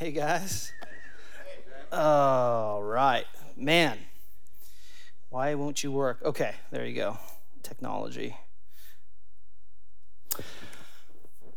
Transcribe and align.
Hey, 0.00 0.12
guys. 0.12 0.72
All 1.92 2.82
right. 2.82 3.26
Man, 3.54 3.98
why 5.28 5.54
won't 5.56 5.82
you 5.84 5.92
work? 5.92 6.22
Okay, 6.24 6.54
there 6.70 6.86
you 6.86 6.94
go. 6.94 7.18
Technology. 7.62 8.34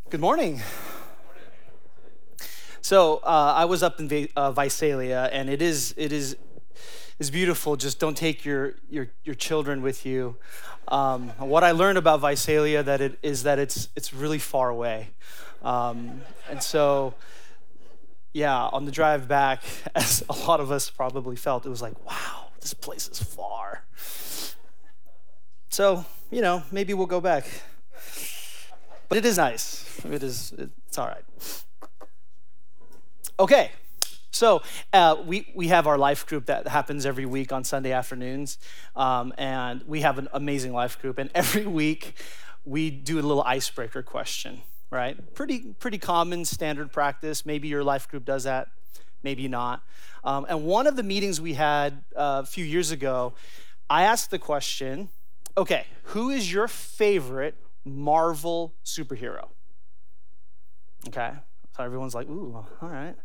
Good 0.10 0.20
morning. 0.20 0.62
So 2.82 3.22
uh, 3.24 3.54
I 3.56 3.64
was 3.64 3.82
up 3.82 4.02
in 4.02 4.28
uh, 4.36 4.52
Visalia, 4.52 5.30
and 5.32 5.50
it 5.50 5.62
is 5.62 5.94
it 5.96 6.12
is 6.12 6.36
is 7.20 7.32
beautiful. 7.32 7.78
Just 7.78 7.98
don't 7.98 8.18
take 8.18 8.44
your 8.44 8.74
your 8.90 9.08
your 9.24 9.36
children 9.36 9.82
with 9.82 10.06
you. 10.06 10.36
Um, 10.90 11.30
what 11.40 11.64
I 11.64 11.72
learned 11.72 11.98
about 11.98 12.20
Visalia 12.20 12.84
that 12.84 13.00
it 13.00 13.18
is 13.24 13.44
that 13.44 13.58
it's 13.58 13.88
it's 13.96 14.14
really 14.14 14.38
far 14.38 14.68
away, 14.68 15.12
um, 15.64 16.24
and 16.50 16.62
so 16.62 17.14
yeah, 18.34 18.68
on 18.68 18.86
the 18.86 18.92
drive 18.92 19.28
back, 19.28 19.64
as 19.96 20.24
a 20.30 20.34
lot 20.34 20.60
of 20.60 20.72
us 20.72 20.90
probably 20.90 21.36
felt, 21.36 21.66
it 21.66 21.70
was 21.70 21.82
like, 21.82 22.04
wow, 22.06 22.48
this 22.60 22.74
place 22.74 23.08
is 23.08 23.22
far. 23.22 23.84
So 25.70 26.06
you 26.32 26.42
know, 26.42 26.64
maybe 26.72 26.94
we'll 26.94 27.06
go 27.06 27.22
back. 27.22 27.46
But 29.08 29.20
it 29.20 29.26
is 29.26 29.38
nice. 29.38 29.86
It 30.04 30.24
is. 30.24 30.54
It's 30.88 30.98
all 30.98 31.08
right. 31.08 31.24
Okay, 33.40 33.72
so 34.34 34.64
uh, 34.94 35.16
we, 35.26 35.48
we 35.54 35.68
have 35.68 35.86
our 35.86 35.98
life 35.98 36.26
group 36.26 36.48
that 36.48 36.68
happens 36.68 37.06
every 37.06 37.26
week 37.26 37.52
on 37.52 37.64
Sunday 37.64 37.92
afternoons. 37.92 38.58
Um, 38.96 39.32
and 39.38 39.84
we 39.88 40.02
have 40.02 40.18
an 40.18 40.28
amazing 40.34 40.74
life 40.74 41.00
group. 41.00 41.20
And 41.20 41.30
every 41.36 41.68
week 41.68 42.16
we 42.66 42.90
do 42.90 43.20
a 43.20 43.22
little 43.22 43.44
icebreaker 43.44 44.02
question, 44.02 44.64
right? 44.94 45.34
Pretty, 45.34 45.74
pretty 45.80 45.98
common 45.98 46.46
standard 46.46 46.92
practice. 46.92 47.46
Maybe 47.46 47.68
your 47.68 47.84
life 47.84 48.08
group 48.08 48.26
does 48.26 48.44
that, 48.44 48.68
maybe 49.24 49.48
not. 49.48 49.82
Um, 50.24 50.46
and 50.48 50.64
one 50.66 50.88
of 50.88 50.96
the 50.96 51.04
meetings 51.04 51.42
we 51.42 51.56
had 51.56 52.04
uh, 52.16 52.42
a 52.44 52.46
few 52.46 52.64
years 52.64 52.92
ago, 52.92 53.34
I 53.90 54.04
asked 54.04 54.32
the 54.32 54.40
question 54.40 55.10
okay, 55.56 55.86
who 56.04 56.30
is 56.30 56.52
your 56.52 56.68
favorite 56.68 57.56
Marvel 57.86 58.74
superhero? 58.84 59.50
Okay, 61.08 61.32
so 61.76 61.84
everyone's 61.84 62.16
like, 62.16 62.28
ooh, 62.30 62.66
all 62.82 62.90
right. 62.90 63.16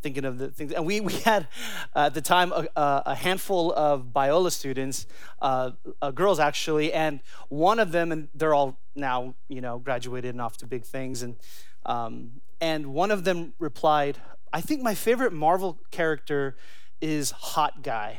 Thinking 0.00 0.24
of 0.24 0.38
the 0.38 0.48
things. 0.48 0.72
And 0.72 0.86
we, 0.86 1.00
we 1.00 1.14
had 1.14 1.48
uh, 1.94 2.06
at 2.06 2.14
the 2.14 2.20
time 2.20 2.52
a, 2.52 2.66
a, 2.76 3.14
handful 3.14 3.72
of 3.72 4.12
Biola 4.14 4.52
students, 4.52 5.06
uh, 5.42 5.72
uh, 6.00 6.10
girls 6.12 6.38
actually, 6.38 6.92
and 6.92 7.20
one 7.48 7.80
of 7.80 7.90
them, 7.90 8.12
and 8.12 8.28
they're 8.34 8.54
all 8.54 8.78
now, 8.94 9.34
you 9.48 9.60
know, 9.60 9.78
graduated 9.78 10.34
and 10.34 10.40
off 10.40 10.56
to 10.58 10.66
big 10.66 10.84
things. 10.84 11.22
And, 11.22 11.36
um, 11.84 12.40
and 12.60 12.94
one 12.94 13.10
of 13.10 13.24
them 13.24 13.54
replied, 13.58 14.18
I 14.52 14.60
think 14.60 14.82
my 14.82 14.94
favorite 14.94 15.32
Marvel 15.32 15.78
character 15.90 16.56
is 17.00 17.32
Hot 17.32 17.82
Guy. 17.82 18.18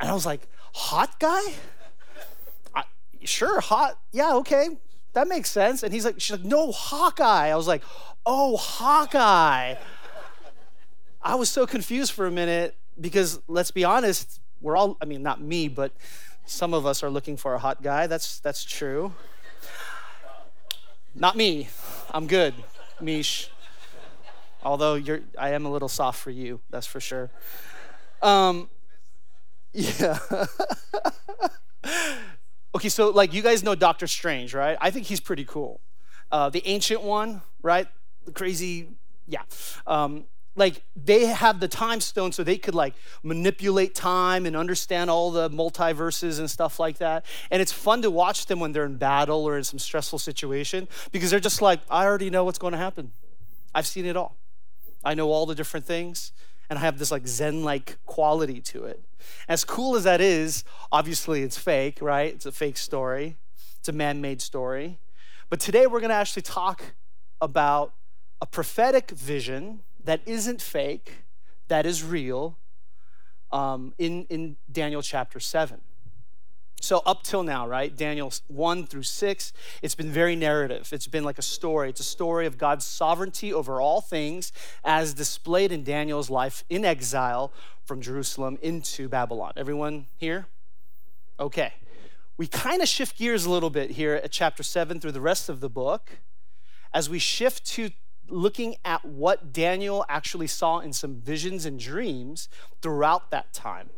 And 0.00 0.10
I 0.10 0.14
was 0.14 0.24
like, 0.24 0.48
Hot 0.74 1.18
Guy? 1.20 1.42
Sure, 3.24 3.60
hot. 3.60 3.98
Yeah, 4.12 4.34
okay 4.36 4.78
that 5.12 5.28
makes 5.28 5.50
sense. 5.50 5.82
And 5.82 5.92
he's 5.92 6.04
like, 6.04 6.20
she's 6.20 6.38
like, 6.38 6.44
no, 6.44 6.72
Hawkeye. 6.72 7.48
I 7.48 7.56
was 7.56 7.66
like, 7.66 7.82
oh, 8.26 8.56
Hawkeye. 8.56 9.74
I 11.22 11.34
was 11.34 11.48
so 11.48 11.66
confused 11.66 12.12
for 12.12 12.26
a 12.26 12.30
minute 12.30 12.76
because 13.00 13.40
let's 13.48 13.70
be 13.70 13.84
honest, 13.84 14.40
we're 14.60 14.76
all, 14.76 14.96
I 15.00 15.04
mean, 15.04 15.22
not 15.22 15.40
me, 15.40 15.68
but 15.68 15.92
some 16.46 16.74
of 16.74 16.86
us 16.86 17.02
are 17.02 17.10
looking 17.10 17.36
for 17.36 17.54
a 17.54 17.58
hot 17.58 17.82
guy. 17.82 18.06
That's 18.06 18.40
that's 18.40 18.64
true. 18.64 19.12
Not 21.14 21.36
me. 21.36 21.68
I'm 22.10 22.26
good, 22.26 22.54
Mish. 23.00 23.50
Although 24.62 24.94
you're 24.94 25.20
I 25.38 25.50
am 25.50 25.66
a 25.66 25.70
little 25.70 25.88
soft 25.88 26.18
for 26.20 26.30
you, 26.30 26.60
that's 26.70 26.86
for 26.86 27.00
sure. 27.00 27.30
Um 28.22 28.70
yeah. 29.72 30.18
Okay, 32.78 32.90
so 32.90 33.10
like 33.10 33.34
you 33.34 33.42
guys 33.42 33.64
know 33.64 33.74
Doctor 33.74 34.06
Strange, 34.06 34.54
right? 34.54 34.78
I 34.80 34.92
think 34.92 35.06
he's 35.06 35.18
pretty 35.18 35.44
cool. 35.44 35.80
Uh, 36.30 36.48
the 36.48 36.64
ancient 36.64 37.02
one, 37.02 37.42
right? 37.60 37.88
The 38.24 38.30
crazy, 38.30 38.90
yeah. 39.26 39.42
Um, 39.84 40.26
like 40.54 40.84
they 40.94 41.26
have 41.26 41.58
the 41.58 41.66
time 41.66 42.00
stone 42.00 42.30
so 42.30 42.44
they 42.44 42.56
could 42.56 42.76
like 42.76 42.94
manipulate 43.24 43.96
time 43.96 44.46
and 44.46 44.56
understand 44.56 45.10
all 45.10 45.32
the 45.32 45.50
multiverses 45.50 46.38
and 46.38 46.48
stuff 46.48 46.78
like 46.78 46.98
that. 46.98 47.26
And 47.50 47.60
it's 47.60 47.72
fun 47.72 48.00
to 48.02 48.12
watch 48.12 48.46
them 48.46 48.60
when 48.60 48.70
they're 48.70 48.86
in 48.86 48.96
battle 48.96 49.44
or 49.44 49.58
in 49.58 49.64
some 49.64 49.80
stressful 49.80 50.20
situation 50.20 50.86
because 51.10 51.32
they're 51.32 51.40
just 51.40 51.60
like, 51.60 51.80
I 51.90 52.04
already 52.04 52.30
know 52.30 52.44
what's 52.44 52.58
going 52.60 52.74
to 52.74 52.78
happen. 52.78 53.10
I've 53.74 53.88
seen 53.88 54.06
it 54.06 54.16
all. 54.16 54.36
I 55.04 55.14
know 55.14 55.32
all 55.32 55.46
the 55.46 55.56
different 55.56 55.84
things 55.84 56.30
and 56.68 56.78
I 56.78 56.82
have 56.82 56.98
this 56.98 57.10
like 57.10 57.26
Zen 57.26 57.64
like 57.64 57.98
quality 58.06 58.60
to 58.60 58.84
it. 58.84 59.02
As 59.48 59.64
cool 59.64 59.96
as 59.96 60.04
that 60.04 60.20
is, 60.20 60.64
obviously 60.92 61.42
it's 61.42 61.58
fake, 61.58 61.98
right? 62.00 62.32
It's 62.34 62.46
a 62.46 62.52
fake 62.52 62.76
story, 62.76 63.36
it's 63.78 63.88
a 63.88 63.92
man 63.92 64.20
made 64.20 64.40
story. 64.42 64.98
But 65.50 65.60
today 65.60 65.86
we're 65.86 66.00
going 66.00 66.10
to 66.10 66.16
actually 66.16 66.42
talk 66.42 66.94
about 67.40 67.94
a 68.40 68.46
prophetic 68.46 69.10
vision 69.10 69.80
that 70.04 70.20
isn't 70.26 70.60
fake, 70.60 71.24
that 71.68 71.86
is 71.86 72.04
real, 72.04 72.58
um, 73.50 73.94
in, 73.98 74.26
in 74.28 74.56
Daniel 74.70 75.02
chapter 75.02 75.40
7. 75.40 75.80
So, 76.80 77.02
up 77.04 77.24
till 77.24 77.42
now, 77.42 77.66
right, 77.66 77.94
Daniel 77.94 78.32
1 78.46 78.86
through 78.86 79.02
6, 79.02 79.52
it's 79.82 79.94
been 79.96 80.12
very 80.12 80.36
narrative. 80.36 80.90
It's 80.92 81.08
been 81.08 81.24
like 81.24 81.38
a 81.38 81.42
story. 81.42 81.90
It's 81.90 82.00
a 82.00 82.04
story 82.04 82.46
of 82.46 82.56
God's 82.56 82.86
sovereignty 82.86 83.52
over 83.52 83.80
all 83.80 84.00
things 84.00 84.52
as 84.84 85.12
displayed 85.12 85.72
in 85.72 85.82
Daniel's 85.82 86.30
life 86.30 86.64
in 86.70 86.84
exile 86.84 87.52
from 87.84 88.00
Jerusalem 88.00 88.58
into 88.62 89.08
Babylon. 89.08 89.52
Everyone 89.56 90.06
here? 90.16 90.46
Okay. 91.40 91.72
We 92.36 92.46
kind 92.46 92.80
of 92.80 92.88
shift 92.88 93.18
gears 93.18 93.44
a 93.44 93.50
little 93.50 93.70
bit 93.70 93.92
here 93.92 94.14
at 94.14 94.30
chapter 94.30 94.62
7 94.62 95.00
through 95.00 95.12
the 95.12 95.20
rest 95.20 95.48
of 95.48 95.58
the 95.60 95.68
book 95.68 96.18
as 96.94 97.10
we 97.10 97.18
shift 97.18 97.66
to 97.66 97.90
looking 98.28 98.76
at 98.84 99.04
what 99.04 99.52
Daniel 99.52 100.04
actually 100.08 100.46
saw 100.46 100.78
in 100.78 100.92
some 100.92 101.16
visions 101.16 101.66
and 101.66 101.80
dreams 101.80 102.48
throughout 102.82 103.30
that 103.30 103.52
time. 103.52 103.90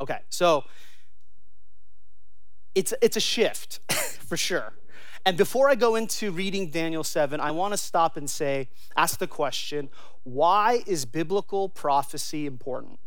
Okay, 0.00 0.20
so 0.28 0.64
it's, 2.76 2.92
it's 3.00 3.16
a 3.16 3.20
shift 3.20 3.80
for 4.28 4.36
sure. 4.36 4.74
And 5.24 5.36
before 5.36 5.68
I 5.68 5.74
go 5.74 5.96
into 5.96 6.30
reading 6.30 6.70
Daniel 6.70 7.02
7, 7.02 7.40
I 7.40 7.50
want 7.50 7.72
to 7.72 7.76
stop 7.78 8.16
and 8.16 8.30
say, 8.30 8.68
ask 8.96 9.18
the 9.18 9.26
question 9.26 9.88
why 10.22 10.82
is 10.86 11.04
biblical 11.04 11.68
prophecy 11.68 12.46
important? 12.46 13.00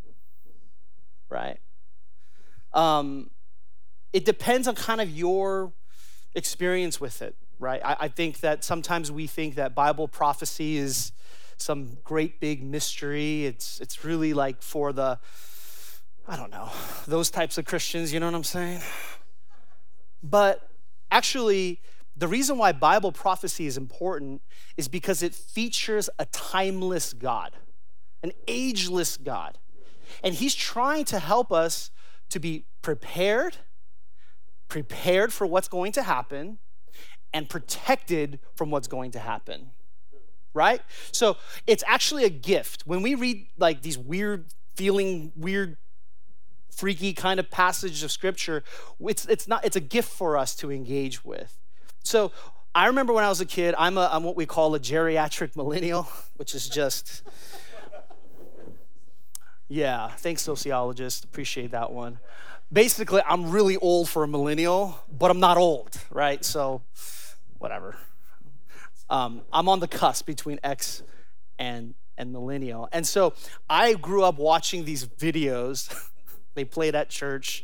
Right? 1.29 1.59
Um, 2.73 3.29
it 4.11 4.25
depends 4.25 4.67
on 4.67 4.75
kind 4.75 4.99
of 4.99 5.09
your 5.09 5.71
experience 6.33 6.99
with 6.99 7.21
it, 7.21 7.35
right? 7.59 7.81
I, 7.83 7.97
I 8.01 8.07
think 8.07 8.39
that 8.39 8.63
sometimes 8.63 9.11
we 9.11 9.27
think 9.27 9.55
that 9.55 9.75
Bible 9.75 10.07
prophecy 10.07 10.77
is 10.77 11.11
some 11.57 11.97
great 12.03 12.39
big 12.39 12.63
mystery. 12.63 13.45
It's, 13.45 13.79
it's 13.79 14.03
really 14.03 14.33
like 14.33 14.61
for 14.61 14.93
the, 14.93 15.19
I 16.27 16.35
don't 16.35 16.51
know, 16.51 16.69
those 17.07 17.29
types 17.29 17.57
of 17.57 17.65
Christians, 17.65 18.13
you 18.13 18.19
know 18.19 18.27
what 18.27 18.35
I'm 18.35 18.43
saying? 18.43 18.81
But 20.21 20.69
actually, 21.11 21.81
the 22.15 22.27
reason 22.27 22.57
why 22.57 22.71
Bible 22.71 23.11
prophecy 23.11 23.65
is 23.65 23.77
important 23.77 24.41
is 24.77 24.87
because 24.87 25.23
it 25.23 25.33
features 25.33 26.09
a 26.19 26.25
timeless 26.25 27.13
God, 27.13 27.51
an 28.23 28.31
ageless 28.47 29.17
God. 29.17 29.57
And 30.23 30.35
He's 30.35 30.55
trying 30.55 31.05
to 31.05 31.19
help 31.19 31.51
us 31.51 31.91
to 32.29 32.39
be 32.39 32.65
prepared, 32.81 33.57
prepared 34.67 35.31
for 35.31 35.47
what's 35.47 35.67
going 35.67 35.91
to 35.93 36.03
happen, 36.03 36.57
and 37.33 37.47
protected 37.47 38.39
from 38.55 38.71
what's 38.71 38.87
going 38.87 39.11
to 39.11 39.19
happen. 39.19 39.71
Right? 40.53 40.81
So 41.11 41.37
it's 41.67 41.83
actually 41.87 42.25
a 42.25 42.29
gift. 42.29 42.83
When 42.85 43.01
we 43.01 43.15
read 43.15 43.47
like 43.57 43.81
these 43.81 43.97
weird, 43.97 44.47
feeling 44.75 45.31
weird 45.35 45.77
freaky 46.69 47.13
kind 47.13 47.39
of 47.39 47.49
passage 47.49 48.03
of 48.03 48.11
scripture, 48.11 48.63
it's, 48.99 49.25
it's, 49.25 49.47
not, 49.47 49.65
it's 49.65 49.75
a 49.75 49.81
gift 49.81 50.09
for 50.09 50.37
us 50.37 50.55
to 50.57 50.71
engage 50.71 51.23
with. 51.25 51.57
So 52.03 52.31
I 52.73 52.87
remember 52.87 53.13
when 53.13 53.23
I 53.23 53.29
was 53.29 53.41
a 53.41 53.45
kid, 53.45 53.75
I'm, 53.77 53.97
a, 53.97 54.09
I'm 54.11 54.23
what 54.23 54.35
we 54.35 54.45
call 54.45 54.75
a 54.75 54.79
geriatric 54.79 55.55
millennial, 55.55 56.03
which 56.37 56.55
is 56.55 56.69
just, 56.69 57.23
yeah, 59.67 60.09
thanks, 60.09 60.41
sociologist. 60.41 61.25
Appreciate 61.25 61.71
that 61.71 61.91
one. 61.91 62.19
Basically, 62.71 63.21
I'm 63.27 63.49
really 63.49 63.77
old 63.77 64.09
for 64.09 64.23
a 64.23 64.27
millennial, 64.27 64.99
but 65.11 65.31
I'm 65.31 65.39
not 65.39 65.57
old, 65.57 65.97
right? 66.11 66.45
So, 66.45 66.83
whatever. 67.57 67.97
Um, 69.09 69.41
I'm 69.51 69.67
on 69.67 69.79
the 69.79 69.87
cusp 69.87 70.27
between 70.27 70.59
X 70.63 71.01
and 71.57 71.95
and 72.19 72.31
millennial. 72.31 72.89
And 72.91 73.07
so 73.07 73.33
I 73.69 73.93
grew 73.93 74.23
up 74.23 74.37
watching 74.37 74.85
these 74.85 75.05
videos 75.05 75.89
they 76.59 76.65
played 76.65 76.93
at 76.93 77.07
church 77.09 77.63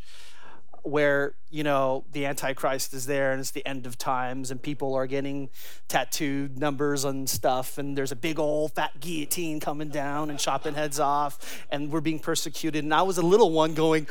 where 0.83 1.33
you 1.49 1.63
know 1.63 2.05
the 2.13 2.25
antichrist 2.25 2.93
is 2.93 3.05
there 3.07 3.31
and 3.31 3.41
it's 3.41 3.51
the 3.51 3.65
end 3.65 3.85
of 3.85 3.97
times 3.97 4.51
and 4.51 4.61
people 4.61 4.93
are 4.93 5.05
getting 5.05 5.49
tattooed 5.89 6.57
numbers 6.57 7.03
and 7.03 7.29
stuff 7.29 7.77
and 7.77 7.97
there's 7.97 8.13
a 8.13 8.15
big 8.15 8.39
old 8.39 8.71
fat 8.71 8.97
guillotine 9.01 9.59
coming 9.59 9.89
down 9.89 10.29
and 10.29 10.39
chopping 10.39 10.75
heads 10.75 10.97
off 10.97 11.65
and 11.69 11.91
we're 11.91 11.99
being 11.99 12.19
persecuted. 12.19 12.85
And 12.85 12.93
i 12.93 13.01
was 13.01 13.17
a 13.17 13.21
little 13.21 13.51
one 13.51 13.73
going 13.73 14.07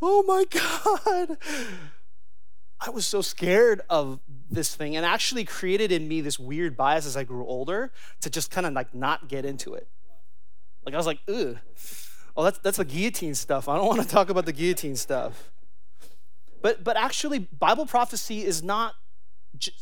oh 0.00 0.22
my 0.22 0.44
god. 0.50 1.36
I 2.80 2.90
was 2.90 3.06
so 3.06 3.20
scared 3.20 3.82
of 3.90 4.18
this 4.50 4.74
thing 4.74 4.96
and 4.96 5.04
actually 5.04 5.44
created 5.44 5.92
in 5.92 6.08
me 6.08 6.22
this 6.22 6.38
weird 6.38 6.74
bias 6.74 7.04
as 7.04 7.18
i 7.18 7.24
grew 7.24 7.46
older 7.46 7.92
to 8.22 8.30
just 8.30 8.50
kind 8.50 8.66
of 8.66 8.72
like 8.72 8.94
not 8.94 9.28
get 9.28 9.44
into 9.44 9.74
it. 9.74 9.88
Like 10.86 10.94
i 10.94 10.96
was 10.96 11.06
like 11.06 11.18
ugh 11.28 11.58
oh 12.36 12.44
that's 12.44 12.58
that's 12.58 12.78
the 12.78 12.84
guillotine 12.84 13.34
stuff 13.34 13.68
i 13.68 13.76
don't 13.76 13.86
want 13.86 14.00
to 14.00 14.08
talk 14.08 14.30
about 14.30 14.46
the 14.46 14.52
guillotine 14.52 14.96
stuff 14.96 15.52
but, 16.62 16.84
but 16.84 16.96
actually, 16.96 17.40
Bible 17.40 17.86
prophecy 17.86 18.44
is 18.44 18.62
not 18.62 18.94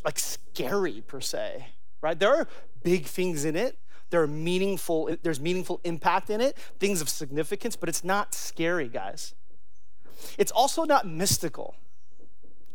like 0.03 0.19
scary 0.19 1.01
per 1.07 1.21
se, 1.21 1.67
right? 2.01 2.19
There 2.19 2.35
are 2.35 2.47
big 2.83 3.05
things 3.05 3.45
in 3.45 3.55
it. 3.55 3.77
There 4.09 4.21
are 4.21 4.27
meaningful, 4.27 5.15
there's 5.21 5.39
meaningful 5.39 5.79
impact 5.85 6.29
in 6.29 6.41
it, 6.41 6.57
things 6.79 6.99
of 6.99 7.07
significance, 7.07 7.77
but 7.77 7.87
it's 7.87 8.03
not 8.03 8.33
scary, 8.33 8.89
guys. 8.89 9.33
It's 10.37 10.51
also 10.51 10.83
not 10.83 11.07
mystical, 11.07 11.75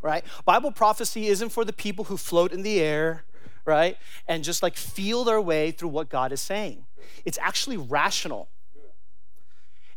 right? 0.01 0.25
Bible 0.47 0.73
prophecy 0.73 1.27
isn't 1.27 1.51
for 1.51 1.65
the 1.65 1.75
people 1.75 2.07
who 2.07 2.17
float 2.17 2.53
in 2.53 2.63
the 2.63 2.81
air, 2.81 3.25
right? 3.67 3.99
And 4.27 4.45
just 4.45 4.63
like 4.63 4.77
feel 4.77 5.25
their 5.25 5.41
way 5.41 5.73
through 5.73 5.91
what 5.91 6.09
God 6.09 6.33
is 6.33 6.41
saying. 6.41 6.87
It's 7.27 7.39
actually 7.43 7.77
rational. 7.77 8.49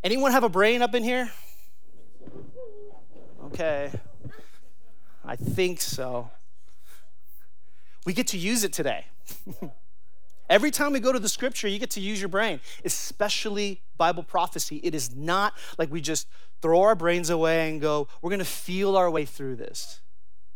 Anyone 0.04 0.32
have 0.32 0.44
a 0.44 0.50
brain 0.50 0.82
up 0.82 0.96
in 0.96 1.04
here? 1.04 1.30
Okay. 3.46 3.92
I 5.26 5.36
think 5.36 5.82
so. 5.82 6.30
We 8.06 8.14
get 8.14 8.28
to 8.28 8.38
use 8.38 8.64
it 8.64 8.72
today. 8.72 9.08
Every 10.50 10.72
time 10.72 10.94
we 10.94 11.00
go 11.00 11.12
to 11.12 11.20
the 11.20 11.30
scripture, 11.30 11.68
you 11.68 11.78
get 11.78 11.92
to 11.92 12.00
use 12.00 12.20
your 12.20 12.30
brain, 12.30 12.60
especially 12.84 13.82
Bible 13.98 14.24
prophecy. 14.24 14.78
It 14.78 14.96
is 14.96 15.14
not 15.14 15.54
like 15.78 15.92
we 15.92 16.02
just 16.02 16.28
throw 16.62 16.82
our 16.82 16.96
brains 16.96 17.30
away 17.30 17.70
and 17.70 17.80
go, 17.80 18.08
we're 18.22 18.32
going 18.32 18.40
to 18.40 18.46
feel 18.46 18.96
our 18.96 19.12
way 19.12 19.26
through 19.26 19.58
this. 19.58 20.02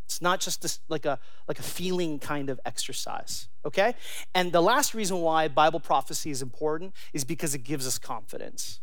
It's 0.06 0.22
not 0.22 0.40
just 0.40 0.62
this, 0.62 0.80
like 0.90 1.06
a 1.06 1.19
like 1.48 1.60
a 1.60 1.63
feeling 1.63 2.19
kind 2.19 2.50
of 2.50 2.60
exercise, 2.66 3.48
okay? 3.66 3.95
And 4.36 4.51
the 4.51 4.62
last 4.62 4.94
reason 4.94 5.22
why 5.22 5.48
Bible 5.48 5.80
prophecy 5.80 6.30
is 6.30 6.42
important 6.42 6.94
is 7.13 7.24
because 7.24 7.56
it 7.56 7.60
gives 7.60 7.88
us 7.88 7.98
confidence. 7.98 8.80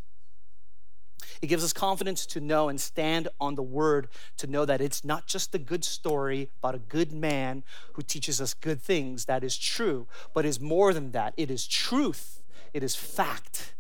It 1.43 1.47
gives 1.47 1.65
us 1.65 1.73
confidence 1.73 2.27
to 2.27 2.41
know 2.41 2.69
and 2.69 2.81
stand 2.81 3.29
on 3.41 3.55
the 3.55 3.63
word 3.63 4.09
to 4.39 4.47
know 4.47 4.65
that 4.65 4.81
it's 4.81 5.05
not 5.05 5.27
just 5.27 5.55
a 5.55 5.59
good 5.59 5.85
story 5.85 6.51
about 6.61 6.75
a 6.75 6.79
good 6.79 7.13
man 7.13 7.63
who 7.95 8.03
teaches 8.03 8.41
us 8.41 8.55
good 8.55 8.81
things. 8.81 9.25
That 9.27 9.45
is 9.45 9.57
true, 9.57 10.07
but 10.35 10.45
is 10.45 10.61
more 10.61 10.93
than 10.93 11.13
that. 11.13 11.35
It 11.37 11.51
is 11.51 11.67
truth, 11.67 12.43
it 12.73 12.83
is 12.83 12.95
fact. 12.95 13.75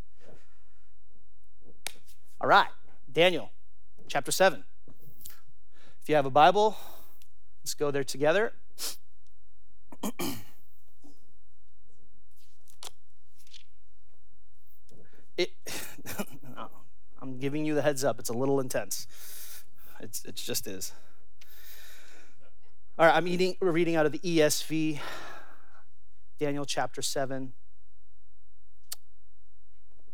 All 2.41 2.49
right, 2.49 2.69
Daniel 3.13 3.51
chapter 4.09 4.33
7. 4.33 4.65
If 6.03 6.09
you 6.09 6.15
have 6.17 6.27
a 6.27 6.31
Bible, 6.31 6.77
let's 7.63 7.75
go 7.75 7.91
there 7.91 8.03
together. 8.03 8.53
it 15.37 15.53
giving 17.41 17.65
you 17.65 17.75
the 17.75 17.83
heads 17.83 18.05
up. 18.05 18.19
It's 18.21 18.29
a 18.29 18.35
little 18.35 18.61
intense. 18.61 19.07
It's, 20.01 20.25
it 20.25 20.37
just 20.37 20.67
is. 20.67 20.93
All 22.99 23.07
right, 23.07 23.15
I'm 23.17 23.27
eating, 23.27 23.57
we're 23.61 23.71
reading 23.73 23.97
out 23.97 24.07
of 24.07 24.13
the 24.13 24.19
ESV, 24.19 25.01
Daniel 26.39 26.65
chapter 26.65 27.03
7. 27.03 27.53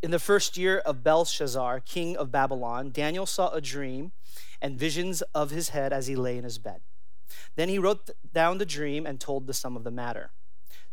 In 0.02 0.11
the 0.11 0.19
first 0.19 0.56
year 0.56 0.78
of 0.78 1.02
Belshazzar, 1.02 1.81
king 1.81 2.17
of 2.17 2.31
Babylon, 2.31 2.90
Daniel 2.93 3.26
saw 3.26 3.50
a 3.50 3.61
dream 3.61 4.12
and 4.62 4.78
visions 4.78 5.23
of 5.34 5.50
his 5.50 5.70
head 5.70 5.93
as 5.93 6.06
he 6.06 6.14
lay 6.14 6.38
in 6.38 6.44
his 6.44 6.58
bed. 6.58 6.81
Then 7.56 7.69
he 7.69 7.78
wrote 7.78 8.11
down 8.32 8.58
the 8.58 8.67
dream 8.67 9.05
and 9.05 9.19
told 9.19 9.46
the 9.46 9.55
sum 9.55 9.76
of 9.76 9.82
the 9.82 9.90
matter. 9.90 10.31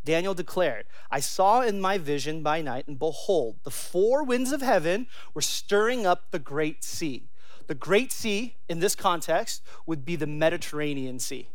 Daniel 0.05 0.33
declared, 0.33 0.85
I 1.09 1.19
saw 1.19 1.61
in 1.61 1.79
my 1.79 1.97
vision 1.97 2.43
by 2.43 2.61
night, 2.61 2.87
and 2.87 2.99
behold, 2.99 3.57
the 3.63 3.71
four 3.71 4.23
winds 4.23 4.51
of 4.51 4.61
heaven 4.61 5.07
were 5.33 5.41
stirring 5.41 6.05
up 6.05 6.31
the 6.31 6.39
great 6.39 6.83
sea. 6.83 7.29
The 7.67 7.75
great 7.75 8.11
sea, 8.11 8.57
in 8.67 8.79
this 8.79 8.95
context, 8.95 9.63
would 9.85 10.03
be 10.03 10.17
the 10.17 10.27
Mediterranean 10.27 11.19
Sea. 11.19 11.47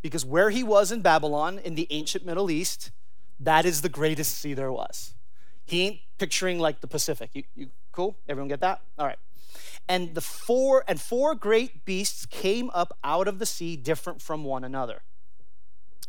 Because 0.00 0.24
where 0.24 0.50
he 0.50 0.62
was 0.62 0.90
in 0.90 1.02
Babylon, 1.02 1.58
in 1.58 1.74
the 1.74 1.86
ancient 1.90 2.24
Middle 2.24 2.50
East, 2.50 2.90
that 3.38 3.66
is 3.66 3.82
the 3.82 3.88
greatest 3.88 4.38
sea 4.38 4.54
there 4.54 4.72
was. 4.72 5.14
He 5.64 5.82
ain't 5.82 6.00
picturing 6.18 6.58
like 6.58 6.80
the 6.80 6.86
Pacific. 6.86 7.30
You, 7.34 7.44
you 7.54 7.70
cool? 7.92 8.16
Everyone 8.28 8.48
get 8.48 8.60
that? 8.60 8.80
All 8.98 9.06
right. 9.06 9.18
And 9.88 10.14
the 10.14 10.20
four 10.22 10.84
and 10.88 11.00
four 11.00 11.34
great 11.34 11.84
beasts 11.84 12.24
came 12.24 12.70
up 12.72 12.96
out 13.04 13.28
of 13.28 13.38
the 13.38 13.46
sea, 13.46 13.76
different 13.76 14.22
from 14.22 14.44
one 14.44 14.64
another 14.64 15.02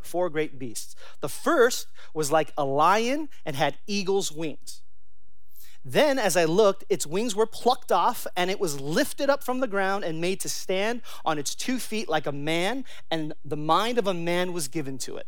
four 0.05 0.29
great 0.29 0.59
beasts. 0.59 0.95
The 1.21 1.29
first 1.29 1.88
was 2.13 2.31
like 2.31 2.51
a 2.57 2.65
lion 2.65 3.29
and 3.45 3.55
had 3.55 3.77
eagle's 3.88 4.31
wings. 4.31 4.81
Then, 5.85 6.17
as 6.17 6.38
I 6.38 6.45
looked, 6.45 6.85
its 6.88 7.05
wings 7.05 7.35
were 7.35 7.45
plucked 7.45 7.91
off, 7.91 8.25
and 8.38 8.50
it 8.50 8.59
was 8.59 8.79
lifted 8.79 9.29
up 9.29 9.44
from 9.44 9.59
the 9.59 9.67
ground 9.67 10.05
and 10.05 10.21
made 10.21 10.39
to 10.41 10.50
stand 10.50 11.01
on 11.25 11.38
its 11.38 11.53
two 11.53 11.77
feet 11.77 12.07
like 12.07 12.25
a 12.25 12.31
man, 12.31 12.85
and 13.11 13.33
the 13.44 13.57
mind 13.57 13.97
of 13.97 14.07
a 14.07 14.13
man 14.13 14.53
was 14.53 14.69
given 14.69 14.97
to 15.00 15.17
it. 15.17 15.27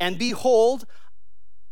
And 0.00 0.18
behold, 0.18 0.86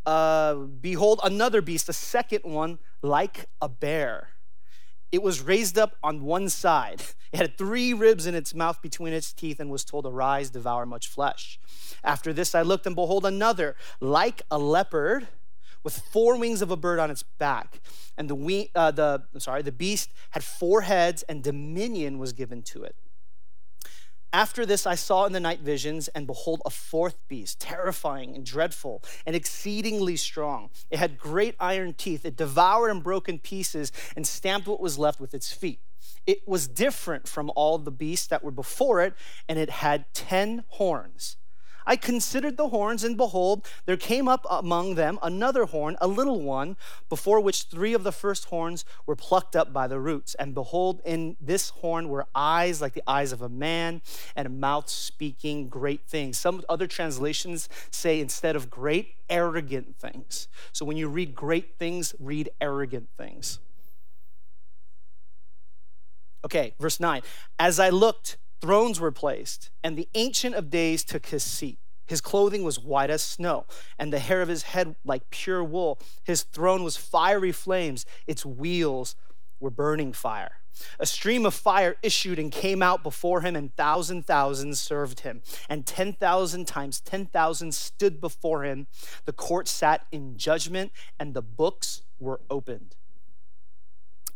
uh, 0.05 0.55
behold, 0.55 1.21
another 1.25 1.63
beast, 1.63 1.89
a 1.89 1.95
second 1.95 2.45
one, 2.45 2.79
like 3.01 3.47
a 3.63 3.69
bear. 3.69 4.31
It 5.11 5.23
was 5.23 5.41
raised 5.41 5.79
up 5.79 5.97
on 6.03 6.25
one 6.25 6.49
side. 6.49 7.03
It 7.31 7.37
had 7.37 7.59
three 7.59 7.93
ribs 7.93 8.27
in 8.27 8.35
its 8.35 8.55
mouth 8.55 8.81
between 8.81 9.13
its 9.13 9.35
teeth 9.35 9.61
and 9.61 9.69
was 9.69 9.85
told, 9.85 10.07
Arise, 10.07 10.49
devour 10.49 10.87
much 10.87 11.09
flesh. 11.09 11.61
After 12.03 12.33
this, 12.33 12.55
I 12.55 12.63
looked 12.63 12.87
and 12.87 12.97
behold 12.97 13.27
another, 13.27 13.77
like 14.01 14.41
a 14.51 14.59
leopard, 14.59 15.29
with 15.85 15.99
four 16.11 16.39
wings 16.39 16.63
of 16.63 16.71
a 16.71 16.77
bird 16.77 16.99
on 16.99 17.11
its 17.11 17.23
back. 17.23 17.81
And 18.17 18.31
the, 18.31 18.35
we, 18.35 18.71
uh, 18.75 18.93
the 18.93 19.25
sorry, 19.37 19.61
the 19.61 19.73
beast 19.73 20.11
had 20.31 20.43
four 20.43 20.81
heads, 20.81 21.23
and 21.25 21.43
dominion 21.43 22.19
was 22.19 22.33
given 22.33 22.63
to 22.63 22.83
it. 22.83 22.97
After 24.33 24.67
this, 24.67 24.87
I 24.87 24.95
saw 24.95 25.25
in 25.25 25.33
the 25.33 25.41
night 25.41 25.61
visions, 25.61 26.09
and 26.09 26.27
behold, 26.27 26.61
a 26.67 26.71
fourth 26.71 27.17
beast, 27.29 27.61
terrifying 27.61 28.35
and 28.35 28.45
dreadful 28.45 29.03
and 29.25 29.35
exceedingly 29.35 30.17
strong. 30.17 30.69
It 30.91 30.99
had 30.99 31.19
great 31.19 31.55
iron 31.59 31.95
teeth. 31.95 32.27
It 32.27 32.37
devoured 32.37 32.91
and 32.91 33.03
broke 33.03 33.29
in 33.29 33.39
pieces 33.39 33.91
and 34.15 34.27
stamped 34.27 34.69
what 34.69 34.81
was 34.81 34.99
left 34.99 35.19
with 35.19 35.33
its 35.33 35.51
feet. 35.51 35.81
It 36.27 36.47
was 36.47 36.69
different 36.69 37.27
from 37.27 37.51
all 37.57 37.79
the 37.79 37.91
beasts 37.91 38.27
that 38.27 38.45
were 38.45 38.51
before 38.51 39.01
it, 39.01 39.15
and 39.49 39.59
it 39.59 39.71
had 39.71 40.05
ten 40.13 40.65
horns 40.69 41.37
I 41.89 41.97
considered 41.97 42.59
the 42.59 42.69
horns, 42.69 43.03
and 43.03 43.17
behold, 43.17 43.67
there 43.87 43.97
came 43.97 44.29
up 44.29 44.47
among 44.51 44.95
them 44.97 45.19
another 45.23 45.65
horn, 45.65 45.97
a 46.03 46.07
little 46.07 46.39
one, 46.39 46.77
before 47.09 47.41
which 47.41 47.63
three 47.63 47.95
of 47.95 48.05
the 48.05 48.13
first 48.13 48.45
horns 48.45 48.85
were 49.07 49.17
plucked 49.17 49.57
up 49.57 49.73
by 49.73 49.87
the 49.87 49.99
roots. 49.99 50.35
And 50.35 50.55
behold, 50.55 51.01
in 51.07 51.39
this 51.41 51.71
horn 51.71 52.11
were 52.11 52.27
eyes 52.35 52.83
like 52.83 52.93
the 52.93 53.03
eyes 53.07 53.33
of 53.33 53.41
a 53.41 53.49
man, 53.49 54.03
and 54.37 54.47
a 54.47 54.51
mouth 54.51 54.91
speaking 54.91 55.71
great 55.71 56.07
things. 56.07 56.37
Some 56.37 56.63
other 56.69 56.87
translations 56.87 57.71
say 57.91 58.21
instead 58.21 58.55
of 58.55 58.69
great, 58.69 59.15
arrogant 59.31 59.97
things. 59.99 60.47
So 60.73 60.85
when 60.85 60.99
you 60.99 61.09
read 61.09 61.35
great 61.35 61.79
things, 61.79 62.15
read 62.21 62.51
arrogant 62.61 63.09
things. 63.17 63.61
Okay, 66.45 66.75
verse 66.79 67.01
9. 67.01 67.23
As 67.59 67.81
I 67.81 67.89
looked, 67.89 68.37
Thrones 68.61 69.01
were 69.01 69.13
placed, 69.13 69.71
and 69.85 69.97
the 69.97 70.09
Ancient 70.15 70.55
of 70.55 70.71
Days 70.71 71.05
took 71.05 71.27
his 71.27 71.45
seat. 71.45 71.79
His 72.07 72.21
clothing 72.21 72.65
was 72.65 72.81
white 72.81 73.11
as 73.11 73.23
snow, 73.23 73.67
and 73.99 74.13
the 74.13 74.19
hair 74.19 74.41
of 74.41 74.49
his 74.49 74.63
head 74.63 74.97
like 75.05 75.31
pure 75.31 75.63
wool. 75.63 76.01
His 76.25 76.43
throne 76.43 76.83
was 76.83 76.97
fiery 76.97 77.53
flames, 77.53 78.07
its 78.27 78.45
wheels 78.47 79.15
were 79.61 79.71
burning 79.71 80.13
fire. 80.13 80.53
A 80.99 81.07
stream 81.07 81.45
of 81.45 81.55
fire 81.55 81.97
issued 82.03 82.39
and 82.39 82.53
came 82.53 82.83
out 82.83 83.03
before 83.03 83.43
him, 83.43 83.55
and 83.57 83.75
thousand 83.77 84.27
thousands 84.27 84.81
served 84.81 85.21
him. 85.21 85.43
And 85.69 85.87
10,000 85.87 86.67
times 86.67 87.01
10,000 87.01 87.75
stood 87.75 88.21
before 88.21 88.65
him. 88.65 88.87
The 89.25 89.33
court 89.33 89.69
sat 89.69 90.07
in 90.11 90.37
judgment, 90.37 90.93
and 91.19 91.35
the 91.35 91.43
books 91.43 92.03
were 92.19 92.41
opened. 92.49 92.97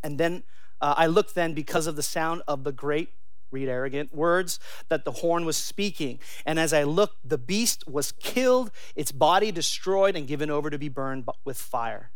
And 0.02 0.18
then 0.18 0.42
uh, 0.80 0.94
I 0.96 1.06
looked 1.06 1.34
then 1.34 1.54
because 1.54 1.86
of 1.86 1.96
the 1.96 2.02
sound 2.02 2.42
of 2.48 2.64
the 2.64 2.72
great 2.72 3.10
read 3.52 3.68
arrogant 3.68 4.14
words 4.14 4.58
that 4.88 5.04
the 5.04 5.12
horn 5.12 5.44
was 5.44 5.56
speaking. 5.56 6.18
And 6.46 6.58
as 6.58 6.72
I 6.72 6.82
looked, 6.84 7.28
the 7.28 7.38
beast 7.38 7.86
was 7.88 8.12
killed, 8.12 8.70
its 8.96 9.12
body 9.12 9.52
destroyed, 9.52 10.16
and 10.16 10.26
given 10.26 10.50
over 10.50 10.70
to 10.70 10.78
be 10.78 10.88
burned 10.88 11.28
with 11.44 11.58
fire. 11.58 12.10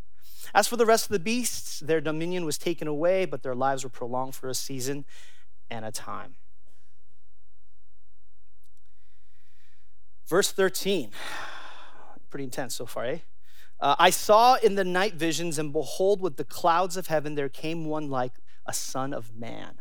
As 0.55 0.69
for 0.69 0.77
the 0.77 0.87
rest 0.87 1.07
of 1.07 1.13
the 1.13 1.19
beasts, 1.19 1.81
their 1.81 2.01
dominion 2.01 2.45
was 2.45 2.59
taken 2.59 2.89
away, 2.89 3.25
but 3.25 3.43
their 3.43 3.55
lives 3.55 3.85
were 3.85 3.91
prolonged 3.91 4.35
for 4.35 4.49
a 4.49 4.55
season. 4.55 5.05
and 5.69 5.85
a 5.85 5.91
time. 5.91 6.37
Verse 10.29 10.53
13, 10.53 11.11
pretty 12.31 12.45
intense 12.45 12.75
so 12.77 12.87
far, 12.87 13.05
eh? 13.05 13.19
Uh, 13.79 13.95
I 13.99 14.11
saw 14.11 14.55
in 14.55 14.75
the 14.75 14.85
night 14.85 15.15
visions, 15.15 15.59
and 15.59 15.73
behold, 15.73 16.21
with 16.21 16.37
the 16.37 16.45
clouds 16.45 16.97
of 16.97 17.09
heaven, 17.09 17.35
there 17.35 17.49
came 17.49 17.85
one 17.85 18.09
like 18.09 18.33
a 18.65 18.73
son 18.73 19.13
of 19.13 19.37
man. 19.37 19.81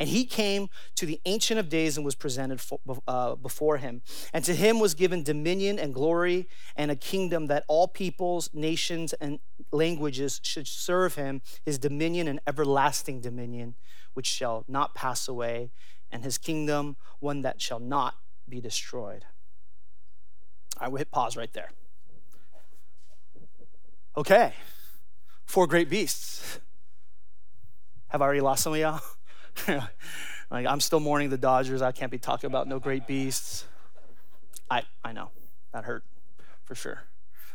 And 0.00 0.08
he 0.08 0.24
came 0.24 0.70
to 0.96 1.04
the 1.04 1.20
Ancient 1.26 1.60
of 1.60 1.68
Days 1.68 1.98
and 1.98 2.06
was 2.06 2.14
presented 2.14 2.58
for, 2.58 2.80
uh, 3.06 3.34
before 3.34 3.76
him. 3.76 4.00
And 4.32 4.42
to 4.46 4.54
him 4.54 4.80
was 4.80 4.94
given 4.94 5.22
dominion 5.22 5.78
and 5.78 5.92
glory 5.92 6.48
and 6.74 6.90
a 6.90 6.96
kingdom 6.96 7.48
that 7.48 7.64
all 7.68 7.86
peoples, 7.86 8.48
nations, 8.54 9.12
and 9.12 9.40
languages 9.70 10.40
should 10.42 10.66
serve 10.66 11.16
him, 11.16 11.42
his 11.66 11.78
dominion 11.78 12.28
and 12.28 12.40
everlasting 12.46 13.20
dominion, 13.20 13.74
which 14.14 14.26
shall 14.26 14.64
not 14.66 14.94
pass 14.94 15.28
away, 15.28 15.70
and 16.10 16.24
his 16.24 16.38
kingdom 16.38 16.96
one 17.18 17.42
that 17.42 17.60
shall 17.60 17.78
not 17.78 18.14
be 18.48 18.58
destroyed. 18.58 19.26
I 20.78 20.88
will 20.88 20.96
hit 20.96 21.10
pause 21.10 21.36
right 21.36 21.52
there. 21.52 21.72
Okay, 24.16 24.54
four 25.44 25.66
great 25.66 25.90
beasts. 25.90 26.58
Have 28.08 28.22
I 28.22 28.24
already 28.24 28.40
lost 28.40 28.62
some 28.62 28.72
of 28.72 28.78
y'all? 28.78 29.02
like 30.50 30.66
I'm 30.66 30.80
still 30.80 31.00
mourning 31.00 31.30
the 31.30 31.38
Dodgers. 31.38 31.82
I 31.82 31.92
can't 31.92 32.10
be 32.10 32.18
talking 32.18 32.48
about 32.48 32.68
no 32.68 32.78
great 32.78 33.06
beasts. 33.06 33.64
I 34.70 34.82
I 35.04 35.12
know 35.12 35.30
that 35.72 35.84
hurt 35.84 36.04
for 36.64 36.74
sure. 36.74 37.04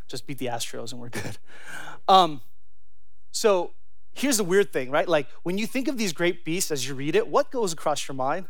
Just 0.08 0.28
beat 0.28 0.38
the 0.38 0.48
Astros 0.48 0.92
and 0.92 1.02
we're 1.02 1.10
good. 1.10 1.38
Um, 2.08 2.42
so 3.32 3.72
here's 4.14 4.38
the 4.38 4.44
weird 4.44 4.72
thing, 4.72 4.92
right? 4.92 5.08
Like 5.08 5.28
when 5.44 5.58
you 5.58 5.66
think 5.66 5.88
of 5.88 5.98
these 5.98 6.14
great 6.14 6.46
beasts 6.46 6.72
as 6.72 6.88
you 6.88 6.94
read 6.94 7.16
it, 7.16 7.28
what 7.28 7.52
goes 7.52 7.74
across 7.74 8.08
your 8.08 8.16
mind? 8.16 8.46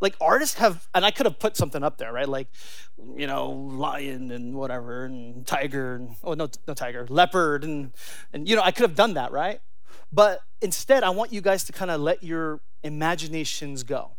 like 0.00 0.16
artists 0.20 0.56
have 0.58 0.88
and 0.94 1.04
i 1.04 1.10
could 1.10 1.26
have 1.26 1.38
put 1.38 1.56
something 1.56 1.82
up 1.82 1.98
there 1.98 2.12
right 2.12 2.28
like 2.28 2.48
you 3.16 3.26
know 3.26 3.50
lion 3.50 4.30
and 4.30 4.54
whatever 4.54 5.04
and 5.04 5.46
tiger 5.46 5.96
and 5.96 6.16
oh 6.24 6.34
no 6.34 6.48
no 6.66 6.74
tiger 6.74 7.06
leopard 7.08 7.64
and 7.64 7.92
and 8.32 8.48
you 8.48 8.56
know 8.56 8.62
i 8.62 8.70
could 8.70 8.82
have 8.82 8.94
done 8.94 9.14
that 9.14 9.30
right 9.32 9.60
but 10.12 10.40
instead 10.60 11.02
i 11.02 11.10
want 11.10 11.32
you 11.32 11.40
guys 11.40 11.64
to 11.64 11.72
kind 11.72 11.90
of 11.90 12.00
let 12.00 12.22
your 12.22 12.60
imaginations 12.82 13.82
go. 13.82 14.12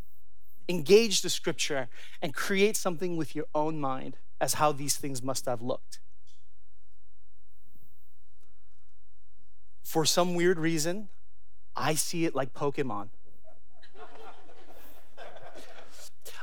Engage 0.69 1.21
the 1.21 1.29
scripture 1.29 1.89
and 2.21 2.33
create 2.33 2.77
something 2.77 3.17
with 3.17 3.35
your 3.35 3.45
own 3.53 3.79
mind 3.79 4.17
as 4.39 4.55
how 4.55 4.71
these 4.71 4.95
things 4.95 5.21
must 5.21 5.45
have 5.45 5.61
looked. 5.61 5.99
For 9.83 10.05
some 10.05 10.35
weird 10.35 10.59
reason 10.59 11.09
i 11.75 11.95
see 11.95 12.25
it 12.25 12.35
like 12.35 12.53
pokemon. 12.53 13.09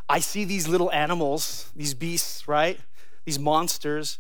I 0.09 0.21
see 0.21 0.45
these 0.45 0.67
little 0.67 0.91
animals, 0.91 1.71
these 1.77 1.93
beasts, 1.93 2.49
right? 2.49 2.81
These 3.27 3.39
monsters, 3.39 4.19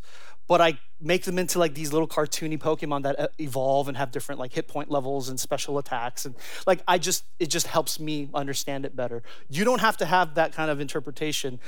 but 0.49 0.63
I 0.63 0.79
make 1.01 1.25
them 1.25 1.39
into 1.39 1.59
like 1.59 1.75
these 1.75 1.93
little 1.93 2.09
cartoony 2.09 2.59
Pokemon 2.59 3.03
that 3.05 3.21
uh, 3.21 3.29
evolve 3.39 3.87
and 3.87 3.97
have 3.97 4.11
different 4.11 4.41
like 4.41 4.53
hit 4.55 4.67
point 4.67 4.91
levels 4.91 5.29
and 5.29 5.39
special 5.39 5.79
attacks. 5.79 6.25
And 6.25 6.35
like, 6.67 6.83
I 6.89 6.99
just, 6.99 7.25
it 7.39 7.51
just 7.51 7.69
helps 7.69 8.01
me 8.01 8.31
understand 8.35 8.85
it 8.85 8.97
better. 8.97 9.23
You 9.49 9.65
don't 9.65 9.81
have 9.81 9.99
to 9.99 10.07
have 10.07 10.35
that 10.35 10.53
kind 10.53 10.71
of 10.71 10.81
interpretation. 10.81 11.61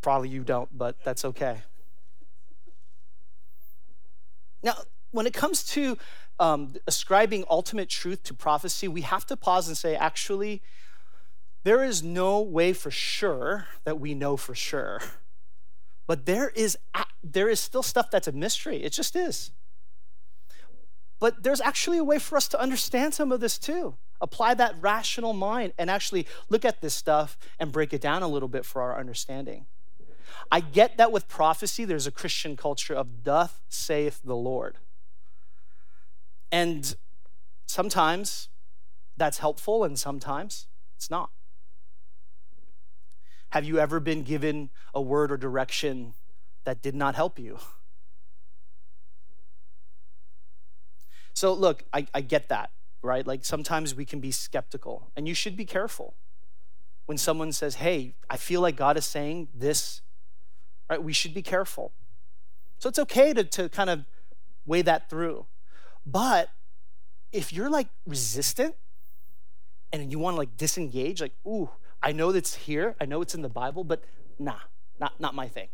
Probably 0.00 0.30
you 0.30 0.42
don't, 0.42 0.76
but 0.76 0.96
that's 1.04 1.24
okay. 1.24 1.62
Now, 4.62 4.74
when 5.12 5.26
it 5.26 5.34
comes 5.34 5.62
to 5.64 5.98
um, 6.40 6.74
ascribing 6.86 7.44
ultimate 7.48 7.90
truth 7.90 8.22
to 8.24 8.34
prophecy, 8.34 8.88
we 8.88 9.02
have 9.02 9.26
to 9.26 9.36
pause 9.36 9.68
and 9.68 9.76
say, 9.76 9.94
actually, 9.94 10.62
there 11.62 11.84
is 11.84 12.02
no 12.02 12.40
way 12.40 12.72
for 12.72 12.90
sure 12.90 13.66
that 13.84 14.00
we 14.00 14.14
know 14.14 14.36
for 14.36 14.54
sure. 14.54 15.00
But 16.06 16.26
there 16.26 16.50
is, 16.50 16.76
there 17.22 17.48
is 17.48 17.60
still 17.60 17.82
stuff 17.82 18.10
that's 18.10 18.28
a 18.28 18.32
mystery. 18.32 18.82
It 18.82 18.90
just 18.92 19.16
is. 19.16 19.52
But 21.18 21.42
there's 21.42 21.60
actually 21.60 21.98
a 21.98 22.04
way 22.04 22.18
for 22.18 22.36
us 22.36 22.48
to 22.48 22.60
understand 22.60 23.14
some 23.14 23.32
of 23.32 23.40
this 23.40 23.58
too. 23.58 23.94
Apply 24.20 24.54
that 24.54 24.74
rational 24.80 25.32
mind 25.32 25.72
and 25.78 25.90
actually 25.90 26.26
look 26.48 26.64
at 26.64 26.80
this 26.80 26.94
stuff 26.94 27.38
and 27.58 27.72
break 27.72 27.92
it 27.92 28.00
down 28.00 28.22
a 28.22 28.28
little 28.28 28.48
bit 28.48 28.64
for 28.66 28.82
our 28.82 28.98
understanding. 28.98 29.66
I 30.50 30.60
get 30.60 30.96
that 30.98 31.12
with 31.12 31.28
prophecy, 31.28 31.84
there's 31.84 32.06
a 32.06 32.10
Christian 32.10 32.56
culture 32.56 32.94
of 32.94 33.22
doth 33.22 33.62
saith 33.68 34.20
the 34.22 34.36
Lord. 34.36 34.78
And 36.52 36.94
sometimes 37.66 38.48
that's 39.16 39.38
helpful 39.38 39.84
and 39.84 39.98
sometimes 39.98 40.66
it's 40.96 41.10
not. 41.10 41.30
Have 43.54 43.64
you 43.64 43.78
ever 43.78 44.00
been 44.00 44.24
given 44.24 44.70
a 44.92 45.00
word 45.00 45.30
or 45.30 45.36
direction 45.36 46.14
that 46.64 46.82
did 46.82 46.92
not 46.92 47.14
help 47.14 47.38
you? 47.38 47.58
So, 51.34 51.52
look, 51.52 51.84
I, 51.92 52.08
I, 52.12 52.20
get 52.20 52.48
that, 52.48 52.72
right? 53.00 53.24
Like 53.24 53.44
sometimes 53.44 53.94
we 53.94 54.04
can 54.04 54.18
be 54.18 54.32
skeptical, 54.32 55.12
and 55.14 55.28
you 55.28 55.34
should 55.34 55.56
be 55.56 55.64
careful 55.64 56.14
when 57.06 57.16
someone 57.16 57.52
says, 57.52 57.76
Hey, 57.76 58.16
I 58.28 58.38
feel 58.38 58.60
like 58.60 58.74
God 58.74 58.96
is 58.96 59.04
saying 59.04 59.46
this, 59.54 60.02
right? 60.90 61.00
We 61.00 61.12
should 61.12 61.32
be 61.32 61.42
careful. 61.42 61.92
So, 62.80 62.88
it's 62.88 62.98
okay 62.98 63.32
to, 63.34 63.44
to 63.44 63.68
kind 63.68 63.88
of 63.88 64.04
weigh 64.66 64.82
that 64.82 65.08
through. 65.08 65.46
But 66.04 66.48
if 67.30 67.52
you're 67.52 67.70
like 67.70 67.86
resistant 68.04 68.74
and 69.92 70.10
you 70.10 70.18
want 70.18 70.34
to 70.34 70.38
like 70.38 70.56
disengage, 70.56 71.20
like, 71.20 71.34
ooh, 71.46 71.70
I 72.04 72.12
know 72.12 72.32
that's 72.32 72.54
here, 72.54 72.94
I 73.00 73.06
know 73.06 73.22
it's 73.22 73.34
in 73.34 73.40
the 73.40 73.48
Bible, 73.48 73.82
but 73.82 74.04
nah, 74.38 74.58
not, 75.00 75.18
not 75.18 75.34
my 75.34 75.48
thing. 75.48 75.68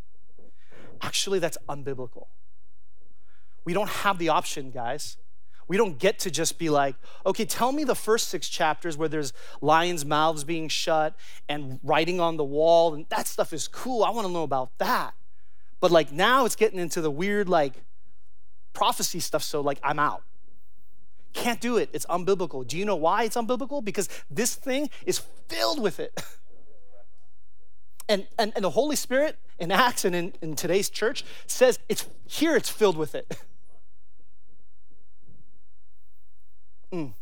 Actually, 1.03 1.41
that's 1.41 1.59
unbiblical. 1.69 2.27
We 3.65 3.75
don't 3.75 3.89
have 3.89 4.19
the 4.19 4.29
option, 4.29 4.71
guys. 4.71 5.17
We 5.67 5.77
don't 5.77 5.99
get 5.99 6.21
to 6.21 6.31
just 6.31 6.59
be 6.59 6.71
like, 6.71 6.95
okay, 7.27 7.45
tell 7.45 7.73
me 7.73 7.83
the 7.83 7.95
first 7.97 8.29
six 8.29 8.49
chapters 8.49 8.97
where 8.97 9.09
there's 9.09 9.33
lions' 9.61 10.05
mouths 10.05 10.45
being 10.45 10.69
shut 10.69 11.17
and 11.49 11.81
writing 11.83 12.21
on 12.21 12.37
the 12.37 12.45
wall, 12.45 12.95
and 12.95 13.07
that 13.09 13.27
stuff 13.27 13.53
is 13.53 13.67
cool. 13.67 14.05
I 14.05 14.11
want 14.11 14.27
to 14.27 14.33
know 14.33 14.45
about 14.45 14.71
that. 14.79 15.15
But 15.81 15.91
like 15.91 16.13
now 16.13 16.45
it's 16.45 16.57
getting 16.57 16.79
into 16.79 17.01
the 17.01 17.11
weird, 17.11 17.49
like, 17.49 17.75
prophecy 18.73 19.19
stuff, 19.19 19.43
so 19.43 19.61
like 19.61 19.81
I'm 19.83 19.99
out. 19.99 20.23
Can't 21.33 21.61
do 21.61 21.77
it. 21.77 21.91
It's 21.93 22.07
unbiblical. 22.07 22.67
Do 22.67 22.77
you 22.77 22.85
know 22.85 22.97
why 22.97 23.25
it's 23.25 23.37
unbiblical? 23.37 23.85
Because 23.85 24.09
this 24.31 24.55
thing 24.55 24.91
is 25.07 25.19
filled 25.49 25.81
with 25.81 26.01
it. 26.01 26.21
And, 28.09 28.27
and, 28.39 28.53
and 28.57 28.65
the 28.65 28.71
Holy 28.71 28.97
Spirit 28.97 29.39
in 29.61 29.71
Acts 29.71 30.05
and 30.05 30.17
in, 30.17 30.33
in 30.43 30.57
today's 30.57 30.91
church 30.91 31.25
says 31.47 31.79
it's 31.89 32.07
here, 32.27 32.57
it's 32.57 32.69
filled 32.69 32.97
with 32.97 33.15
it. 33.15 33.39
Mm. 36.93 37.13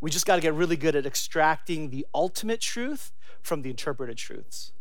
We 0.00 0.10
just 0.10 0.26
got 0.26 0.34
to 0.34 0.42
get 0.42 0.54
really 0.54 0.76
good 0.76 0.96
at 0.96 1.06
extracting 1.06 1.90
the 1.90 2.06
ultimate 2.14 2.60
truth 2.60 3.12
from 3.42 3.62
the 3.62 3.70
interpreted 3.70 4.16
truths. 4.16 4.72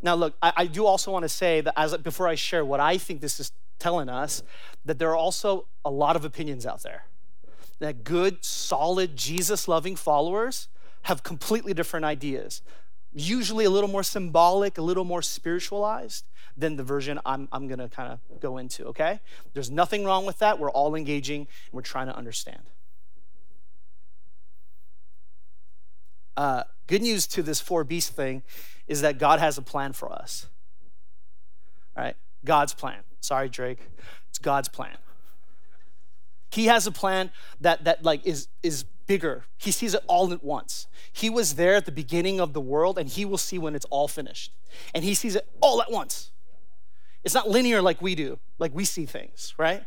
Now, 0.00 0.14
look, 0.14 0.34
I, 0.42 0.52
I 0.56 0.66
do 0.66 0.86
also 0.86 1.10
want 1.10 1.24
to 1.24 1.28
say 1.28 1.60
that 1.60 1.74
as 1.76 1.96
before 1.98 2.28
I 2.28 2.34
share 2.34 2.64
what 2.64 2.80
I 2.80 2.98
think 2.98 3.20
this 3.20 3.38
is 3.40 3.52
telling 3.78 4.08
us 4.08 4.42
that 4.84 4.98
there 4.98 5.10
are 5.10 5.16
also 5.16 5.66
a 5.84 5.90
lot 5.90 6.16
of 6.16 6.24
opinions 6.24 6.66
out 6.66 6.82
there. 6.82 7.04
That 7.78 8.04
good, 8.04 8.44
solid, 8.44 9.16
Jesus 9.16 9.66
loving 9.66 9.96
followers 9.96 10.68
have 11.02 11.22
completely 11.22 11.74
different 11.74 12.04
ideas, 12.04 12.62
usually 13.12 13.64
a 13.64 13.70
little 13.70 13.90
more 13.90 14.02
symbolic, 14.02 14.78
a 14.78 14.82
little 14.82 15.04
more 15.04 15.22
spiritualized 15.22 16.24
than 16.56 16.76
the 16.76 16.84
version 16.84 17.18
I'm, 17.24 17.48
I'm 17.50 17.66
gonna 17.66 17.88
kind 17.88 18.12
of 18.12 18.40
go 18.40 18.58
into, 18.58 18.86
okay? 18.86 19.20
There's 19.54 19.70
nothing 19.70 20.04
wrong 20.04 20.26
with 20.26 20.38
that. 20.38 20.58
We're 20.58 20.70
all 20.70 20.94
engaging 20.94 21.40
and 21.40 21.72
we're 21.72 21.82
trying 21.82 22.06
to 22.06 22.16
understand. 22.16 22.62
Uh, 26.36 26.62
good 26.86 27.02
news 27.02 27.26
to 27.26 27.42
this 27.42 27.60
four 27.60 27.84
beast 27.84 28.14
thing 28.14 28.42
is 28.86 29.00
that 29.02 29.18
God 29.18 29.38
has 29.40 29.58
a 29.58 29.62
plan 29.62 29.92
for 29.92 30.10
us. 30.10 30.46
Right? 31.96 32.16
God's 32.44 32.74
plan. 32.74 33.00
Sorry, 33.22 33.48
Drake. 33.48 33.78
It's 34.28 34.38
God's 34.38 34.68
plan. 34.68 34.96
He 36.50 36.66
has 36.66 36.86
a 36.86 36.92
plan 36.92 37.30
that 37.60 37.84
that 37.84 38.02
like 38.02 38.26
is 38.26 38.48
is 38.62 38.84
bigger. 39.06 39.44
He 39.56 39.70
sees 39.70 39.94
it 39.94 40.02
all 40.06 40.32
at 40.32 40.44
once. 40.44 40.86
He 41.12 41.30
was 41.30 41.54
there 41.54 41.74
at 41.74 41.86
the 41.86 41.92
beginning 41.92 42.40
of 42.40 42.52
the 42.52 42.60
world 42.60 42.98
and 42.98 43.08
he 43.08 43.24
will 43.24 43.38
see 43.38 43.58
when 43.58 43.74
it's 43.74 43.86
all 43.86 44.08
finished. 44.08 44.52
And 44.94 45.04
he 45.04 45.14
sees 45.14 45.34
it 45.36 45.48
all 45.60 45.80
at 45.80 45.90
once. 45.90 46.30
It's 47.24 47.34
not 47.34 47.48
linear 47.48 47.80
like 47.80 48.02
we 48.02 48.14
do, 48.14 48.38
like 48.58 48.74
we 48.74 48.84
see 48.84 49.06
things, 49.06 49.54
right? 49.56 49.84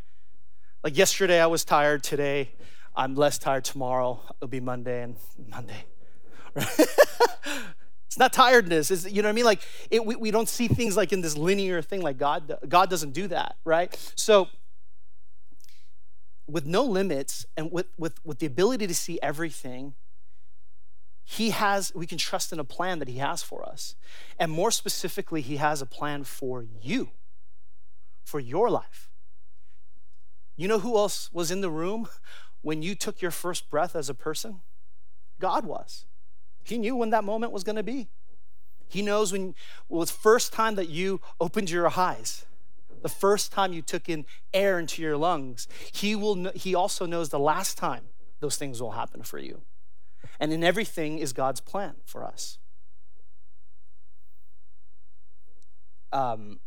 Like 0.84 0.98
yesterday 0.98 1.42
I 1.42 1.48
was 1.48 1.66
tired, 1.66 2.04
today 2.04 2.52
I'm 2.96 3.16
less 3.16 3.38
tired, 3.38 3.66
tomorrow 3.66 4.22
it'll 4.38 4.48
be 4.48 4.62
Monday 4.62 5.04
and 5.04 5.18
Monday. 5.50 5.86
Right? 6.56 6.68
It's 8.16 8.20
not 8.22 8.32
tiredness. 8.32 8.92
It's, 8.92 9.12
you 9.12 9.22
know 9.22 9.28
what 9.28 9.34
I 9.34 9.36
mean? 9.36 9.44
Like 9.44 9.60
it, 9.92 10.06
we, 10.06 10.16
we 10.16 10.32
don't 10.32 10.48
see 10.48 10.70
things 10.70 10.96
like 10.96 11.12
in 11.12 11.20
this 11.20 11.36
linear 11.36 11.82
thing 11.82 12.02
like 12.02 12.18
God. 12.18 12.58
God 12.66 12.90
doesn't 12.90 13.12
do 13.12 13.28
that, 13.28 13.58
right? 13.66 13.94
So 14.16 14.48
with 16.48 16.66
no 16.66 16.86
limits 16.86 17.46
and 17.58 17.74
with, 17.74 17.88
with, 17.98 18.26
with 18.26 18.40
the 18.40 18.46
ability 18.46 18.88
to 18.88 18.96
see 18.96 19.20
everything, 19.22 19.96
he 21.26 21.50
has, 21.50 21.92
we 21.94 22.08
can 22.08 22.18
trust 22.18 22.54
in 22.54 22.60
a 22.60 22.64
plan 22.64 23.00
that 23.00 23.10
he 23.10 23.18
has 23.18 23.44
for 23.44 23.68
us. 23.68 23.98
And 24.40 24.50
more 24.50 24.72
specifically, 24.72 25.42
he 25.42 25.58
has 25.58 25.82
a 25.82 25.86
plan 25.86 26.24
for 26.24 26.64
you, 26.64 27.10
for 28.24 28.40
your 28.40 28.70
life. 28.70 29.10
You 30.56 30.70
know 30.70 30.80
who 30.80 30.96
else 30.96 31.30
was 31.34 31.52
in 31.52 31.60
the 31.60 31.70
room 31.70 32.08
when 32.62 32.82
you 32.82 32.96
took 32.96 33.22
your 33.22 33.32
first 33.32 33.70
breath 33.70 33.94
as 33.94 34.10
a 34.10 34.14
person? 34.14 34.62
God 35.38 35.66
was. 35.66 36.06
He 36.66 36.78
knew 36.80 36.96
when 36.96 37.12
that 37.12 37.24
moment 37.24 37.54
was 37.54 37.64
going 37.64 37.76
to 37.76 37.84
be. 37.84 38.10
He 38.88 39.02
knows 39.02 39.32
when 39.32 39.56
well, 39.88 40.02
it's 40.02 40.12
first 40.12 40.52
time 40.52 40.76
that 40.76 40.90
you 40.90 41.22
opened 41.40 41.70
your 41.70 41.88
eyes, 41.98 42.46
the 43.02 43.10
first 43.10 43.52
time 43.52 43.72
you 43.72 43.82
took 43.82 44.10
in 44.10 44.26
air 44.54 44.80
into 44.80 45.02
your 45.02 45.16
lungs. 45.16 45.68
He 45.94 46.16
will. 46.16 46.52
He 46.56 46.76
also 46.76 47.06
knows 47.06 47.30
the 47.30 47.40
last 47.40 47.78
time 47.78 48.06
those 48.40 48.58
things 48.58 48.82
will 48.82 48.92
happen 48.92 49.22
for 49.22 49.40
you. 49.40 49.62
And 50.40 50.52
in 50.52 50.64
everything 50.64 51.20
is 51.20 51.34
God's 51.34 51.62
plan 51.62 51.96
for 52.04 52.24
us. 52.24 52.58
Um, 56.12 56.60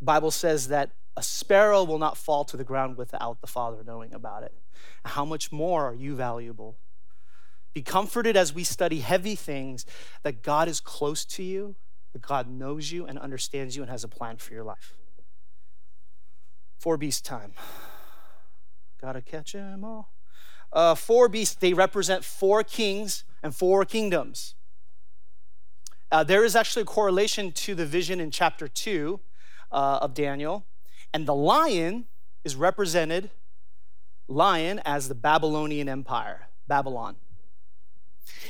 Bible 0.00 0.30
says 0.30 0.68
that 0.68 0.90
a 1.16 1.22
sparrow 1.22 1.82
will 1.84 1.98
not 1.98 2.16
fall 2.16 2.44
to 2.44 2.56
the 2.56 2.64
ground 2.64 2.96
without 2.96 3.40
the 3.40 3.46
Father 3.46 3.82
knowing 3.84 4.14
about 4.14 4.42
it. 4.44 4.54
How 5.04 5.24
much 5.24 5.52
more 5.52 5.88
are 5.88 5.94
you 5.94 6.14
valuable? 6.14 6.76
Be 7.74 7.82
comforted 7.82 8.36
as 8.36 8.52
we 8.52 8.64
study 8.64 9.00
heavy 9.00 9.34
things 9.34 9.86
that 10.22 10.42
God 10.42 10.68
is 10.68 10.80
close 10.80 11.24
to 11.26 11.42
you, 11.42 11.74
that 12.12 12.22
God 12.22 12.48
knows 12.48 12.92
you 12.92 13.06
and 13.06 13.18
understands 13.18 13.76
you 13.76 13.82
and 13.82 13.90
has 13.90 14.04
a 14.04 14.08
plan 14.08 14.36
for 14.36 14.52
your 14.52 14.64
life. 14.64 14.94
Four 16.78 16.96
beast 16.96 17.24
time. 17.24 17.52
Gotta 19.00 19.22
catch 19.22 19.52
them 19.52 19.84
all 19.84 20.12
uh, 20.72 20.94
four 20.94 21.28
beasts, 21.28 21.54
they 21.54 21.74
represent 21.74 22.24
four 22.24 22.64
kings 22.64 23.24
and 23.42 23.54
four 23.54 23.84
kingdoms. 23.84 24.54
Uh, 26.10 26.24
there 26.24 26.44
is 26.44 26.56
actually 26.56 26.82
a 26.82 26.86
correlation 26.86 27.52
to 27.52 27.74
the 27.74 27.86
vision 27.86 28.20
in 28.20 28.30
chapter 28.30 28.68
2 28.68 29.20
uh, 29.70 29.98
of 30.02 30.14
Daniel. 30.14 30.66
And 31.12 31.26
the 31.26 31.34
lion 31.34 32.06
is 32.44 32.56
represented, 32.56 33.30
lion, 34.28 34.80
as 34.84 35.08
the 35.08 35.14
Babylonian 35.14 35.88
Empire, 35.88 36.48
Babylon. 36.66 37.16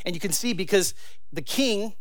And 0.04 0.14
you 0.14 0.20
can 0.20 0.32
see 0.32 0.52
because 0.52 0.94
the 1.32 1.42
king, 1.42 1.94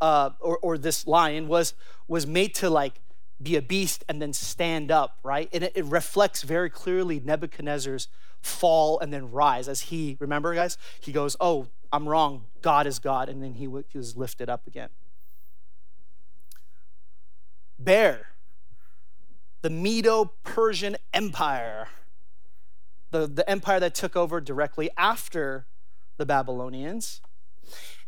uh, 0.00 0.30
or, 0.40 0.58
or 0.58 0.78
this 0.78 1.06
lion, 1.06 1.48
was, 1.48 1.74
was 2.08 2.26
made 2.26 2.54
to 2.56 2.70
like 2.70 3.00
be 3.42 3.56
a 3.56 3.62
beast 3.62 4.04
and 4.08 4.20
then 4.20 4.32
stand 4.32 4.90
up, 4.90 5.18
right? 5.22 5.48
And 5.52 5.64
it, 5.64 5.72
it 5.74 5.84
reflects 5.84 6.42
very 6.42 6.70
clearly 6.70 7.20
Nebuchadnezzar's 7.20 8.08
fall 8.40 8.98
and 9.00 9.12
then 9.12 9.30
rise 9.30 9.68
as 9.68 9.82
he, 9.82 10.16
remember, 10.20 10.54
guys? 10.54 10.78
He 11.00 11.12
goes, 11.12 11.36
Oh, 11.40 11.68
I'm 11.92 12.08
wrong. 12.08 12.44
God 12.62 12.86
is 12.86 12.98
God. 12.98 13.28
And 13.28 13.42
then 13.42 13.54
he, 13.54 13.68
he 13.88 13.98
was 13.98 14.16
lifted 14.16 14.48
up 14.48 14.66
again. 14.66 14.90
Bear, 17.78 18.28
the 19.62 19.70
Medo 19.70 20.32
Persian 20.42 20.96
Empire, 21.12 21.88
the, 23.10 23.26
the 23.26 23.48
empire 23.48 23.80
that 23.80 23.94
took 23.94 24.16
over 24.16 24.40
directly 24.40 24.90
after 24.96 25.66
the 26.16 26.26
Babylonians. 26.26 27.20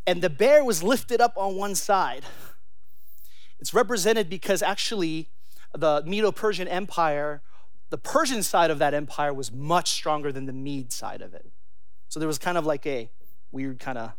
And 0.07 0.23
the 0.23 0.31
bear 0.31 0.65
was 0.65 0.83
lifted 0.83 1.21
up 1.21 1.35
on 1.37 1.57
one 1.57 1.75
side. 1.75 2.25
It's 3.59 3.75
represented 3.75 4.29
because 4.29 4.63
actually 4.63 5.29
the 5.73 6.03
Medo 6.07 6.31
Persian 6.31 6.69
Empire 6.69 7.43
the 7.91 7.99
Persian 7.99 8.43
side 8.43 8.71
of 8.71 8.79
that 8.79 8.95
empire 8.95 9.33
was 9.33 9.53
much 9.53 9.91
stronger 9.91 10.33
than 10.33 10.47
the 10.47 10.53
Mede 10.53 10.93
side 10.93 11.23
of 11.23 11.35
it. 11.35 11.47
So 12.09 12.19
there 12.19 12.27
was 12.27 12.39
kind 12.39 12.59
of 12.59 12.67
like 12.67 12.87
a 12.87 13.11
weird 13.53 13.79
kind 13.79 13.99
of 13.99 14.13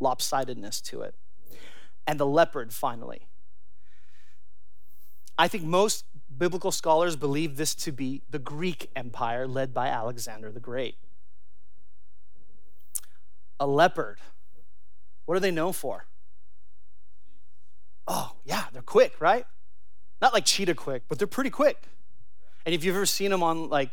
lopsidedness 0.00 0.82
to 0.84 1.02
it. 1.02 1.14
And 2.06 2.20
the 2.20 2.26
leopard, 2.26 2.72
finally. 2.72 3.26
I 5.38 5.48
think 5.48 5.64
most 5.64 6.04
biblical 6.36 6.70
scholars 6.70 7.16
believe 7.16 7.56
this 7.56 7.74
to 7.76 7.92
be 7.92 8.22
the 8.28 8.38
Greek 8.38 8.90
Empire 8.94 9.46
led 9.48 9.72
by 9.72 9.88
Alexander 9.88 10.52
the 10.52 10.60
Great. 10.60 10.96
A 13.60 13.66
leopard. 13.66 14.18
What 15.26 15.36
are 15.36 15.40
they 15.40 15.50
known 15.50 15.72
for? 15.72 16.06
Oh, 18.06 18.32
yeah, 18.44 18.64
they're 18.72 18.82
quick, 18.82 19.14
right? 19.20 19.46
Not 20.20 20.32
like 20.32 20.44
cheetah 20.44 20.74
quick, 20.74 21.04
but 21.08 21.18
they're 21.18 21.26
pretty 21.26 21.50
quick. 21.50 21.82
And 22.66 22.74
if 22.74 22.84
you've 22.84 22.96
ever 22.96 23.06
seen 23.06 23.30
them 23.30 23.42
on 23.42 23.68
like, 23.68 23.90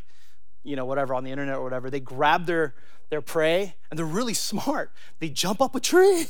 you 0.63 0.76
know, 0.76 0.86
whatever, 0.86 1.13
on 1.13 1.24
the 1.24 1.32
internet 1.32 1.56
or 1.56 1.63
whatever, 1.63 1.89
they 1.89 2.00
grab 2.00 2.45
their, 2.45 2.76
their 3.10 3.21
prey 3.21 3.76
and 3.89 3.97
they're 3.97 4.06
really 4.06 4.34
smart. 4.34 4.91
They 5.19 5.30
jump 5.30 5.62
up 5.62 5.76
a 5.76 5.80
tree. 5.80 6.28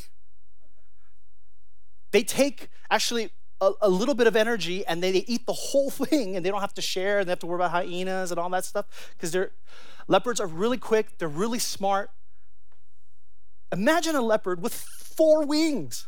They 2.12 2.24
take 2.24 2.70
actually 2.90 3.32
a, 3.62 3.72
a 3.82 3.90
little 3.90 4.16
bit 4.16 4.28
of 4.28 4.36
energy 4.36 4.86
and 4.86 5.02
they, 5.02 5.12
they 5.12 5.26
eat 5.28 5.46
the 5.46 5.54
whole 5.54 5.90
thing 5.90 6.36
and 6.36 6.46
they 6.46 6.50
don't 6.50 6.62
have 6.62 6.74
to 6.76 6.82
share 6.82 7.20
and 7.20 7.28
they 7.28 7.32
have 7.32 7.40
to 7.40 7.48
worry 7.48 7.58
about 7.58 7.72
hyenas 7.72 8.32
and 8.32 8.40
all 8.40 8.50
that 8.50 8.66
stuff 8.66 9.14
because 9.16 9.32
they're 9.32 9.52
leopards 10.08 10.40
are 10.40 10.48
really 10.48 10.78
quick, 10.78 11.18
they're 11.20 11.28
really 11.28 11.60
smart. 11.60 12.10
Imagine 13.72 14.16
a 14.16 14.22
leopard 14.22 14.62
with 14.62 14.74
four 14.74 15.46
wings. 15.46 16.08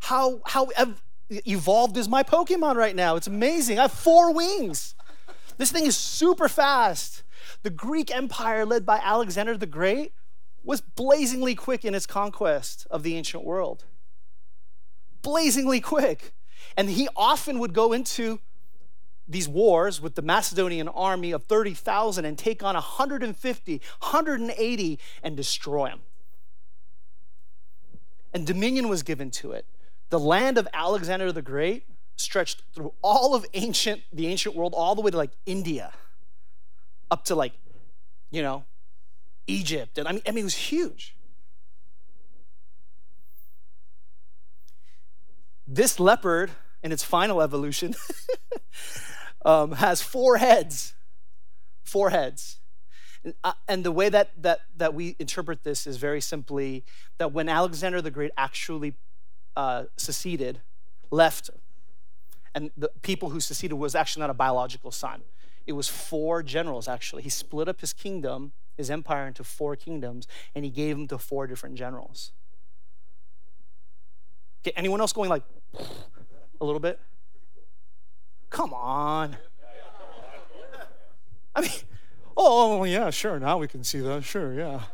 How, 0.00 0.40
how 0.46 0.68
evolved 1.30 1.96
is 1.96 2.08
my 2.08 2.22
Pokemon 2.22 2.76
right 2.76 2.96
now. 2.96 3.16
It's 3.16 3.26
amazing. 3.26 3.78
I 3.78 3.82
have 3.82 3.92
four 3.92 4.32
wings. 4.32 4.94
This 5.56 5.70
thing 5.70 5.86
is 5.86 5.96
super 5.96 6.48
fast. 6.48 7.22
The 7.62 7.70
Greek 7.70 8.14
Empire, 8.14 8.64
led 8.64 8.84
by 8.84 8.98
Alexander 9.02 9.56
the 9.56 9.66
Great, 9.66 10.12
was 10.62 10.80
blazingly 10.80 11.54
quick 11.54 11.84
in 11.84 11.94
its 11.94 12.06
conquest 12.06 12.86
of 12.90 13.02
the 13.02 13.16
ancient 13.16 13.44
world. 13.44 13.84
Blazingly 15.22 15.80
quick. 15.80 16.32
And 16.76 16.90
he 16.90 17.08
often 17.16 17.58
would 17.58 17.72
go 17.72 17.92
into 17.92 18.40
these 19.26 19.48
wars 19.48 20.00
with 20.00 20.16
the 20.16 20.22
Macedonian 20.22 20.88
army 20.88 21.30
of 21.30 21.44
30,000 21.44 22.24
and 22.24 22.36
take 22.36 22.62
on 22.62 22.74
150, 22.74 23.72
180 24.00 24.98
and 25.22 25.36
destroy 25.36 25.88
them. 25.88 26.00
And 28.32 28.46
dominion 28.46 28.88
was 28.88 29.02
given 29.02 29.30
to 29.32 29.52
it. 29.52 29.66
The 30.10 30.18
land 30.18 30.58
of 30.58 30.68
Alexander 30.72 31.32
the 31.32 31.42
Great 31.42 31.84
stretched 32.16 32.62
through 32.74 32.92
all 33.02 33.34
of 33.34 33.46
ancient 33.54 34.02
the 34.12 34.26
ancient 34.26 34.54
world 34.54 34.74
all 34.76 34.94
the 34.94 35.00
way 35.00 35.10
to 35.10 35.16
like 35.16 35.30
India 35.46 35.92
up 37.10 37.24
to 37.24 37.34
like 37.34 37.54
you 38.30 38.42
know 38.42 38.64
Egypt 39.46 39.96
and 39.96 40.06
I 40.06 40.12
mean 40.12 40.22
I 40.26 40.30
mean 40.32 40.42
it 40.42 40.44
was 40.44 40.54
huge. 40.54 41.16
This 45.66 45.98
leopard 45.98 46.50
in 46.82 46.92
its 46.92 47.04
final 47.04 47.40
evolution 47.40 47.94
um, 49.44 49.72
has 49.72 50.02
four 50.02 50.38
heads. 50.38 50.94
Four 51.84 52.10
heads. 52.10 52.59
And, 53.24 53.34
uh, 53.44 53.52
and 53.68 53.84
the 53.84 53.92
way 53.92 54.08
that, 54.08 54.30
that, 54.42 54.60
that 54.76 54.94
we 54.94 55.16
interpret 55.18 55.62
this 55.62 55.86
is 55.86 55.96
very 55.96 56.20
simply 56.20 56.84
that 57.18 57.32
when 57.32 57.48
Alexander 57.48 58.00
the 58.00 58.10
Great 58.10 58.30
actually 58.36 58.94
uh, 59.56 59.84
seceded 59.96 60.60
left, 61.10 61.50
and 62.54 62.70
the 62.76 62.90
people 63.02 63.30
who 63.30 63.40
seceded 63.40 63.76
was 63.76 63.94
actually 63.94 64.20
not 64.20 64.30
a 64.30 64.34
biological 64.34 64.90
son. 64.90 65.22
It 65.66 65.72
was 65.72 65.88
four 65.88 66.42
generals, 66.42 66.88
actually. 66.88 67.22
He 67.22 67.28
split 67.28 67.68
up 67.68 67.80
his 67.80 67.92
kingdom, 67.92 68.52
his 68.76 68.90
empire, 68.90 69.26
into 69.26 69.44
four 69.44 69.76
kingdoms, 69.76 70.26
and 70.54 70.64
he 70.64 70.70
gave 70.70 70.96
them 70.96 71.06
to 71.08 71.18
four 71.18 71.46
different 71.46 71.76
generals. 71.76 72.32
Okay, 74.62 74.72
anyone 74.76 75.00
else 75.00 75.12
going 75.12 75.30
like 75.30 75.42
a 76.60 76.64
little 76.64 76.80
bit? 76.80 76.98
Come 78.48 78.74
on. 78.74 79.36
I 81.54 81.60
mean, 81.60 81.70
Oh, 82.42 82.72
oh, 82.72 82.80
oh, 82.80 82.84
yeah, 82.84 83.10
sure, 83.10 83.38
now 83.38 83.58
we 83.58 83.68
can 83.68 83.84
see 83.84 84.00
that. 84.00 84.24
Sure, 84.24 84.54
yeah. 84.54 84.84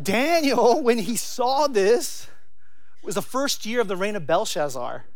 Daniel, 0.00 0.80
when 0.80 0.98
he 0.98 1.16
saw 1.16 1.66
this, 1.66 2.28
was 3.02 3.16
the 3.16 3.22
first 3.22 3.66
year 3.66 3.80
of 3.80 3.88
the 3.88 3.96
reign 3.96 4.14
of 4.14 4.28
Belshazzar, 4.28 5.06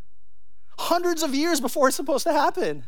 hundreds 0.77 1.23
of 1.23 1.33
years 1.33 1.61
before 1.61 1.87
it's 1.87 1.97
supposed 1.97 2.27
to 2.27 2.33
happen. 2.33 2.87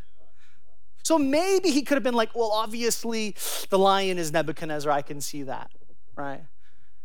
So 1.03 1.17
maybe 1.17 1.69
he 1.69 1.83
could 1.83 1.95
have 1.95 2.03
been 2.03 2.15
like, 2.15 2.35
well, 2.35 2.51
obviously 2.51 3.33
the 3.69 3.79
lion 3.79 4.17
is 4.17 4.33
Nebuchadnezzar. 4.33 4.91
I 4.91 5.03
can 5.03 5.21
see 5.21 5.43
that, 5.43 5.71
right? 6.17 6.41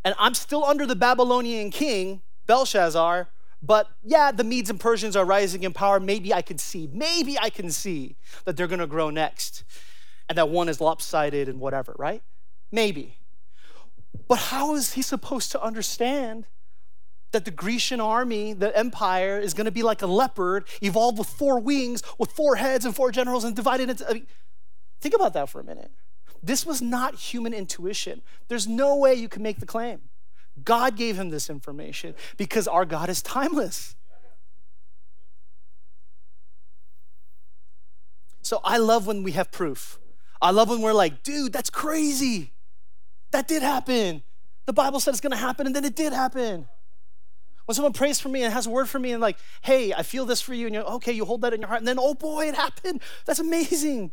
And 0.04 0.16
I'm 0.18 0.34
still 0.34 0.64
under 0.64 0.86
the 0.86 0.96
Babylonian 0.96 1.70
king, 1.70 2.22
Belshazzar, 2.48 3.28
but 3.62 3.86
yeah, 4.02 4.32
the 4.32 4.42
Medes 4.42 4.70
and 4.70 4.80
Persians 4.80 5.14
are 5.14 5.24
rising 5.24 5.62
in 5.62 5.72
power. 5.72 6.00
Maybe 6.00 6.34
I 6.34 6.42
can 6.42 6.58
see, 6.58 6.90
maybe 6.92 7.38
I 7.38 7.48
can 7.48 7.70
see 7.70 8.16
that 8.44 8.56
they're 8.56 8.66
gonna 8.66 8.88
grow 8.88 9.08
next 9.08 9.62
and 10.28 10.38
that 10.38 10.48
one 10.48 10.68
is 10.68 10.80
lopsided 10.80 11.48
and 11.48 11.60
whatever, 11.60 11.94
right? 11.98 12.22
Maybe. 12.70 13.18
But 14.28 14.38
how 14.38 14.74
is 14.74 14.94
he 14.94 15.02
supposed 15.02 15.52
to 15.52 15.62
understand 15.62 16.46
that 17.32 17.44
the 17.44 17.50
Grecian 17.50 18.00
army, 18.00 18.52
the 18.52 18.76
empire, 18.76 19.38
is 19.38 19.54
going 19.54 19.64
to 19.64 19.70
be 19.70 19.82
like 19.82 20.02
a 20.02 20.06
leopard, 20.06 20.64
evolved 20.80 21.18
with 21.18 21.28
four 21.28 21.58
wings, 21.58 22.02
with 22.18 22.30
four 22.30 22.56
heads 22.56 22.84
and 22.84 22.94
four 22.94 23.10
generals, 23.10 23.44
and 23.44 23.56
divided 23.56 23.90
into. 23.90 24.08
I 24.08 24.14
mean, 24.14 24.26
think 25.00 25.14
about 25.14 25.32
that 25.34 25.48
for 25.48 25.60
a 25.60 25.64
minute. 25.64 25.90
This 26.42 26.66
was 26.66 26.82
not 26.82 27.14
human 27.14 27.54
intuition. 27.54 28.22
There's 28.48 28.66
no 28.66 28.96
way 28.96 29.14
you 29.14 29.28
can 29.28 29.42
make 29.42 29.60
the 29.60 29.66
claim. 29.66 30.00
God 30.64 30.96
gave 30.96 31.18
him 31.18 31.30
this 31.30 31.48
information 31.48 32.14
because 32.36 32.68
our 32.68 32.84
God 32.84 33.08
is 33.08 33.22
timeless. 33.22 33.94
So 38.42 38.60
I 38.64 38.76
love 38.76 39.06
when 39.06 39.22
we 39.22 39.32
have 39.32 39.50
proof. 39.50 39.98
I 40.42 40.50
love 40.50 40.68
when 40.68 40.82
we're 40.82 40.92
like, 40.92 41.22
dude, 41.22 41.52
that's 41.52 41.70
crazy. 41.70 42.52
That 43.30 43.46
did 43.46 43.62
happen. 43.62 44.22
The 44.66 44.72
Bible 44.72 45.00
said 45.00 45.12
it's 45.12 45.20
gonna 45.20 45.36
happen, 45.36 45.66
and 45.66 45.74
then 45.74 45.84
it 45.84 45.94
did 45.94 46.12
happen. 46.12 46.68
When 47.64 47.74
someone 47.76 47.92
prays 47.92 48.18
for 48.18 48.28
me 48.28 48.42
and 48.42 48.52
has 48.52 48.66
a 48.66 48.70
word 48.70 48.88
for 48.88 48.98
me 48.98 49.12
and 49.12 49.20
like, 49.20 49.38
hey, 49.62 49.92
I 49.92 50.02
feel 50.02 50.26
this 50.26 50.40
for 50.40 50.52
you, 50.52 50.66
and 50.66 50.74
you're 50.74 50.84
okay, 50.84 51.12
you 51.12 51.24
hold 51.24 51.42
that 51.42 51.54
in 51.54 51.60
your 51.60 51.68
heart, 51.68 51.78
and 51.78 51.88
then 51.88 51.98
oh 51.98 52.14
boy, 52.14 52.48
it 52.48 52.56
happened. 52.56 53.00
That's 53.24 53.38
amazing. 53.38 54.10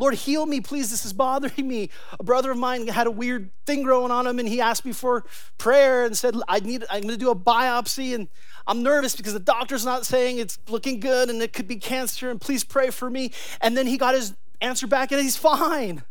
Lord, 0.00 0.14
heal 0.14 0.46
me, 0.46 0.60
please. 0.60 0.90
This 0.90 1.04
is 1.04 1.12
bothering 1.12 1.66
me. 1.66 1.90
A 2.20 2.22
brother 2.22 2.52
of 2.52 2.58
mine 2.58 2.86
had 2.86 3.08
a 3.08 3.10
weird 3.10 3.50
thing 3.66 3.82
growing 3.82 4.12
on 4.12 4.26
him, 4.26 4.38
and 4.38 4.48
he 4.48 4.60
asked 4.60 4.84
me 4.84 4.92
for 4.92 5.24
prayer 5.56 6.04
and 6.04 6.16
said, 6.16 6.36
I 6.46 6.60
need, 6.60 6.84
I'm 6.88 7.02
gonna 7.02 7.16
do 7.16 7.30
a 7.30 7.36
biopsy, 7.36 8.14
and 8.14 8.28
I'm 8.66 8.82
nervous 8.82 9.16
because 9.16 9.32
the 9.32 9.40
doctor's 9.40 9.84
not 9.84 10.06
saying 10.06 10.38
it's 10.38 10.58
looking 10.68 11.00
good 11.00 11.30
and 11.30 11.42
it 11.42 11.52
could 11.52 11.66
be 11.66 11.76
cancer, 11.76 12.30
and 12.30 12.40
please 12.40 12.62
pray 12.62 12.90
for 12.90 13.10
me. 13.10 13.32
And 13.60 13.76
then 13.76 13.86
he 13.86 13.96
got 13.96 14.14
his 14.14 14.34
answer 14.60 14.86
back, 14.86 15.12
and 15.12 15.20
he's 15.20 15.36
fine. 15.36 16.02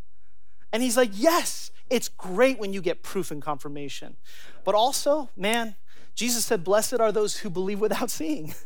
And 0.72 0.84
he's 0.84 0.98
like, 0.98 1.12
Yes, 1.14 1.72
it's 1.90 2.10
great 2.10 2.60
when 2.60 2.74
you 2.74 2.82
get 2.82 3.04
proof 3.04 3.32
and 3.32 3.42
confirmation. 3.42 4.18
But 4.64 4.76
also, 4.76 5.30
man, 5.36 5.76
Jesus 6.16 6.46
said, 6.46 6.64
Blessed 6.64 7.00
are 7.00 7.12
those 7.12 7.38
who 7.38 7.50
believe 7.50 7.80
without 7.80 8.10
seeing. 8.10 8.54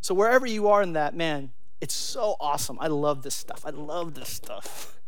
So 0.00 0.14
wherever 0.14 0.46
you 0.46 0.68
are 0.68 0.80
in 0.80 0.92
that, 0.92 1.14
man, 1.14 1.50
it's 1.80 1.94
so 1.94 2.36
awesome. 2.40 2.78
I 2.80 2.86
love 2.86 3.22
this 3.22 3.34
stuff. 3.34 3.64
I 3.64 3.70
love 3.70 4.14
this 4.14 4.28
stuff. 4.28 4.98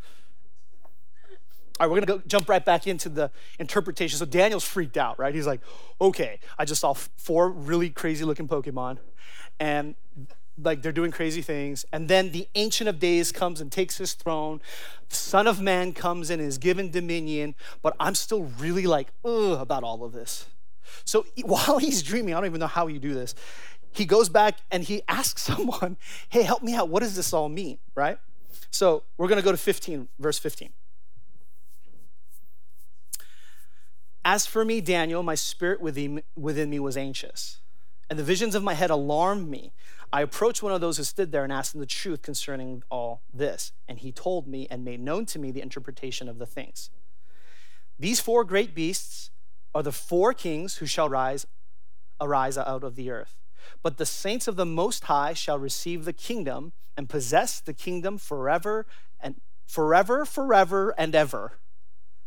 All 1.79 1.87
right, 1.87 1.91
we're 1.91 2.01
gonna 2.01 2.19
go 2.19 2.23
jump 2.27 2.49
right 2.49 2.65
back 2.65 2.87
into 2.87 3.09
the 3.09 3.31
interpretation. 3.59 4.19
So 4.19 4.27
Daniel's 4.27 4.65
freaked 4.65 4.97
out, 4.99 5.19
right? 5.19 5.35
He's 5.35 5.47
like, 5.47 5.61
okay, 6.01 6.39
I 6.59 6.65
just 6.65 6.81
saw 6.81 6.93
four 6.93 7.51
really 7.51 7.89
crazy 7.89 8.25
looking 8.25 8.47
Pokemon, 8.47 8.99
and 9.59 9.95
like 10.63 10.83
they're 10.83 10.93
doing 10.93 11.11
crazy 11.11 11.43
things. 11.43 11.85
And 11.93 12.09
then 12.09 12.33
the 12.33 12.49
Ancient 12.55 12.89
of 12.89 12.99
Days 12.99 13.33
comes 13.33 13.61
and 13.61 13.71
takes 13.71 13.99
his 13.99 14.15
throne. 14.15 14.61
The 15.09 15.17
Son 15.17 15.47
of 15.47 15.61
Man 15.61 15.93
comes 15.93 16.31
and 16.31 16.41
is 16.41 16.59
given 16.59 16.91
dominion, 16.91 17.55
but 17.83 17.97
I'm 17.99 18.15
still 18.15 18.45
really 18.59 18.87
like, 18.87 19.09
ugh, 19.25 19.61
about 19.61 19.83
all 19.83 20.05
of 20.05 20.13
this. 20.13 20.47
So 21.05 21.27
while 21.45 21.79
he's 21.79 22.03
dreaming, 22.03 22.35
I 22.35 22.39
don't 22.39 22.47
even 22.47 22.61
know 22.61 22.67
how 22.67 22.87
you 22.87 22.99
do 22.99 23.15
this 23.15 23.35
he 23.93 24.05
goes 24.05 24.29
back 24.29 24.59
and 24.71 24.83
he 24.85 25.03
asks 25.09 25.43
someone, 25.51 25.97
Hey, 26.29 26.43
help 26.43 26.63
me 26.63 26.75
out. 26.75 26.89
What 26.89 27.01
does 27.03 27.17
this 27.17 27.33
all 27.33 27.49
mean? 27.49 27.79
Right? 27.95 28.19
So 28.71 29.03
we're 29.17 29.29
going 29.29 29.41
to 29.41 29.45
go 29.45 29.53
to 29.53 29.59
15, 29.59 30.09
verse 30.19 30.39
15. 30.39 30.71
As 34.25 34.47
for 34.47 34.65
me, 34.65 34.81
Daniel, 34.81 35.23
my 35.23 35.35
spirit 35.35 35.81
within, 35.81 36.23
within 36.37 36.71
me 36.71 36.79
was 36.79 36.97
anxious, 36.97 37.59
and 38.09 38.19
the 38.19 38.23
visions 38.23 38.55
of 38.55 38.63
my 38.63 38.75
head 38.75 38.91
alarmed 38.91 39.49
me. 39.49 39.73
I 40.13 40.23
approached 40.23 40.63
one 40.63 40.73
of 40.73 40.81
those 40.81 40.97
who 40.97 41.05
stood 41.05 41.31
there 41.31 41.45
and 41.45 41.53
asked 41.53 41.75
him 41.75 41.81
the 41.81 41.87
truth 41.87 42.23
concerning 42.23 42.83
all 42.91 43.23
this. 43.33 43.73
And 43.89 43.99
he 43.99 44.11
told 44.11 44.49
me 44.49 44.67
and 44.71 44.85
made 44.85 45.01
known 45.01 45.25
to 45.27 45.39
me 45.39 45.53
the 45.53 45.63
interpretation 45.63 46.29
of 46.29 46.39
the 46.39 46.47
things. 46.47 46.91
These 47.99 48.21
four 48.21 48.45
great 48.45 48.75
beasts 48.75 49.31
are 49.75 49.83
the 49.83 49.93
four 49.93 50.33
kings 50.33 50.77
who 50.77 50.87
shall 50.87 51.09
rise, 51.09 51.47
arise 52.21 52.59
out 52.59 52.83
of 52.83 52.97
the 52.97 53.11
earth. 53.11 53.37
But 53.83 53.99
the 53.99 54.07
saints 54.07 54.49
of 54.49 54.57
the 54.57 54.67
Most 54.67 55.05
High 55.05 55.35
shall 55.35 55.59
receive 55.59 56.05
the 56.05 56.13
kingdom 56.13 56.73
and 56.97 57.09
possess 57.09 57.61
the 57.61 57.75
kingdom 57.75 58.19
forever 58.19 58.87
and 59.21 59.41
forever, 59.67 60.25
forever, 60.25 60.95
and 60.99 61.15
ever, 61.15 61.59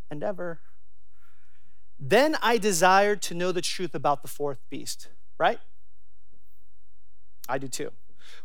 and 0.09 0.23
ever. 0.23 0.61
Then 1.99 2.37
I 2.41 2.57
desired 2.57 3.21
to 3.23 3.33
know 3.33 3.51
the 3.51 3.61
truth 3.61 3.93
about 3.93 4.21
the 4.21 4.27
fourth 4.27 4.59
beast, 4.69 5.09
right? 5.37 5.59
I 7.47 7.57
do 7.57 7.67
too. 7.67 7.91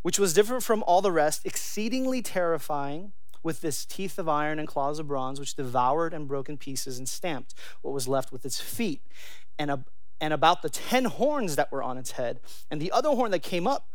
Which 0.01 0.19
was 0.19 0.33
different 0.33 0.63
from 0.63 0.83
all 0.83 1.01
the 1.01 1.11
rest, 1.11 1.45
exceedingly 1.45 2.21
terrifying, 2.21 3.13
with 3.41 3.61
this 3.61 3.85
teeth 3.85 4.19
of 4.19 4.27
iron 4.27 4.59
and 4.59 4.67
claws 4.67 4.99
of 4.99 5.07
bronze, 5.07 5.39
which 5.39 5.55
devoured 5.55 6.13
and 6.13 6.27
broke 6.27 6.49
in 6.49 6.57
pieces 6.57 6.97
and 6.97 7.07
stamped 7.07 7.53
what 7.81 7.93
was 7.93 8.07
left 8.07 8.31
with 8.31 8.45
its 8.45 8.59
feet. 8.59 9.01
And 9.57 9.71
a, 9.71 9.85
and 10.19 10.33
about 10.33 10.61
the 10.61 10.69
ten 10.69 11.05
horns 11.05 11.55
that 11.55 11.71
were 11.71 11.81
on 11.81 11.97
its 11.97 12.11
head, 12.11 12.41
and 12.69 12.81
the 12.81 12.91
other 12.91 13.09
horn 13.09 13.31
that 13.31 13.43
came 13.43 13.65
up, 13.65 13.89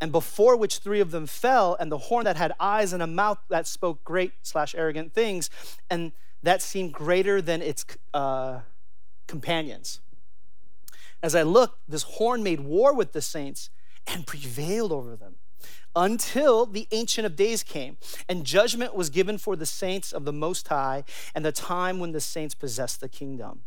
and 0.00 0.10
before 0.10 0.56
which 0.56 0.78
three 0.78 1.00
of 1.00 1.10
them 1.10 1.26
fell, 1.26 1.76
and 1.78 1.92
the 1.92 1.98
horn 1.98 2.24
that 2.24 2.36
had 2.36 2.52
eyes 2.58 2.94
and 2.94 3.02
a 3.02 3.06
mouth 3.06 3.38
that 3.50 3.66
spoke 3.66 4.02
great 4.02 4.32
slash 4.42 4.74
arrogant 4.74 5.12
things, 5.12 5.50
and 5.90 6.12
that 6.42 6.62
seemed 6.62 6.94
greater 6.94 7.42
than 7.42 7.60
its 7.60 7.84
uh, 8.14 8.60
companions. 9.26 10.00
As 11.22 11.34
I 11.34 11.42
looked, 11.42 11.78
this 11.86 12.04
horn 12.04 12.42
made 12.42 12.60
war 12.60 12.94
with 12.94 13.12
the 13.12 13.20
saints 13.20 13.68
and 14.06 14.26
prevailed 14.26 14.92
over 14.92 15.16
them 15.16 15.36
until 15.94 16.66
the 16.66 16.86
Ancient 16.92 17.26
of 17.26 17.36
Days 17.36 17.62
came, 17.62 17.98
and 18.28 18.44
judgment 18.44 18.94
was 18.94 19.10
given 19.10 19.38
for 19.38 19.56
the 19.56 19.66
saints 19.66 20.12
of 20.12 20.24
the 20.24 20.32
Most 20.32 20.68
High, 20.68 21.04
and 21.34 21.44
the 21.44 21.52
time 21.52 21.98
when 21.98 22.12
the 22.12 22.20
saints 22.20 22.54
possessed 22.54 23.00
the 23.00 23.08
kingdom. 23.08 23.62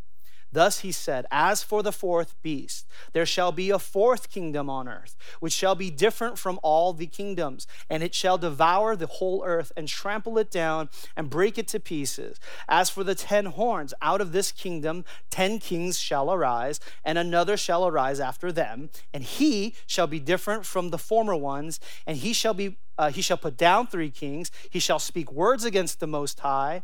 Thus 0.54 0.80
he 0.80 0.92
said, 0.92 1.26
As 1.32 1.64
for 1.64 1.82
the 1.82 1.92
fourth 1.92 2.36
beast, 2.44 2.86
there 3.14 3.26
shall 3.26 3.52
be 3.52 3.72
a 3.72 3.80
fourth 3.80 4.30
kingdom 4.30 4.70
on 4.70 4.88
earth, 4.88 5.16
which 5.40 5.52
shall 5.52 5.74
be 5.74 5.90
different 5.90 6.38
from 6.38 6.60
all 6.62 6.94
the 6.94 7.08
kingdoms, 7.08 7.66
and 7.90 8.04
it 8.04 8.14
shall 8.14 8.38
devour 8.38 8.96
the 8.96 9.08
whole 9.08 9.44
earth 9.44 9.72
and 9.76 9.88
trample 9.88 10.38
it 10.38 10.52
down 10.52 10.90
and 11.18 11.30
break 11.30 11.58
it 11.58 11.68
to 11.70 11.80
pieces. 11.80 12.40
As 12.70 12.92
for 12.92 13.04
the 13.04 13.16
ten 13.16 13.48
horns, 13.48 13.96
out 14.00 14.22
of 14.22 14.32
this 14.32 14.52
kingdom 14.52 15.06
ten 15.32 15.58
kings 15.58 16.00
shall 16.00 16.32
arise, 16.32 16.80
and 17.04 17.18
another 17.18 17.58
shall 17.58 17.88
arise 17.88 18.20
after 18.20 18.52
them, 18.52 18.92
and 19.12 19.24
he 19.24 19.74
shall 19.88 20.08
be 20.08 20.20
different 20.20 20.68
from 20.68 20.90
the 20.90 21.00
former 21.00 21.36
ones, 21.36 21.80
and 22.06 22.18
he 22.18 22.32
shall 22.32 22.54
be 22.54 22.78
uh, 22.96 23.10
he 23.10 23.24
shall 23.24 23.38
put 23.38 23.58
down 23.58 23.88
three 23.88 24.12
kings. 24.12 24.52
He 24.70 24.78
shall 24.78 25.00
speak 25.00 25.32
words 25.32 25.66
against 25.66 26.00
the 26.00 26.06
Most 26.06 26.42
High 26.42 26.84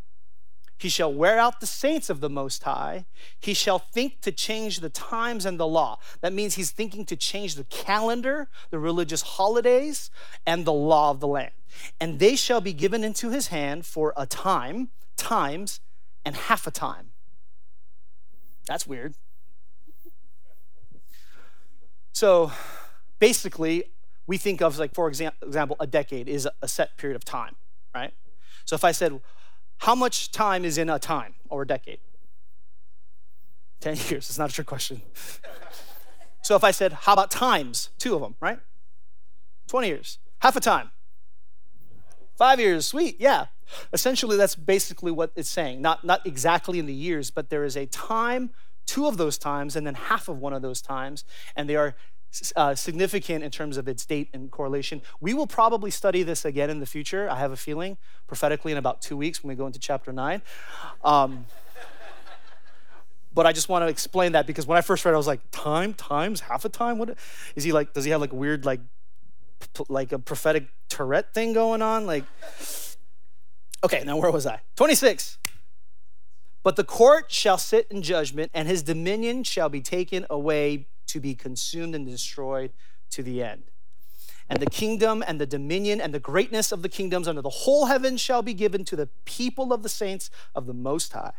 he 0.80 0.88
shall 0.89 1.13
wear 1.13 1.38
out 1.38 1.60
the 1.60 1.68
saints 1.68 2.10
of 2.10 2.22
the 2.22 2.30
Most 2.30 2.63
High. 2.63 3.06
He 3.38 3.54
shall 3.54 3.80
think 3.80 4.22
to 4.22 4.32
change 4.32 4.80
the 4.80 4.89
times 4.89 5.46
and 5.46 5.60
the 5.60 5.68
law. 5.68 6.00
That 6.22 6.32
means 6.32 6.56
he's 6.56 6.72
thinking 6.72 7.06
to 7.06 7.18
change 7.18 7.56
the 7.56 7.65
calendar, 7.65 8.48
the 8.70 8.80
religious 8.80 9.22
holidays, 9.22 10.10
and 10.46 10.63
the 10.63 10.74
law 10.74 11.12
of 11.12 11.20
the 11.20 11.28
land. 11.28 11.52
And 12.00 12.20
they 12.20 12.38
shall 12.38 12.62
be 12.62 12.72
given 12.72 13.04
into 13.04 13.30
his 13.30 13.48
hand 13.48 13.86
for 13.86 14.13
a 14.15 14.26
time, 14.26 14.89
times, 15.18 15.82
and 16.24 16.36
half 16.36 16.65
a 16.65 16.72
time. 16.72 17.12
That's 18.65 18.88
weird. 18.88 19.15
So 22.13 22.54
basically, 23.20 23.84
we 24.28 24.38
think 24.38 24.62
of, 24.62 24.80
like, 24.80 24.94
for 24.94 25.10
example, 25.10 25.76
a 25.80 25.88
decade 25.88 26.30
is 26.30 26.48
a 26.62 26.68
set 26.70 26.98
period 26.98 27.18
of 27.18 27.26
time, 27.26 27.56
right? 27.94 28.13
So 28.63 28.76
if 28.76 28.84
I 28.84 28.92
said, 28.92 29.20
how 29.80 29.96
much 29.96 30.32
time 30.32 30.65
is 30.65 30.78
in 30.78 30.89
a 30.89 31.00
time 31.00 31.36
or 31.50 31.63
a 31.63 31.68
decade? 31.68 32.00
10 33.82 33.96
years. 34.10 34.30
It's 34.30 34.38
not 34.38 34.50
a 34.50 34.54
trick 34.54 34.68
question. 34.68 35.02
so 36.44 36.56
if 36.56 36.63
I 36.63 36.72
said, 36.72 36.94
how 36.94 37.13
about 37.13 37.32
times? 37.32 37.89
Two 37.98 38.15
of 38.15 38.22
them, 38.22 38.36
right? 38.39 38.60
20 39.68 39.88
years. 39.88 40.20
Half 40.39 40.56
a 40.56 40.60
time. 40.60 40.92
Five 42.38 42.60
years. 42.60 42.88
Sweet. 42.88 43.18
Yeah. 43.20 43.48
Essentially, 43.94 44.36
that's 44.36 44.56
basically 44.56 45.12
what 45.12 45.32
it's 45.36 45.50
saying. 45.50 45.82
Not, 45.82 46.04
not 46.04 46.26
exactly 46.26 46.80
in 46.80 46.86
the 46.86 46.94
years, 46.94 47.32
but 47.32 47.50
there 47.50 47.63
is 47.63 47.78
a 47.78 47.86
time, 47.86 48.50
two 48.86 49.08
of 49.08 49.18
those 49.18 49.38
times, 49.38 49.76
and 49.76 49.86
then 49.86 49.94
half 49.94 50.28
of 50.28 50.39
one 50.39 50.54
of 50.54 50.62
those 50.62 50.82
times, 50.82 51.24
and 51.56 51.70
they 51.70 51.76
are 51.76 51.96
uh, 52.56 52.76
significant 52.76 53.44
in 53.44 53.52
terms 53.52 53.78
of 53.78 53.88
its 53.88 54.06
date 54.06 54.30
and 54.34 54.52
correlation. 54.52 55.02
We 55.20 55.34
will 55.34 55.48
probably 55.48 55.92
study 55.92 56.24
this 56.24 56.46
again 56.46 56.70
in 56.70 56.80
the 56.80 56.86
future. 56.86 57.30
I 57.30 57.39
have 57.39 57.52
a 57.52 57.58
feeling 57.58 57.98
prophetically 58.28 58.72
in 58.72 58.78
about 58.78 59.02
two 59.02 59.18
weeks 59.18 59.44
when 59.44 59.50
we 59.50 59.56
go 59.56 59.65
into 59.65 59.80
chapter 59.80 60.12
nine. 60.12 60.42
Um, 61.04 61.46
but 63.34 63.46
I 63.46 63.52
just 63.52 63.70
want 63.70 63.84
to 63.84 63.88
explain 63.88 64.34
that 64.34 64.48
because 64.48 64.68
when 64.68 64.78
I 64.78 64.82
first 64.82 65.06
read, 65.06 65.12
it, 65.12 65.15
I 65.15 65.18
was 65.18 65.28
like, 65.28 65.42
time, 65.52 65.94
times, 65.94 66.42
half 66.42 66.65
a 66.65 66.70
time. 66.70 66.98
What 66.98 67.18
is 67.56 67.63
he 67.63 67.72
like? 67.72 67.94
Does 67.94 68.06
he 68.06 68.12
have 68.12 68.22
like 68.22 68.34
weird 68.34 68.65
like 68.65 68.82
p- 69.60 69.86
like 69.88 70.12
a 70.12 70.20
prophetic 70.20 70.68
Tourette 70.89 71.34
thing 71.34 71.54
going 71.54 71.82
on? 71.82 72.06
Like, 72.06 72.26
okay, 73.84 74.04
now 74.06 74.18
where 74.18 74.32
was 74.32 74.46
I? 74.46 74.62
Twenty 74.76 74.96
six. 74.96 75.38
But 76.62 76.76
the 76.76 76.84
court 76.84 77.32
shall 77.32 77.58
sit 77.58 77.88
in 77.89 78.02
judgment, 78.02 78.52
and 78.54 78.68
his 78.68 78.84
dominion 78.84 79.44
shall 79.44 79.70
be 79.70 79.82
taken 79.82 80.26
away 80.30 80.88
to 81.10 81.19
be 81.19 81.36
consumed 81.36 81.95
and 81.95 82.06
destroyed 82.06 82.72
to 83.12 83.24
the 83.24 83.43
end. 83.43 83.63
And 84.50 84.60
the 84.60 84.69
kingdom 84.69 85.24
and 85.28 85.39
the 85.39 85.45
dominion 85.45 86.02
and 86.02 86.13
the 86.13 86.19
greatness 86.19 86.72
of 86.72 86.82
the 86.82 86.89
kingdoms 86.89 87.28
under 87.28 87.41
the 87.41 87.50
whole 87.50 87.86
heaven 87.86 88.17
shall 88.17 88.41
be 88.41 88.54
given 88.54 88.84
to 88.86 88.95
the 88.95 89.10
people 89.26 89.72
of 89.72 89.84
the 89.84 89.89
saints 89.89 90.32
of 90.56 90.65
the 90.65 90.74
Most 90.74 91.13
High. 91.13 91.34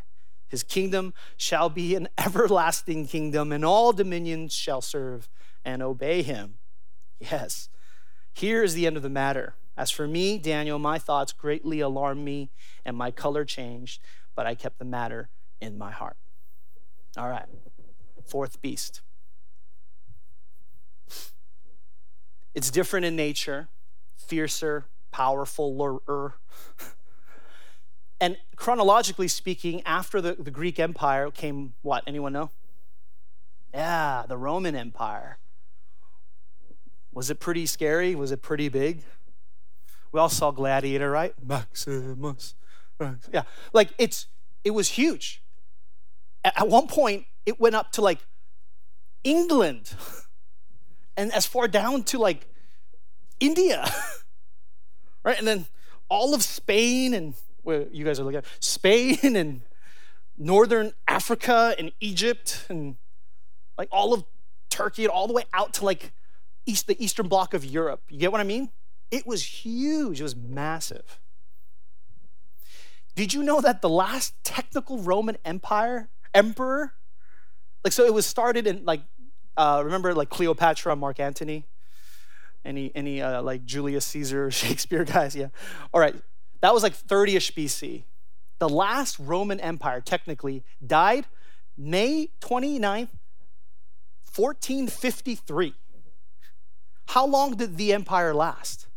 His 0.47 0.63
kingdom 0.63 1.13
shall 1.35 1.69
be 1.69 1.95
an 1.95 2.07
everlasting 2.17 3.07
kingdom, 3.07 3.51
and 3.51 3.65
all 3.65 3.91
dominions 3.91 4.53
shall 4.53 4.81
serve 4.81 5.27
and 5.65 5.81
obey 5.83 6.21
him. 6.21 6.55
Yes, 7.19 7.69
here 8.33 8.63
is 8.63 8.73
the 8.73 8.87
end 8.87 8.97
of 8.97 9.03
the 9.03 9.09
matter. 9.09 9.55
As 9.77 9.91
for 9.91 10.07
me, 10.07 10.37
Daniel, 10.37 10.79
my 10.79 10.97
thoughts 10.97 11.33
greatly 11.33 11.79
alarmed 11.79 12.23
me, 12.23 12.49
and 12.85 12.95
my 12.97 13.11
color 13.11 13.45
changed, 13.45 14.01
but 14.35 14.45
I 14.45 14.55
kept 14.55 14.79
the 14.79 14.85
matter 14.85 15.29
in 15.59 15.77
my 15.77 15.91
heart. 15.91 16.17
All 17.17 17.29
right. 17.29 17.45
Fourth 18.25 18.61
beast. 18.61 19.01
It's 22.53 22.69
different 22.69 23.05
in 23.05 23.15
nature, 23.15 23.69
fiercer, 24.17 24.85
powerful, 25.11 26.33
and 28.19 28.37
chronologically 28.55 29.27
speaking, 29.27 29.81
after 29.85 30.21
the, 30.21 30.33
the 30.33 30.51
Greek 30.51 30.79
Empire 30.79 31.31
came 31.31 31.73
what? 31.81 32.03
Anyone 32.05 32.33
know? 32.33 32.51
Yeah, 33.73 34.25
the 34.27 34.37
Roman 34.37 34.75
Empire. 34.75 35.37
Was 37.13 37.29
it 37.29 37.39
pretty 37.39 37.65
scary? 37.65 38.15
Was 38.15 38.31
it 38.31 38.41
pretty 38.41 38.69
big? 38.69 39.03
We 40.11 40.19
all 40.19 40.29
saw 40.29 40.51
Gladiator, 40.51 41.09
right? 41.09 41.33
Maximus. 41.43 42.55
Yeah, 43.33 43.43
like 43.73 43.89
it's 43.97 44.27
it 44.63 44.71
was 44.71 44.89
huge. 44.89 45.41
At 46.43 46.67
one 46.67 46.87
point, 46.87 47.25
it 47.45 47.59
went 47.59 47.75
up 47.75 47.91
to 47.93 48.01
like 48.01 48.19
England 49.23 49.95
and 51.17 51.31
as 51.33 51.45
far 51.45 51.67
down 51.67 52.03
to 52.03 52.17
like 52.17 52.47
India, 53.39 53.89
right? 55.23 55.37
And 55.37 55.47
then 55.47 55.65
all 56.09 56.33
of 56.33 56.43
Spain 56.43 57.13
and 57.13 57.33
where 57.63 57.87
you 57.91 58.03
guys 58.03 58.19
are 58.19 58.23
looking 58.23 58.39
at 58.39 58.45
Spain 58.59 59.35
and 59.35 59.61
northern 60.37 60.93
Africa 61.07 61.75
and 61.77 61.91
Egypt 61.99 62.65
and 62.69 62.95
like 63.77 63.89
all 63.91 64.13
of 64.13 64.23
Turkey 64.69 65.03
and 65.03 65.11
all 65.11 65.27
the 65.27 65.33
way 65.33 65.43
out 65.53 65.73
to 65.75 65.85
like 65.85 66.11
east 66.65 66.87
the 66.87 67.03
eastern 67.03 67.27
block 67.27 67.53
of 67.53 67.63
Europe. 67.65 68.01
You 68.09 68.17
get 68.17 68.31
what 68.31 68.41
I 68.41 68.45
mean? 68.45 68.69
It 69.09 69.27
was 69.27 69.43
huge. 69.43 70.19
It 70.19 70.23
was 70.23 70.35
massive. 70.35 71.19
Did 73.15 73.33
you 73.33 73.43
know 73.43 73.59
that 73.61 73.81
the 73.81 73.89
last 73.89 74.33
technical 74.43 74.99
Roman 74.99 75.37
Empire 75.43 76.09
emperor, 76.33 76.93
like 77.83 77.93
so, 77.93 78.05
it 78.05 78.13
was 78.13 78.25
started 78.25 78.65
in 78.65 78.85
like 78.85 79.01
uh, 79.61 79.83
remember 79.83 80.15
like 80.15 80.29
Cleopatra, 80.29 80.95
Mark 80.95 81.19
Antony, 81.19 81.65
any 82.65 82.91
any 82.95 83.21
uh, 83.21 83.43
like 83.43 83.63
Julius 83.63 84.05
Caesar, 84.07 84.49
Shakespeare 84.61 85.03
guys, 85.05 85.35
yeah. 85.35 85.49
All 85.93 86.01
right, 86.01 86.15
that 86.61 86.73
was 86.73 86.81
like 86.81 86.97
30ish 86.97 87.53
BC. 87.53 88.03
The 88.57 88.67
last 88.69 89.19
Roman 89.19 89.59
Empire 89.59 90.01
technically 90.01 90.63
died 90.85 91.27
May 91.77 92.29
29th, 92.41 93.09
1453. 94.35 95.75
How 97.09 97.27
long 97.27 97.55
did 97.55 97.77
the 97.77 97.93
empire 97.93 98.33
last? 98.33 98.87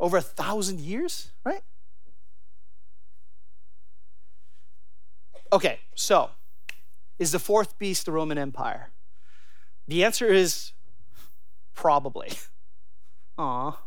Over 0.00 0.16
a 0.16 0.22
thousand 0.22 0.80
years, 0.80 1.30
right? 1.44 1.62
Okay, 5.52 5.80
so 5.94 6.30
is 7.18 7.32
the 7.32 7.38
fourth 7.38 7.78
beast 7.78 8.06
the 8.06 8.12
Roman 8.12 8.38
Empire? 8.38 8.90
The 9.88 10.04
answer 10.04 10.26
is 10.26 10.72
probably. 11.74 12.32
Aw. 13.38 13.78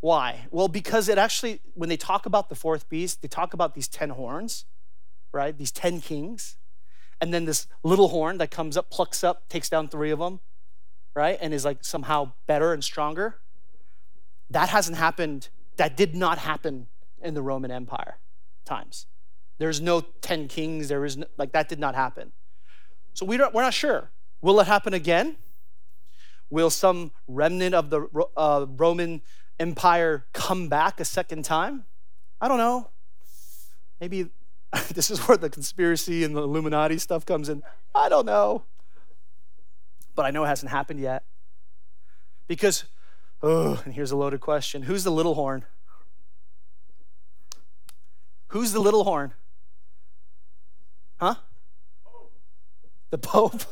Why? 0.00 0.46
Well, 0.50 0.68
because 0.68 1.08
it 1.08 1.16
actually, 1.16 1.60
when 1.72 1.88
they 1.88 1.96
talk 1.96 2.26
about 2.26 2.48
the 2.48 2.54
fourth 2.54 2.88
beast, 2.88 3.22
they 3.22 3.28
talk 3.28 3.54
about 3.54 3.74
these 3.74 3.88
10 3.88 4.10
horns, 4.10 4.66
right? 5.32 5.56
These 5.56 5.72
10 5.72 6.00
kings. 6.00 6.58
And 7.20 7.32
then 7.32 7.46
this 7.46 7.66
little 7.82 8.08
horn 8.08 8.38
that 8.38 8.50
comes 8.50 8.76
up, 8.76 8.90
plucks 8.90 9.24
up, 9.24 9.48
takes 9.48 9.70
down 9.70 9.88
three 9.88 10.10
of 10.10 10.18
them, 10.18 10.40
right? 11.14 11.38
And 11.40 11.54
is 11.54 11.64
like 11.64 11.84
somehow 11.84 12.32
better 12.46 12.72
and 12.72 12.84
stronger. 12.84 13.38
That 14.50 14.68
hasn't 14.68 14.98
happened, 14.98 15.48
that 15.76 15.96
did 15.96 16.14
not 16.14 16.38
happen 16.38 16.88
in 17.22 17.32
the 17.32 17.42
Roman 17.42 17.70
Empire 17.70 18.18
times. 18.66 19.06
There's 19.58 19.80
no 19.80 20.00
10 20.00 20.48
kings, 20.48 20.88
there 20.88 21.04
is 21.04 21.16
no, 21.16 21.26
like 21.38 21.52
that 21.52 21.68
did 21.68 21.78
not 21.78 21.94
happen. 21.94 22.32
So 23.12 23.24
we 23.24 23.36
don't, 23.36 23.54
we're 23.54 23.62
not 23.62 23.74
sure. 23.74 24.10
Will 24.40 24.58
it 24.60 24.66
happen 24.66 24.92
again? 24.92 25.36
Will 26.50 26.70
some 26.70 27.12
remnant 27.28 27.74
of 27.74 27.90
the 27.90 28.08
uh, 28.36 28.66
Roman 28.68 29.22
Empire 29.58 30.26
come 30.32 30.68
back 30.68 31.00
a 31.00 31.04
second 31.04 31.44
time? 31.44 31.84
I 32.40 32.48
don't 32.48 32.58
know. 32.58 32.90
Maybe 34.00 34.30
this 34.92 35.10
is 35.10 35.20
where 35.20 35.36
the 35.36 35.48
conspiracy 35.48 36.24
and 36.24 36.36
the 36.36 36.42
Illuminati 36.42 36.98
stuff 36.98 37.24
comes 37.24 37.48
in. 37.48 37.62
I 37.94 38.08
don't 38.08 38.26
know. 38.26 38.64
But 40.14 40.26
I 40.26 40.30
know 40.30 40.44
it 40.44 40.48
hasn't 40.48 40.70
happened 40.70 41.00
yet. 41.00 41.24
Because, 42.46 42.84
oh, 43.42 43.80
and 43.84 43.94
here's 43.94 44.10
a 44.10 44.16
loaded 44.16 44.40
question 44.40 44.82
Who's 44.82 45.04
the 45.04 45.10
little 45.10 45.34
horn? 45.34 45.64
Who's 48.48 48.72
the 48.72 48.80
little 48.80 49.04
horn? 49.04 49.32
Huh? 51.24 51.36
The 53.08 53.16
Pope? 53.16 53.62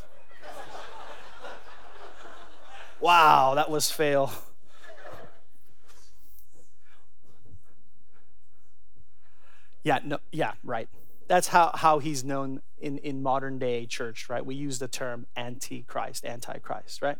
wow, 2.98 3.52
that 3.56 3.70
was 3.70 3.90
fail. 3.90 4.32
Yeah, 9.84 9.98
no, 10.02 10.16
yeah, 10.30 10.52
right. 10.64 10.88
That's 11.28 11.48
how, 11.48 11.72
how 11.74 11.98
he's 11.98 12.24
known 12.24 12.62
in, 12.80 12.96
in 12.96 13.22
modern 13.22 13.58
day 13.58 13.84
church, 13.84 14.30
right? 14.30 14.46
We 14.46 14.54
use 14.54 14.78
the 14.78 14.88
term 14.88 15.26
antichrist, 15.36 16.24
antichrist, 16.24 17.02
right? 17.02 17.18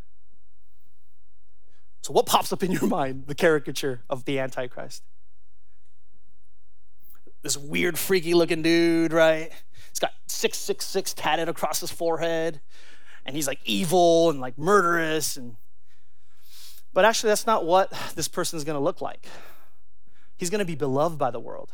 So 2.01 2.15
what 2.15 2.25
pops 2.25 2.55
up 2.55 2.63
in 2.63 2.73
your 2.73 2.87
mind, 2.87 3.25
the 3.27 3.35
caricature 3.35 4.01
of 4.09 4.25
the 4.25 4.39
antichrist? 4.39 5.03
This 7.43 7.57
weird, 7.57 7.99
freaky 7.99 8.35
looking 8.35 8.63
dude, 8.63 9.13
right? 9.13 9.51
He's 9.91 9.99
got 9.99 10.13
666 10.27 11.15
tatted 11.15 11.49
across 11.49 11.81
his 11.81 11.91
forehead, 11.91 12.61
and 13.27 13.37
he's 13.37 13.47
like 13.47 13.59
evil 13.65 14.31
and 14.31 14.41
like 14.41 14.57
murderous. 14.57 15.37
And 15.37 15.57
but 16.93 17.05
actually, 17.05 17.31
that's 17.31 17.47
not 17.47 17.65
what 17.65 17.93
this 18.15 18.29
person 18.29 18.57
is 18.57 18.65
to 18.79 18.85
look 18.85 19.01
like. 19.01 19.27
He's 20.37 20.51
to 20.61 20.65
be 20.65 20.75
beloved 20.75 21.19
by 21.19 21.31
the 21.31 21.41
world. 21.41 21.71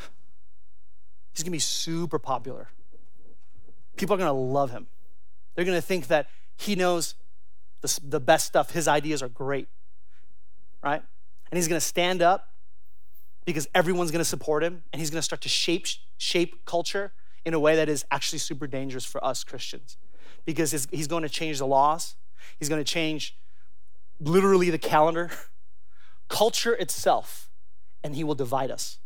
He's 1.32 1.44
to 1.46 1.50
be 1.50 1.58
super 1.58 2.18
popular. 2.18 2.68
People 3.96 4.14
are 4.14 4.18
to 4.28 4.32
love 4.32 4.70
him. 4.70 4.86
They're 5.54 5.64
to 5.76 5.82
think 5.82 6.08
that 6.08 6.28
he 6.56 6.74
knows 6.74 7.14
the, 7.80 8.00
the 8.02 8.20
best 8.20 8.46
stuff. 8.46 8.72
His 8.72 8.88
ideas 8.88 9.22
are 9.22 9.28
great, 9.28 9.68
right? 10.82 11.02
And 11.50 11.56
he's 11.56 11.68
to 11.80 11.86
stand 11.86 12.22
up 12.22 12.48
because 13.48 13.66
everyone's 13.74 14.10
going 14.10 14.20
to 14.20 14.28
support 14.28 14.62
him 14.62 14.82
and 14.92 15.00
he's 15.00 15.08
going 15.08 15.16
to 15.16 15.22
start 15.22 15.40
to 15.40 15.48
shape 15.48 15.86
shape 16.18 16.66
culture 16.66 17.14
in 17.46 17.54
a 17.54 17.58
way 17.58 17.74
that 17.76 17.88
is 17.88 18.04
actually 18.10 18.38
super 18.38 18.66
dangerous 18.66 19.06
for 19.06 19.24
us 19.24 19.42
Christians 19.42 19.96
because 20.44 20.86
he's 20.90 21.06
going 21.06 21.22
to 21.22 21.30
change 21.30 21.56
the 21.56 21.66
laws. 21.66 22.16
He's 22.58 22.68
going 22.68 22.84
to 22.84 22.84
change 22.84 23.38
literally 24.20 24.68
the 24.68 24.76
calendar, 24.76 25.30
culture 26.28 26.74
itself, 26.74 27.48
and 28.04 28.14
he 28.14 28.22
will 28.22 28.34
divide 28.34 28.70
us. 28.70 28.98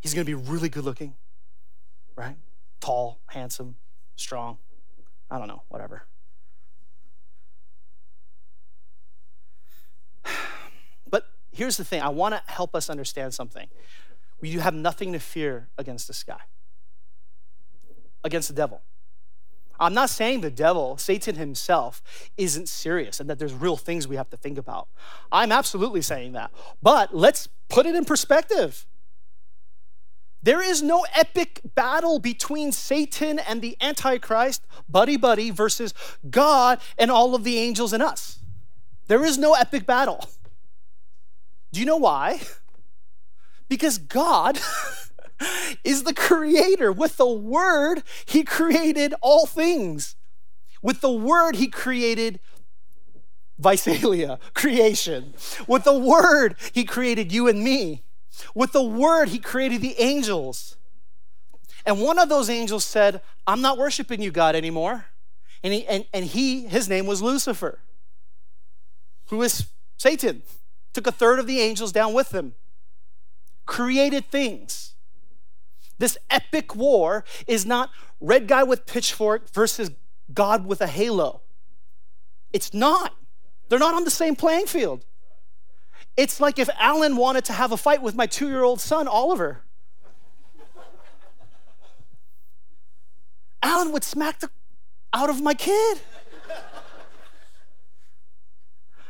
He's 0.00 0.14
going 0.14 0.24
to 0.24 0.30
be 0.30 0.50
really 0.50 0.70
good 0.70 0.84
looking, 0.86 1.12
right? 2.16 2.36
Tall, 2.80 3.20
handsome, 3.26 3.76
strong. 4.16 4.56
I 5.30 5.36
don't 5.36 5.46
know, 5.48 5.64
whatever. 5.68 6.06
Here's 11.58 11.76
the 11.76 11.84
thing 11.84 12.00
I 12.00 12.08
want 12.08 12.34
to 12.34 12.42
help 12.50 12.76
us 12.76 12.88
understand 12.88 13.34
something. 13.34 13.66
We 14.40 14.52
have 14.52 14.74
nothing 14.74 15.12
to 15.12 15.18
fear 15.18 15.68
against 15.76 16.06
this 16.06 16.22
guy, 16.22 16.40
against 18.22 18.46
the 18.46 18.54
devil. 18.54 18.82
I'm 19.80 19.92
not 19.92 20.08
saying 20.08 20.40
the 20.40 20.50
devil, 20.50 20.96
Satan 20.96 21.34
himself, 21.34 22.30
isn't 22.36 22.68
serious 22.68 23.18
and 23.20 23.28
that 23.28 23.38
there's 23.38 23.54
real 23.54 23.76
things 23.76 24.06
we 24.06 24.16
have 24.16 24.30
to 24.30 24.36
think 24.36 24.56
about. 24.56 24.88
I'm 25.30 25.50
absolutely 25.50 26.02
saying 26.02 26.32
that. 26.32 26.52
But 26.80 27.14
let's 27.14 27.48
put 27.68 27.86
it 27.86 27.96
in 27.96 28.04
perspective. 28.04 28.86
There 30.40 30.62
is 30.62 30.80
no 30.80 31.06
epic 31.14 31.60
battle 31.74 32.20
between 32.20 32.70
Satan 32.70 33.40
and 33.40 33.60
the 33.60 33.76
Antichrist, 33.80 34.64
buddy 34.88 35.16
buddy, 35.16 35.50
versus 35.50 35.92
God 36.30 36.80
and 36.96 37.10
all 37.10 37.34
of 37.34 37.42
the 37.42 37.58
angels 37.58 37.92
and 37.92 38.02
us. 38.02 38.38
There 39.08 39.24
is 39.24 39.38
no 39.38 39.54
epic 39.54 39.86
battle. 39.86 40.24
Do 41.72 41.80
you 41.80 41.86
know 41.86 41.96
why? 41.96 42.40
Because 43.68 43.98
God 43.98 44.58
is 45.84 46.04
the 46.04 46.14
creator. 46.14 46.90
With 46.90 47.18
the 47.18 47.28
word, 47.28 48.02
he 48.24 48.42
created 48.42 49.14
all 49.20 49.44
things. 49.44 50.16
With 50.82 51.02
the 51.02 51.12
word, 51.12 51.56
he 51.56 51.68
created 51.68 52.40
Visalia, 53.58 54.38
creation. 54.54 55.34
With 55.66 55.84
the 55.84 55.98
word, 55.98 56.56
he 56.72 56.84
created 56.84 57.30
you 57.30 57.46
and 57.46 57.62
me. 57.62 58.04
With 58.54 58.72
the 58.72 58.82
word, 58.82 59.28
he 59.28 59.38
created 59.38 59.82
the 59.82 60.00
angels. 60.00 60.76
And 61.84 62.00
one 62.00 62.18
of 62.18 62.28
those 62.28 62.48
angels 62.48 62.84
said, 62.84 63.20
I'm 63.46 63.60
not 63.60 63.78
worshiping 63.78 64.22
you, 64.22 64.30
God, 64.30 64.54
anymore. 64.54 65.06
And 65.62 65.74
he, 65.74 65.86
and, 65.86 66.06
and 66.14 66.24
he 66.24 66.66
his 66.66 66.88
name 66.88 67.06
was 67.06 67.20
Lucifer, 67.20 67.80
who 69.26 69.42
is 69.42 69.66
Satan 69.96 70.42
took 70.92 71.06
a 71.06 71.12
third 71.12 71.38
of 71.38 71.46
the 71.46 71.60
angels 71.60 71.92
down 71.92 72.12
with 72.12 72.34
him. 72.34 72.54
created 73.66 74.24
things. 74.30 74.94
This 75.98 76.16
epic 76.30 76.74
war 76.74 77.24
is 77.46 77.66
not 77.66 77.90
red 78.20 78.46
guy 78.48 78.62
with 78.62 78.86
pitchfork 78.86 79.50
versus 79.50 79.90
God 80.32 80.66
with 80.66 80.80
a 80.80 80.86
halo. 80.86 81.42
It's 82.52 82.72
not. 82.72 83.14
They're 83.68 83.78
not 83.78 83.94
on 83.94 84.04
the 84.04 84.10
same 84.10 84.34
playing 84.36 84.66
field. 84.66 85.04
It's 86.16 86.40
like 86.40 86.58
if 86.58 86.68
Alan 86.78 87.16
wanted 87.16 87.44
to 87.46 87.52
have 87.52 87.72
a 87.72 87.76
fight 87.76 88.00
with 88.00 88.14
my 88.14 88.26
two 88.26 88.48
year 88.48 88.62
old 88.62 88.80
son, 88.80 89.06
Oliver. 89.06 89.62
Alan 93.62 93.92
would 93.92 94.04
smack 94.04 94.40
the 94.40 94.48
out 95.12 95.30
of 95.30 95.42
my 95.42 95.54
kid. 95.54 95.98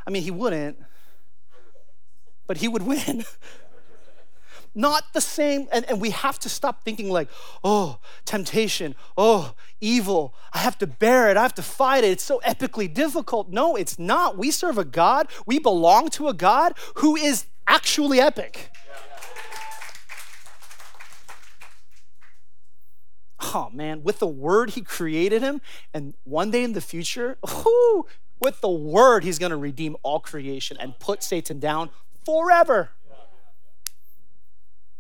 I 0.07 0.11
mean, 0.11 0.23
he 0.23 0.31
wouldn't, 0.31 0.79
but 2.49 2.57
he 2.57 2.67
would 2.67 2.83
win. 2.83 3.25
Not 4.75 5.13
the 5.13 5.21
same, 5.21 5.69
and, 5.73 5.85
and 5.87 6.01
we 6.01 6.11
have 6.11 6.39
to 6.41 6.49
stop 6.49 6.85
thinking 6.85 7.11
like, 7.11 7.29
oh, 7.63 7.99
temptation, 8.25 8.95
oh, 9.17 9.55
evil, 9.81 10.35
I 10.53 10.59
have 10.59 10.79
to 10.79 10.87
bear 10.87 11.31
it, 11.31 11.37
I 11.37 11.43
have 11.43 11.55
to 11.55 11.63
fight 11.63 12.05
it, 12.05 12.09
it's 12.09 12.25
so 12.25 12.41
epically 12.45 12.93
difficult. 12.93 13.51
No, 13.51 13.77
it's 13.77 13.99
not. 13.99 14.37
We 14.37 14.51
serve 14.51 14.79
a 14.79 14.85
God, 14.85 15.29
we 15.47 15.59
belong 15.59 16.11
to 16.11 16.29
a 16.29 16.35
God 16.35 16.75
who 16.97 17.17
is 17.17 17.47
actually 17.67 18.21
epic. 18.21 18.71
oh 23.55 23.71
man, 23.73 24.03
with 24.03 24.19
the 24.19 24.27
word 24.27 24.71
he 24.71 24.81
created 24.81 25.43
him, 25.43 25.61
and 25.95 26.15
one 26.25 26.51
day 26.51 26.65
in 26.65 26.73
the 26.73 26.81
future, 26.81 27.39
whoo, 27.65 28.07
with 28.41 28.61
the 28.61 28.71
word, 28.71 29.25
he's 29.25 29.39
gonna 29.39 29.57
redeem 29.57 29.97
all 30.03 30.21
creation 30.21 30.77
and 30.79 30.99
put 30.99 31.23
Satan 31.23 31.59
down 31.59 31.91
forever. 32.29 32.91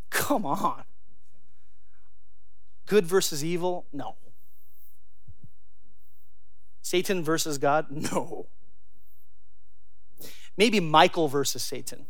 Come 0.08 0.46
on. 0.46 0.84
Good 2.86 3.04
versus 3.04 3.44
evil? 3.44 3.84
No. 3.92 4.16
Satan 6.80 7.22
versus 7.22 7.58
God? 7.58 7.90
No. 7.90 8.46
Maybe 10.56 10.80
Michael 10.80 11.28
versus 11.28 11.62
Satan, 11.62 12.06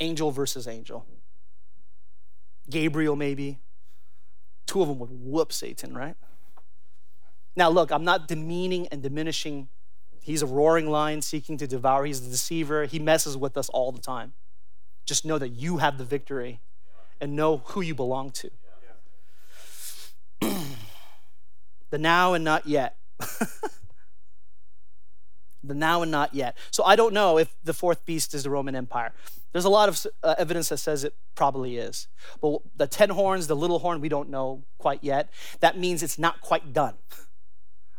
angel 0.00 0.32
versus 0.32 0.66
angel. 0.66 1.06
Gabriel, 2.68 3.14
maybe 3.14 3.60
two 4.66 4.82
of 4.82 4.88
them 4.88 4.98
would 4.98 5.10
whoop 5.12 5.52
Satan, 5.52 5.96
right? 5.96 6.16
Now, 7.54 7.70
look, 7.70 7.92
I'm 7.92 8.02
not 8.02 8.26
demeaning 8.26 8.88
and 8.88 9.04
diminishing. 9.04 9.68
He's 10.22 10.40
a 10.40 10.46
roaring 10.46 10.88
lion 10.88 11.20
seeking 11.20 11.56
to 11.58 11.66
devour. 11.66 12.04
He's 12.04 12.24
a 12.24 12.30
deceiver. 12.30 12.84
He 12.84 13.00
messes 13.00 13.36
with 13.36 13.56
us 13.56 13.68
all 13.70 13.90
the 13.90 14.00
time. 14.00 14.34
Just 15.04 15.24
know 15.24 15.36
that 15.38 15.48
you 15.48 15.78
have 15.78 15.98
the 15.98 16.04
victory 16.04 16.60
and 17.20 17.34
know 17.34 17.58
who 17.66 17.80
you 17.80 17.94
belong 17.94 18.30
to. 18.30 18.50
the 21.90 21.98
now 21.98 22.34
and 22.34 22.44
not 22.44 22.68
yet. 22.68 22.96
the 25.64 25.74
now 25.74 26.02
and 26.02 26.10
not 26.10 26.34
yet. 26.34 26.56
So 26.70 26.84
I 26.84 26.94
don't 26.94 27.12
know 27.12 27.38
if 27.38 27.54
the 27.64 27.74
fourth 27.74 28.06
beast 28.06 28.32
is 28.32 28.44
the 28.44 28.50
Roman 28.50 28.76
Empire. 28.76 29.12
There's 29.52 29.64
a 29.64 29.70
lot 29.70 29.88
of 29.88 30.06
uh, 30.22 30.36
evidence 30.38 30.68
that 30.68 30.78
says 30.78 31.04
it 31.04 31.14
probably 31.34 31.76
is. 31.76 32.06
But 32.40 32.60
the 32.76 32.86
10 32.86 33.10
horns, 33.10 33.48
the 33.48 33.56
little 33.56 33.80
horn, 33.80 34.00
we 34.00 34.08
don't 34.08 34.30
know 34.30 34.62
quite 34.78 35.02
yet. 35.02 35.28
That 35.60 35.78
means 35.78 36.02
it's 36.02 36.18
not 36.18 36.40
quite 36.40 36.72
done. 36.72 36.94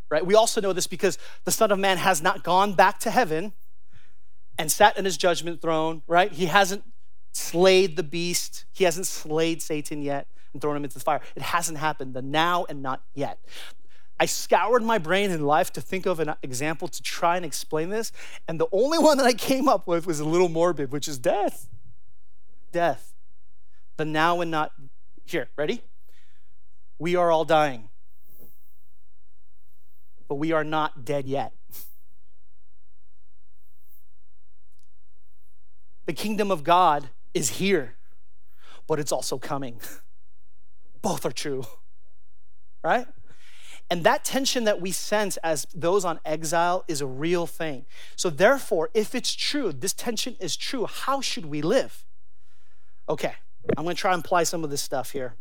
Right? 0.10 0.26
We 0.26 0.36
also 0.36 0.62
know 0.62 0.74
this 0.74 0.88
because 0.88 1.18
the 1.44 1.52
Son 1.52 1.72
of 1.72 1.80
Man 1.80 1.98
has 1.98 2.22
not 2.22 2.44
gone 2.44 2.74
back 2.74 3.00
to 3.00 3.12
heaven 3.12 3.54
and 4.60 4.72
sat 4.72 4.98
in 4.98 5.06
his 5.06 5.18
judgment 5.18 5.62
throne, 5.62 6.04
right? 6.08 6.32
He 6.32 6.46
hasn't 6.46 6.84
slayed 7.32 7.96
the 7.96 8.04
beast. 8.04 8.66
He 8.74 8.84
hasn't 8.84 9.08
slayed 9.08 9.62
Satan 9.62 10.02
yet 10.04 10.28
and 10.54 10.62
thrown 10.62 10.76
him 10.76 10.84
into 10.84 10.94
the 10.94 11.04
fire. 11.04 11.22
It 11.36 11.42
hasn't 11.42 11.80
happened, 11.80 12.14
the 12.14 12.22
now 12.22 12.66
and 12.70 12.84
not 12.84 13.02
yet. 13.16 13.40
I 14.20 14.28
scoured 14.28 14.84
my 14.84 15.00
brain 15.00 15.32
in 15.32 15.44
life 15.44 15.74
to 15.74 15.82
think 15.82 16.06
of 16.06 16.20
an 16.20 16.36
example 16.44 16.88
to 16.88 17.02
try 17.02 17.36
and 17.36 17.44
explain 17.46 17.90
this, 17.90 18.12
and 18.48 18.60
the 18.60 18.68
only 18.72 19.00
one 19.00 19.18
that 19.18 19.26
I 19.26 19.34
came 19.34 19.68
up 19.68 19.88
with 19.88 20.06
was 20.06 20.20
a 20.20 20.26
little 20.26 20.50
morbid, 20.50 20.92
which 20.92 21.08
is 21.08 21.18
death. 21.18 21.68
Death. 22.72 23.14
The 23.98 24.06
now 24.06 24.40
and 24.42 24.52
not. 24.52 24.72
Here, 25.26 25.50
ready? 25.58 25.82
We 27.00 27.16
are 27.16 27.32
all 27.32 27.44
dying, 27.44 27.90
but 30.34 30.38
we 30.38 30.52
are 30.52 30.64
not 30.64 31.06
dead 31.06 31.28
yet. 31.28 31.54
The 36.08 36.14
kingdom 36.14 36.50
of 36.50 36.64
God 36.64 37.10
is 37.36 37.60
here, 37.60 37.98
but 38.88 39.00
it's 39.00 39.12
also 39.12 39.38
coming. 39.38 39.80
Both 41.04 41.24
are 41.24 41.32
true, 41.32 41.66
right? 42.84 43.06
And 43.92 44.04
that 44.06 44.26
tension 44.26 44.64
that 44.64 44.82
we 44.82 44.90
sense 44.90 45.38
as 45.44 45.68
those 45.72 46.04
on 46.04 46.20
exile 46.26 46.84
is 46.88 47.00
a 47.00 47.06
real 47.06 47.46
thing. 47.46 47.86
So, 48.16 48.32
therefore, 48.32 48.90
if 48.96 49.14
it's 49.14 49.36
true, 49.36 49.72
this 49.72 49.94
tension 49.94 50.36
is 50.40 50.58
true, 50.58 50.88
how 50.88 51.22
should 51.22 51.46
we 51.46 51.62
live? 51.62 52.06
Okay, 53.08 53.36
I'm 53.78 53.84
gonna 53.84 53.94
try 53.94 54.16
and 54.16 54.26
apply 54.26 54.46
some 54.46 54.64
of 54.64 54.72
this 54.72 54.82
stuff 54.82 55.12
here. 55.12 55.36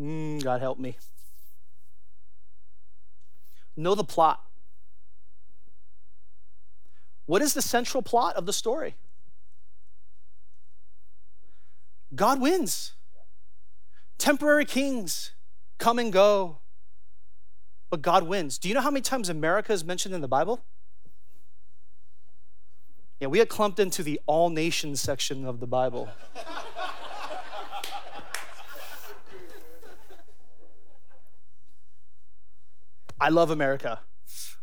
Mm, 0.00 0.42
God 0.42 0.62
help 0.62 0.78
me. 0.78 0.96
Know 3.76 3.94
the 3.94 4.04
plot. 4.04 4.40
What 7.26 7.42
is 7.42 7.54
the 7.54 7.62
central 7.62 8.02
plot 8.02 8.36
of 8.36 8.46
the 8.46 8.52
story? 8.52 8.94
God 12.14 12.40
wins. 12.40 12.92
Temporary 14.18 14.64
kings 14.64 15.32
come 15.78 15.98
and 15.98 16.12
go, 16.12 16.58
but 17.90 18.02
God 18.02 18.24
wins. 18.24 18.58
Do 18.58 18.68
you 18.68 18.74
know 18.74 18.80
how 18.80 18.90
many 18.90 19.02
times 19.02 19.28
America 19.28 19.72
is 19.72 19.84
mentioned 19.84 20.14
in 20.14 20.20
the 20.20 20.28
Bible? 20.28 20.62
Yeah, 23.20 23.28
we 23.28 23.38
get 23.38 23.48
clumped 23.48 23.80
into 23.80 24.02
the 24.02 24.20
all 24.26 24.50
nations 24.50 25.00
section 25.00 25.44
of 25.44 25.60
the 25.60 25.66
Bible. 25.66 26.08
I 33.24 33.30
love 33.30 33.50
America. 33.50 34.00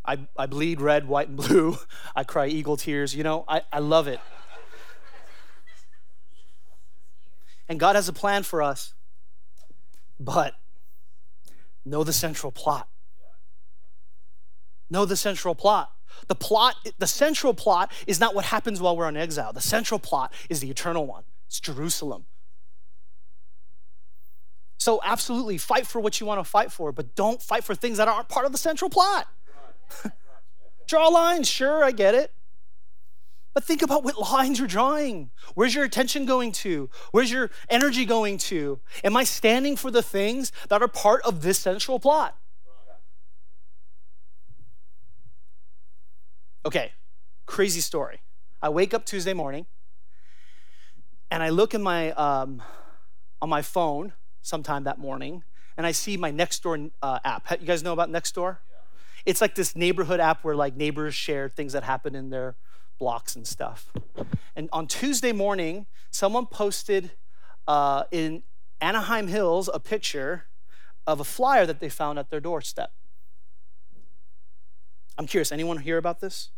I, 0.05 0.19
I 0.37 0.45
bleed 0.45 0.81
red, 0.81 1.07
white, 1.07 1.29
and 1.29 1.35
blue. 1.35 1.79
I 2.15 2.23
cry 2.23 2.45
eagle 2.45 2.77
tears. 2.77 3.15
You 3.15 3.23
know, 3.23 3.43
I, 3.47 3.63
I 3.73 3.79
love 3.79 4.07
it. 4.07 4.19
And 7.67 7.79
God 7.79 7.95
has 7.95 8.07
a 8.07 8.13
plan 8.13 8.43
for 8.43 8.61
us. 8.61 8.93
But 10.19 10.53
know 11.83 12.03
the 12.03 12.13
central 12.13 12.51
plot. 12.51 12.87
Know 14.91 15.05
the 15.05 15.17
central 15.17 15.55
plot. 15.55 15.91
The 16.27 16.35
plot, 16.35 16.75
the 16.99 17.07
central 17.07 17.55
plot 17.55 17.91
is 18.05 18.19
not 18.19 18.35
what 18.35 18.45
happens 18.45 18.79
while 18.79 18.95
we're 18.95 19.07
on 19.07 19.17
exile. 19.17 19.53
The 19.53 19.61
central 19.61 19.99
plot 19.99 20.31
is 20.51 20.59
the 20.59 20.69
eternal 20.69 21.07
one. 21.07 21.23
It's 21.47 21.59
Jerusalem. 21.59 22.25
So 24.81 24.99
absolutely 25.03 25.59
fight 25.59 25.85
for 25.85 25.99
what 25.99 26.19
you 26.19 26.25
want 26.25 26.39
to 26.39 26.43
fight 26.43 26.71
for, 26.71 26.91
but 26.91 27.13
don't 27.13 27.39
fight 27.39 27.63
for 27.63 27.75
things 27.75 27.99
that 27.99 28.07
aren't 28.07 28.29
part 28.29 28.47
of 28.47 28.51
the 28.51 28.57
central 28.57 28.89
plot. 28.89 29.27
Draw 30.87 31.07
lines, 31.09 31.47
sure, 31.47 31.83
I 31.83 31.91
get 31.91 32.15
it. 32.15 32.33
But 33.53 33.63
think 33.63 33.83
about 33.83 34.03
what 34.03 34.17
lines 34.17 34.57
you're 34.57 34.67
drawing. 34.67 35.29
Where's 35.53 35.75
your 35.75 35.83
attention 35.83 36.25
going 36.25 36.51
to? 36.53 36.89
Where's 37.11 37.31
your 37.31 37.51
energy 37.69 38.05
going 38.05 38.39
to? 38.39 38.79
Am 39.03 39.15
I 39.15 39.23
standing 39.23 39.75
for 39.75 39.91
the 39.91 40.01
things 40.01 40.51
that 40.69 40.81
are 40.81 40.87
part 40.87 41.21
of 41.25 41.43
this 41.43 41.59
central 41.59 41.99
plot? 41.99 42.35
Okay, 46.65 46.93
crazy 47.45 47.81
story. 47.81 48.21
I 48.63 48.69
wake 48.69 48.95
up 48.95 49.05
Tuesday 49.05 49.33
morning 49.35 49.67
and 51.29 51.43
I 51.43 51.49
look 51.49 51.75
in 51.75 51.83
my 51.83 52.13
um, 52.13 52.63
on 53.43 53.47
my 53.47 53.61
phone 53.61 54.13
sometime 54.41 54.83
that 54.83 54.99
morning 54.99 55.43
and 55.77 55.85
I 55.85 55.91
see 55.91 56.17
my 56.17 56.31
Nextdoor 56.31 56.91
uh, 57.01 57.19
app. 57.23 57.49
You 57.59 57.67
guys 57.67 57.83
know 57.83 57.93
about 57.93 58.09
Nextdoor? 58.09 58.57
It's 59.25 59.41
like 59.41 59.55
this 59.55 59.75
neighborhood 59.75 60.19
app 60.19 60.43
where 60.43 60.55
like 60.55 60.75
neighbors 60.75 61.15
share 61.15 61.49
things 61.49 61.73
that 61.73 61.83
happen 61.83 62.15
in 62.15 62.29
their 62.29 62.55
blocks 62.99 63.35
and 63.35 63.47
stuff. 63.47 63.91
And 64.55 64.69
on 64.71 64.87
Tuesday 64.87 65.31
morning, 65.31 65.85
someone 66.09 66.45
posted 66.45 67.11
uh, 67.67 68.03
in 68.11 68.43
Anaheim 68.79 69.27
Hills 69.27 69.69
a 69.73 69.79
picture 69.79 70.45
of 71.07 71.19
a 71.19 71.23
flyer 71.23 71.65
that 71.65 71.79
they 71.79 71.89
found 71.89 72.19
at 72.19 72.29
their 72.29 72.39
doorstep. 72.39 72.91
I'm 75.17 75.27
curious, 75.27 75.51
anyone 75.51 75.77
hear 75.77 75.97
about 75.97 76.19
this? 76.19 76.49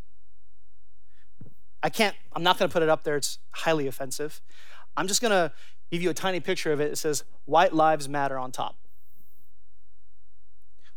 I 1.82 1.90
can't, 1.90 2.16
I'm 2.34 2.44
not 2.44 2.58
gonna 2.58 2.70
put 2.70 2.84
it 2.84 2.90
up 2.90 3.04
there, 3.04 3.18
it's 3.18 3.40
highly 3.52 3.88
offensive. 3.88 4.42
I'm 4.96 5.08
just 5.08 5.22
gonna 5.22 5.52
give 5.94 6.02
you 6.02 6.10
a 6.10 6.14
tiny 6.16 6.40
picture 6.40 6.74
of 6.74 6.82
it. 6.82 6.92
It 6.92 6.98
says, 6.98 7.24
White 7.46 7.72
Lives 7.72 8.10
Matter 8.10 8.40
on 8.40 8.52
top. 8.52 8.78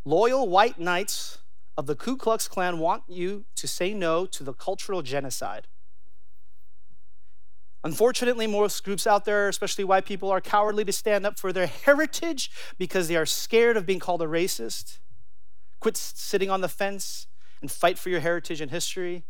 Loyal 0.06 0.48
white 0.48 0.80
knights 0.80 1.38
of 1.76 1.84
the 1.84 1.94
Ku 1.94 2.16
Klux 2.16 2.48
Klan 2.48 2.78
want 2.78 3.02
you 3.06 3.44
to 3.56 3.68
say 3.68 3.92
no 3.92 4.24
to 4.24 4.42
the 4.42 4.54
cultural 4.54 5.02
genocide. 5.02 5.66
Unfortunately, 7.84 8.46
most 8.46 8.82
groups 8.84 9.06
out 9.06 9.26
there, 9.26 9.50
especially 9.50 9.84
white 9.84 10.06
people, 10.06 10.30
are 10.30 10.40
cowardly 10.40 10.84
to 10.86 10.92
stand 10.92 11.26
up 11.26 11.38
for 11.38 11.52
their 11.52 11.66
heritage 11.66 12.50
because 12.78 13.08
they 13.08 13.16
are 13.16 13.26
scared 13.26 13.76
of 13.76 13.84
being 13.84 13.98
called 13.98 14.22
a 14.22 14.26
racist. 14.26 14.98
Quit 15.78 15.98
sitting 15.98 16.48
on 16.48 16.62
the 16.62 16.68
fence 16.68 17.26
and 17.60 17.70
fight 17.70 17.98
for 17.98 18.08
your 18.08 18.20
heritage 18.20 18.62
and 18.62 18.70
history. 18.70 19.24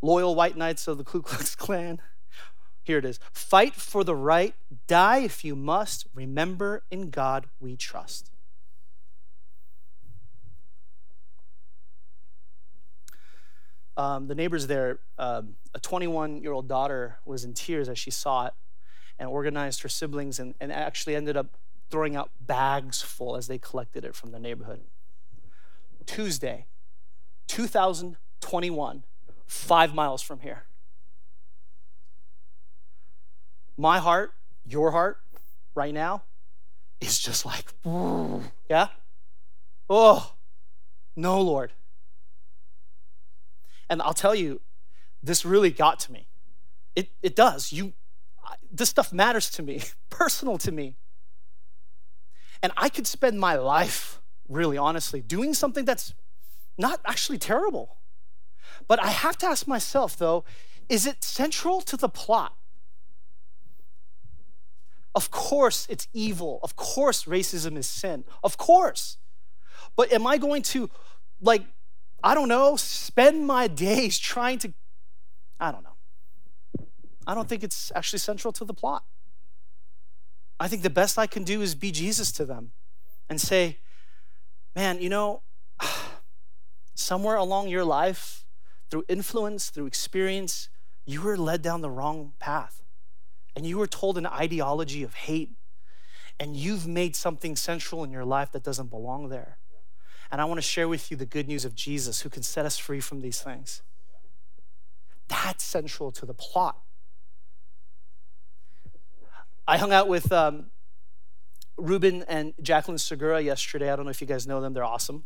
Loyal 0.00 0.34
white 0.34 0.56
knights 0.56 0.88
of 0.88 0.96
the 0.96 1.04
Ku 1.04 1.20
Klux 1.20 1.54
Klan. 1.54 2.00
Here 2.82 2.98
it 2.98 3.04
is 3.04 3.20
fight 3.32 3.74
for 3.74 4.04
the 4.04 4.14
right, 4.14 4.54
die 4.86 5.18
if 5.18 5.44
you 5.44 5.54
must. 5.54 6.06
Remember, 6.14 6.82
in 6.90 7.10
God 7.10 7.46
we 7.60 7.76
trust. 7.76 8.30
Um, 13.96 14.28
the 14.28 14.34
neighbors 14.34 14.66
there, 14.66 15.00
um, 15.18 15.56
a 15.74 15.80
21 15.80 16.42
year 16.42 16.52
old 16.52 16.68
daughter 16.68 17.18
was 17.26 17.44
in 17.44 17.52
tears 17.52 17.88
as 17.88 17.98
she 17.98 18.10
saw 18.10 18.46
it 18.46 18.54
and 19.18 19.28
organized 19.28 19.82
her 19.82 19.88
siblings 19.88 20.38
and, 20.38 20.54
and 20.58 20.72
actually 20.72 21.14
ended 21.14 21.36
up 21.36 21.58
throwing 21.90 22.16
out 22.16 22.30
bags 22.40 23.02
full 23.02 23.36
as 23.36 23.46
they 23.46 23.58
collected 23.58 24.04
it 24.04 24.14
from 24.14 24.30
the 24.30 24.38
neighborhood. 24.38 24.80
Tuesday, 26.06 26.66
2021, 27.48 29.02
five 29.46 29.94
miles 29.94 30.22
from 30.22 30.40
here. 30.40 30.64
My 33.80 33.98
heart, 33.98 34.34
your 34.66 34.90
heart, 34.90 35.16
right 35.74 35.94
now, 35.94 36.24
is 37.00 37.18
just 37.18 37.46
like, 37.46 37.64
yeah? 38.68 38.88
Oh, 39.88 40.34
no, 41.16 41.40
Lord. 41.40 41.72
And 43.88 44.02
I'll 44.02 44.12
tell 44.12 44.34
you, 44.34 44.60
this 45.22 45.46
really 45.46 45.70
got 45.70 45.98
to 46.00 46.12
me. 46.12 46.26
It, 46.94 47.08
it 47.22 47.34
does. 47.34 47.72
You, 47.72 47.94
this 48.70 48.90
stuff 48.90 49.14
matters 49.14 49.48
to 49.52 49.62
me, 49.62 49.80
personal 50.10 50.58
to 50.58 50.70
me. 50.70 50.96
And 52.62 52.74
I 52.76 52.90
could 52.90 53.06
spend 53.06 53.40
my 53.40 53.54
life, 53.54 54.20
really 54.46 54.76
honestly, 54.76 55.22
doing 55.22 55.54
something 55.54 55.86
that's 55.86 56.12
not 56.76 57.00
actually 57.06 57.38
terrible. 57.38 57.96
But 58.86 59.02
I 59.02 59.08
have 59.08 59.38
to 59.38 59.46
ask 59.46 59.66
myself, 59.66 60.18
though, 60.18 60.44
is 60.90 61.06
it 61.06 61.24
central 61.24 61.80
to 61.80 61.96
the 61.96 62.10
plot? 62.10 62.52
Of 65.20 65.30
course, 65.30 65.86
it's 65.90 66.08
evil. 66.14 66.60
Of 66.62 66.76
course, 66.76 67.24
racism 67.24 67.76
is 67.76 67.86
sin. 67.86 68.24
Of 68.42 68.56
course. 68.56 69.18
But 69.94 70.10
am 70.14 70.26
I 70.26 70.38
going 70.38 70.62
to, 70.72 70.88
like, 71.42 71.62
I 72.24 72.34
don't 72.34 72.48
know, 72.48 72.76
spend 72.76 73.46
my 73.46 73.68
days 73.68 74.18
trying 74.18 74.58
to, 74.60 74.72
I 75.60 75.72
don't 75.72 75.84
know. 75.84 76.86
I 77.26 77.34
don't 77.34 77.46
think 77.46 77.62
it's 77.62 77.92
actually 77.94 78.20
central 78.20 78.50
to 78.54 78.64
the 78.64 78.72
plot. 78.72 79.04
I 80.58 80.68
think 80.68 80.80
the 80.80 80.88
best 80.88 81.18
I 81.18 81.26
can 81.26 81.44
do 81.44 81.60
is 81.60 81.74
be 81.74 81.92
Jesus 81.92 82.32
to 82.32 82.46
them 82.46 82.72
and 83.28 83.38
say, 83.38 83.76
man, 84.74 85.02
you 85.02 85.10
know, 85.10 85.42
somewhere 86.94 87.36
along 87.36 87.68
your 87.68 87.84
life, 87.84 88.46
through 88.90 89.04
influence, 89.06 89.68
through 89.68 89.84
experience, 89.84 90.70
you 91.04 91.20
were 91.20 91.36
led 91.36 91.60
down 91.60 91.82
the 91.82 91.90
wrong 91.90 92.32
path. 92.38 92.80
And 93.56 93.66
you 93.66 93.78
were 93.78 93.86
told 93.86 94.18
an 94.18 94.26
ideology 94.26 95.02
of 95.02 95.14
hate. 95.14 95.52
And 96.38 96.56
you've 96.56 96.86
made 96.86 97.14
something 97.14 97.54
central 97.54 98.02
in 98.02 98.10
your 98.10 98.24
life 98.24 98.52
that 98.52 98.62
doesn't 98.62 98.88
belong 98.88 99.28
there. 99.28 99.58
And 100.30 100.40
I 100.40 100.44
want 100.44 100.58
to 100.58 100.62
share 100.62 100.88
with 100.88 101.10
you 101.10 101.16
the 101.16 101.26
good 101.26 101.48
news 101.48 101.64
of 101.64 101.74
Jesus 101.74 102.20
who 102.20 102.28
can 102.28 102.42
set 102.42 102.64
us 102.64 102.78
free 102.78 103.00
from 103.00 103.20
these 103.20 103.40
things. 103.40 103.82
That's 105.28 105.62
central 105.62 106.10
to 106.12 106.24
the 106.26 106.34
plot. 106.34 106.78
I 109.66 109.76
hung 109.76 109.92
out 109.92 110.08
with 110.08 110.32
um, 110.32 110.66
Ruben 111.76 112.24
and 112.28 112.54
Jacqueline 112.60 112.98
Segura 112.98 113.40
yesterday. 113.40 113.92
I 113.92 113.96
don't 113.96 114.04
know 114.04 114.10
if 114.10 114.20
you 114.20 114.26
guys 114.26 114.46
know 114.46 114.60
them, 114.60 114.72
they're 114.72 114.84
awesome. 114.84 115.24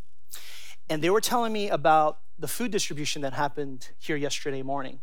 And 0.89 1.03
they 1.03 1.11
were 1.11 1.21
telling 1.21 1.53
me 1.53 1.69
about 1.69 2.19
the 2.39 2.49
food 2.49 2.71
distribution 2.71 3.23
that 3.23 3.33
happened 3.33 3.91
here 3.99 4.17
yesterday 4.17 4.63
morning. 4.63 5.01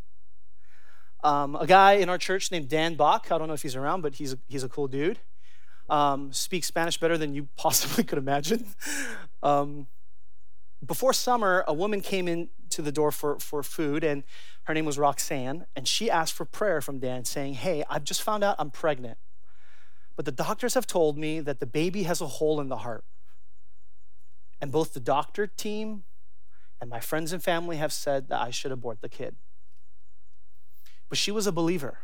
Um, 1.24 1.56
a 1.56 1.68
guy 1.68 1.94
in 1.94 2.10
our 2.10 2.18
church 2.18 2.52
named 2.52 2.68
Dan 2.68 2.96
Bach, 2.96 3.32
I 3.32 3.38
don't 3.38 3.48
know 3.48 3.54
if 3.54 3.62
he's 3.62 3.76
around, 3.76 4.02
but 4.02 4.16
he's 4.16 4.34
a, 4.34 4.38
he's 4.48 4.64
a 4.64 4.70
cool 4.70 4.88
dude 4.88 5.20
um, 5.92 6.32
speaks 6.32 6.68
Spanish 6.68 6.98
better 6.98 7.18
than 7.18 7.36
you 7.36 7.50
possibly 7.58 8.04
could 8.04 8.18
imagine. 8.18 8.66
Um, 9.44 9.88
before 10.84 11.14
summer, 11.14 11.64
a 11.68 11.74
woman 11.74 12.02
came 12.02 12.28
in 12.28 12.50
to 12.70 12.82
the 12.82 12.92
door 12.92 13.12
for, 13.12 13.38
for 13.40 13.62
food, 13.62 14.04
and 14.04 14.24
her 14.64 14.74
name 14.74 14.86
was 14.86 14.98
Roxanne, 14.98 15.66
and 15.76 15.88
she 15.88 16.10
asked 16.10 16.34
for 16.34 16.46
prayer 16.46 16.82
from 16.82 16.98
Dan, 17.00 17.26
saying, 17.26 17.56
Hey, 17.56 17.84
I've 17.90 18.04
just 18.04 18.22
found 18.22 18.44
out 18.44 18.56
I'm 18.58 18.72
pregnant, 18.72 19.18
but 20.16 20.26
the 20.26 20.32
doctors 20.32 20.74
have 20.74 20.88
told 20.88 21.18
me 21.18 21.40
that 21.42 21.60
the 21.60 21.66
baby 21.66 22.04
has 22.04 22.22
a 22.22 22.28
hole 22.28 22.60
in 22.60 22.70
the 22.70 22.78
heart. 22.78 23.04
And 24.60 24.72
both 24.72 24.94
the 24.94 25.00
doctor 25.00 25.48
team 25.48 26.04
and 26.80 26.90
my 26.90 27.00
friends 27.00 27.34
and 27.34 27.44
family 27.44 27.78
have 27.78 27.92
said 27.92 28.30
that 28.30 28.40
I 28.40 28.52
should 28.52 28.72
abort 28.72 29.02
the 29.02 29.10
kid. 29.10 29.36
But 31.12 31.18
she 31.18 31.30
was 31.30 31.46
a 31.46 31.52
believer. 31.52 32.00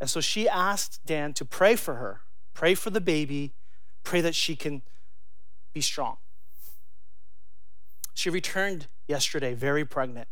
And 0.00 0.08
so 0.08 0.20
she 0.20 0.48
asked 0.48 1.00
Dan 1.04 1.32
to 1.34 1.44
pray 1.44 1.74
for 1.74 1.96
her 1.96 2.22
Pray 2.54 2.74
for 2.74 2.90
the 2.90 3.00
baby. 3.00 3.54
Pray 4.04 4.20
that 4.20 4.34
she 4.34 4.54
can 4.54 4.82
be 5.72 5.80
strong. 5.80 6.18
She 8.14 8.30
returned 8.30 8.88
yesterday 9.08 9.54
very 9.54 9.84
pregnant. 9.84 10.28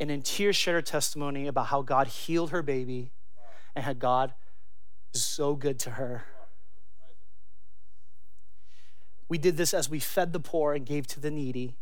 And 0.00 0.10
in 0.10 0.22
tears 0.22 0.56
shared 0.56 0.76
her 0.76 0.82
testimony 0.82 1.48
about 1.48 1.66
how 1.66 1.82
God 1.82 2.06
healed 2.06 2.50
her 2.50 2.62
baby 2.62 3.10
and 3.74 3.84
how 3.84 3.92
God 3.92 4.32
is 5.12 5.24
so 5.24 5.54
good 5.54 5.78
to 5.80 5.90
her. 5.90 6.24
We 9.28 9.36
did 9.36 9.56
this 9.56 9.74
as 9.74 9.90
we 9.90 9.98
fed 9.98 10.32
the 10.32 10.40
poor 10.40 10.72
and 10.72 10.86
gave 10.86 11.06
to 11.08 11.20
the 11.20 11.30
needy. 11.30 11.76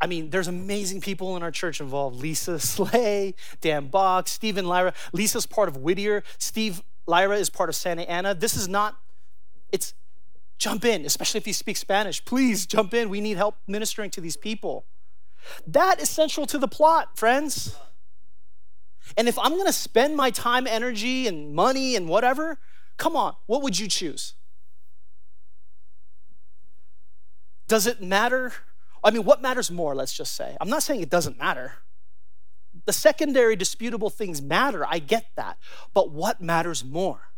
I 0.00 0.06
mean, 0.06 0.30
there's 0.30 0.48
amazing 0.48 1.00
people 1.00 1.36
in 1.36 1.42
our 1.42 1.50
church 1.50 1.80
involved. 1.80 2.20
Lisa 2.20 2.58
Slay, 2.58 3.34
Dan 3.60 3.88
Bach, 3.88 4.28
Stephen 4.28 4.66
Lyra. 4.66 4.94
Lisa's 5.12 5.46
part 5.46 5.68
of 5.68 5.76
Whittier. 5.76 6.22
Steve 6.38 6.82
Lyra 7.06 7.36
is 7.36 7.50
part 7.50 7.68
of 7.68 7.76
Santa 7.76 8.08
Ana. 8.08 8.34
This 8.34 8.56
is 8.56 8.68
not, 8.68 8.96
it's 9.70 9.94
jump 10.58 10.84
in, 10.84 11.04
especially 11.04 11.38
if 11.38 11.46
you 11.46 11.52
speak 11.52 11.76
Spanish. 11.76 12.24
Please 12.24 12.66
jump 12.66 12.94
in. 12.94 13.10
We 13.10 13.20
need 13.20 13.36
help 13.36 13.56
ministering 13.66 14.10
to 14.10 14.20
these 14.20 14.36
people. 14.36 14.86
That 15.66 16.00
is 16.00 16.08
central 16.08 16.46
to 16.46 16.58
the 16.58 16.68
plot, 16.68 17.18
friends. 17.18 17.76
And 19.16 19.28
if 19.28 19.38
I'm 19.38 19.56
gonna 19.56 19.72
spend 19.72 20.16
my 20.16 20.30
time, 20.30 20.66
energy, 20.66 21.26
and 21.26 21.54
money 21.54 21.96
and 21.96 22.08
whatever, 22.08 22.58
come 22.96 23.16
on, 23.16 23.34
what 23.46 23.62
would 23.62 23.78
you 23.78 23.88
choose? 23.88 24.34
Does 27.66 27.86
it 27.86 28.02
matter 28.02 28.52
I 29.02 29.10
mean, 29.10 29.24
what 29.24 29.40
matters 29.40 29.70
more, 29.70 29.94
let's 29.94 30.12
just 30.12 30.34
say? 30.34 30.56
I'm 30.60 30.68
not 30.68 30.82
saying 30.82 31.00
it 31.00 31.10
doesn't 31.10 31.38
matter. 31.38 31.74
The 32.86 32.92
secondary 32.92 33.56
disputable 33.56 34.10
things 34.10 34.40
matter, 34.42 34.84
I 34.86 34.98
get 34.98 35.26
that. 35.36 35.58
But 35.94 36.10
what 36.10 36.40
matters 36.40 36.84
more? 36.84 37.30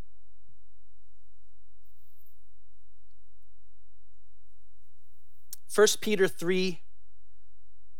First 5.68 6.02
Peter 6.02 6.28
3 6.28 6.80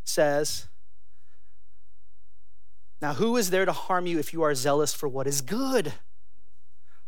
says, 0.05 0.67
Now 3.01 3.15
who 3.15 3.37
is 3.37 3.51
there 3.51 3.65
to 3.65 3.73
harm 3.73 4.07
you 4.07 4.19
if 4.19 4.35
you 4.35 4.43
are 4.43 4.55
zealous 4.55 4.93
for 4.93 5.09
what 5.09 5.27
is 5.27 5.41
good? 5.41 5.95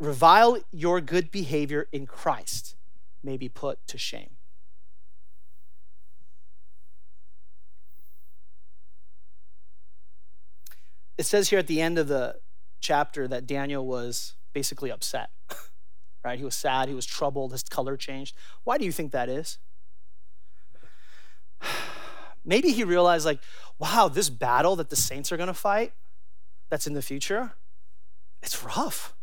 revile 0.00 0.58
your 0.72 1.00
good 1.00 1.30
behavior 1.30 1.86
in 1.92 2.06
Christ 2.06 2.74
may 3.22 3.36
be 3.36 3.48
put 3.48 3.86
to 3.86 3.98
shame. 3.98 4.30
It 11.18 11.24
says 11.24 11.50
here 11.50 11.58
at 11.58 11.66
the 11.66 11.82
end 11.82 11.98
of 11.98 12.08
the 12.08 12.36
chapter 12.80 13.28
that 13.28 13.46
Daniel 13.46 13.86
was 13.86 14.36
basically 14.54 14.90
upset, 14.90 15.28
right? 16.24 16.38
He 16.38 16.44
was 16.46 16.54
sad, 16.54 16.88
he 16.88 16.94
was 16.94 17.04
troubled, 17.04 17.52
his 17.52 17.62
color 17.62 17.98
changed. 17.98 18.34
Why 18.64 18.78
do 18.78 18.86
you 18.86 18.92
think 18.92 19.12
that 19.12 19.28
is? 19.28 19.58
Maybe 22.44 22.72
he 22.72 22.84
realized, 22.84 23.26
like, 23.26 23.40
wow, 23.78 24.08
this 24.08 24.30
battle 24.30 24.76
that 24.76 24.88
the 24.88 24.96
saints 24.96 25.30
are 25.30 25.36
gonna 25.36 25.52
fight 25.52 25.92
that's 26.70 26.86
in 26.86 26.94
the 26.94 27.02
future, 27.02 27.52
it's 28.42 28.64
rough. 28.64 29.14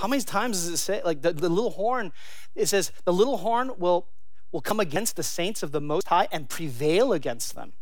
How 0.00 0.08
many 0.08 0.22
times 0.22 0.56
does 0.56 0.68
it 0.72 0.78
say, 0.78 1.02
like, 1.04 1.20
the, 1.20 1.30
the 1.34 1.50
little 1.50 1.72
horn, 1.72 2.12
it 2.54 2.66
says, 2.66 2.90
the 3.04 3.12
little 3.12 3.36
horn 3.36 3.72
will, 3.76 4.06
will 4.50 4.62
come 4.62 4.80
against 4.80 5.16
the 5.16 5.22
saints 5.22 5.62
of 5.62 5.72
the 5.72 5.80
Most 5.80 6.08
High 6.08 6.26
and 6.32 6.48
prevail 6.48 7.12
against 7.12 7.54
them. 7.54 7.74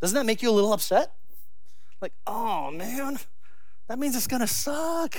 Doesn't 0.00 0.14
that 0.14 0.24
make 0.24 0.40
you 0.40 0.50
a 0.50 0.52
little 0.52 0.72
upset? 0.72 1.14
Like, 2.00 2.12
oh 2.28 2.70
man, 2.70 3.18
that 3.88 3.98
means 3.98 4.14
it's 4.14 4.28
gonna 4.28 4.46
suck. 4.46 5.16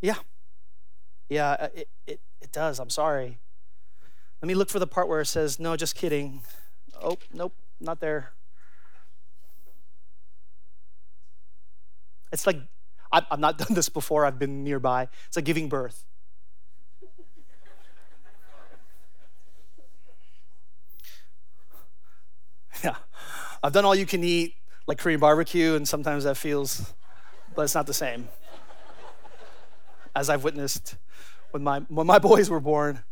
Yeah. 0.00 0.16
Yeah, 1.28 1.50
uh, 1.50 1.68
it, 1.74 1.88
it, 2.06 2.20
it 2.40 2.50
does. 2.50 2.78
I'm 2.78 2.88
sorry. 2.88 3.40
Let 4.40 4.46
me 4.46 4.54
look 4.54 4.70
for 4.70 4.78
the 4.78 4.86
part 4.86 5.06
where 5.06 5.20
it 5.20 5.26
says, 5.26 5.60
no, 5.60 5.76
just 5.76 5.94
kidding. 5.94 6.40
Oh, 7.02 7.18
nope, 7.30 7.54
not 7.78 8.00
there. 8.00 8.32
It's 12.32 12.46
like, 12.46 12.58
I've 13.12 13.40
not 13.40 13.58
done 13.62 13.74
this 13.74 13.88
before, 13.88 14.24
I've 14.24 14.38
been 14.38 14.62
nearby. 14.64 15.08
It's 15.26 15.36
like 15.36 15.44
giving 15.44 15.68
birth. 15.68 16.04
Yeah. 22.84 22.96
I've 23.62 23.72
done 23.72 23.84
all 23.84 23.94
you 23.94 24.06
can 24.06 24.24
eat, 24.24 24.54
like 24.86 24.96
Korean 24.96 25.20
barbecue, 25.20 25.74
and 25.74 25.86
sometimes 25.86 26.24
that 26.24 26.38
feels, 26.38 26.94
but 27.54 27.62
it's 27.62 27.74
not 27.74 27.86
the 27.86 27.92
same. 27.92 28.28
As 30.16 30.30
I've 30.30 30.44
witnessed 30.44 30.96
when 31.50 31.62
my, 31.62 31.80
when 31.88 32.06
my 32.06 32.18
boys 32.30 32.48
were 32.48 32.60
born, 32.60 33.02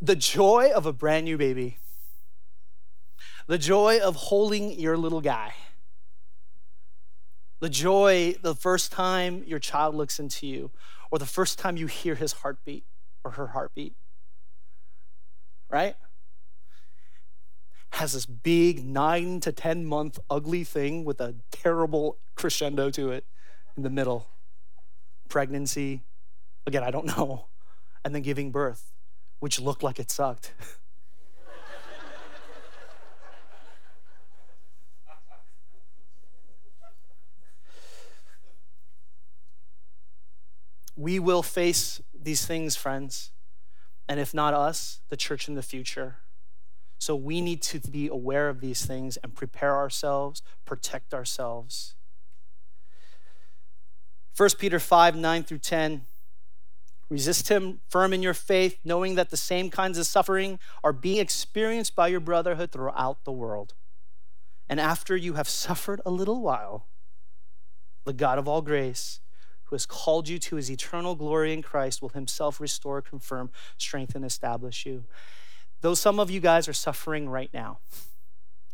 the 0.00 0.16
joy 0.16 0.70
of 0.74 0.86
a 0.86 0.92
brand 0.92 1.24
new 1.26 1.36
baby, 1.36 1.76
the 3.46 3.58
joy 3.58 3.98
of 3.98 4.16
holding 4.16 4.78
your 4.78 4.96
little 4.96 5.20
guy, 5.20 5.52
the 7.62 7.68
joy 7.68 8.34
the 8.42 8.56
first 8.56 8.90
time 8.90 9.44
your 9.46 9.60
child 9.60 9.94
looks 9.94 10.18
into 10.18 10.48
you, 10.48 10.72
or 11.12 11.20
the 11.20 11.26
first 11.26 11.60
time 11.60 11.76
you 11.76 11.86
hear 11.86 12.16
his 12.16 12.32
heartbeat 12.32 12.84
or 13.22 13.30
her 13.30 13.46
heartbeat, 13.46 13.94
right? 15.70 15.94
Has 17.90 18.14
this 18.14 18.26
big 18.26 18.84
nine 18.84 19.38
to 19.38 19.52
10 19.52 19.84
month 19.84 20.18
ugly 20.28 20.64
thing 20.64 21.04
with 21.04 21.20
a 21.20 21.36
terrible 21.52 22.18
crescendo 22.34 22.90
to 22.90 23.12
it 23.12 23.26
in 23.76 23.84
the 23.84 23.90
middle. 23.90 24.26
Pregnancy, 25.28 26.02
again, 26.66 26.82
I 26.82 26.90
don't 26.90 27.06
know, 27.16 27.46
and 28.04 28.12
then 28.12 28.22
giving 28.22 28.50
birth 28.50 28.92
which 29.38 29.60
looked 29.60 29.84
like 29.84 30.00
it 30.00 30.10
sucked. 30.10 30.52
we 41.02 41.18
will 41.18 41.42
face 41.42 42.00
these 42.14 42.46
things, 42.46 42.76
friends. 42.76 43.32
And 44.08 44.20
if 44.20 44.32
not 44.32 44.54
us, 44.54 45.00
the 45.08 45.16
church 45.16 45.48
in 45.48 45.56
the 45.56 45.62
future. 45.62 46.18
So 46.98 47.16
we 47.16 47.40
need 47.40 47.60
to 47.62 47.80
be 47.80 48.06
aware 48.06 48.48
of 48.48 48.60
these 48.60 48.86
things 48.86 49.16
and 49.16 49.34
prepare 49.34 49.74
ourselves, 49.74 50.42
protect 50.64 51.12
ourselves. 51.12 51.96
1 54.36 54.50
Peter 54.58 54.78
5 54.78 55.16
9 55.16 55.42
through 55.42 55.58
10 55.58 56.02
Resist 57.08 57.48
him 57.48 57.80
firm 57.88 58.12
in 58.12 58.22
your 58.22 58.32
faith, 58.32 58.78
knowing 58.84 59.16
that 59.16 59.30
the 59.30 59.36
same 59.36 59.70
kinds 59.70 59.98
of 59.98 60.06
suffering 60.06 60.60
are 60.84 60.92
being 60.92 61.18
experienced 61.18 61.96
by 61.96 62.06
your 62.06 62.20
brotherhood 62.20 62.70
throughout 62.70 63.24
the 63.24 63.32
world. 63.32 63.74
And 64.68 64.78
after 64.78 65.16
you 65.16 65.34
have 65.34 65.48
suffered 65.64 66.00
a 66.06 66.12
little 66.12 66.40
while, 66.40 66.86
the 68.04 68.12
God 68.12 68.38
of 68.38 68.46
all 68.46 68.62
grace, 68.62 69.18
who 69.72 69.74
has 69.74 69.86
called 69.86 70.28
you 70.28 70.38
to 70.38 70.56
his 70.56 70.70
eternal 70.70 71.14
glory 71.14 71.50
in 71.54 71.62
Christ, 71.62 72.02
will 72.02 72.10
himself 72.10 72.60
restore, 72.60 73.00
confirm, 73.00 73.48
strengthen, 73.78 74.22
establish 74.22 74.84
you. 74.84 75.04
Though 75.80 75.94
some 75.94 76.20
of 76.20 76.30
you 76.30 76.40
guys 76.40 76.68
are 76.68 76.74
suffering 76.74 77.26
right 77.26 77.48
now, 77.54 77.78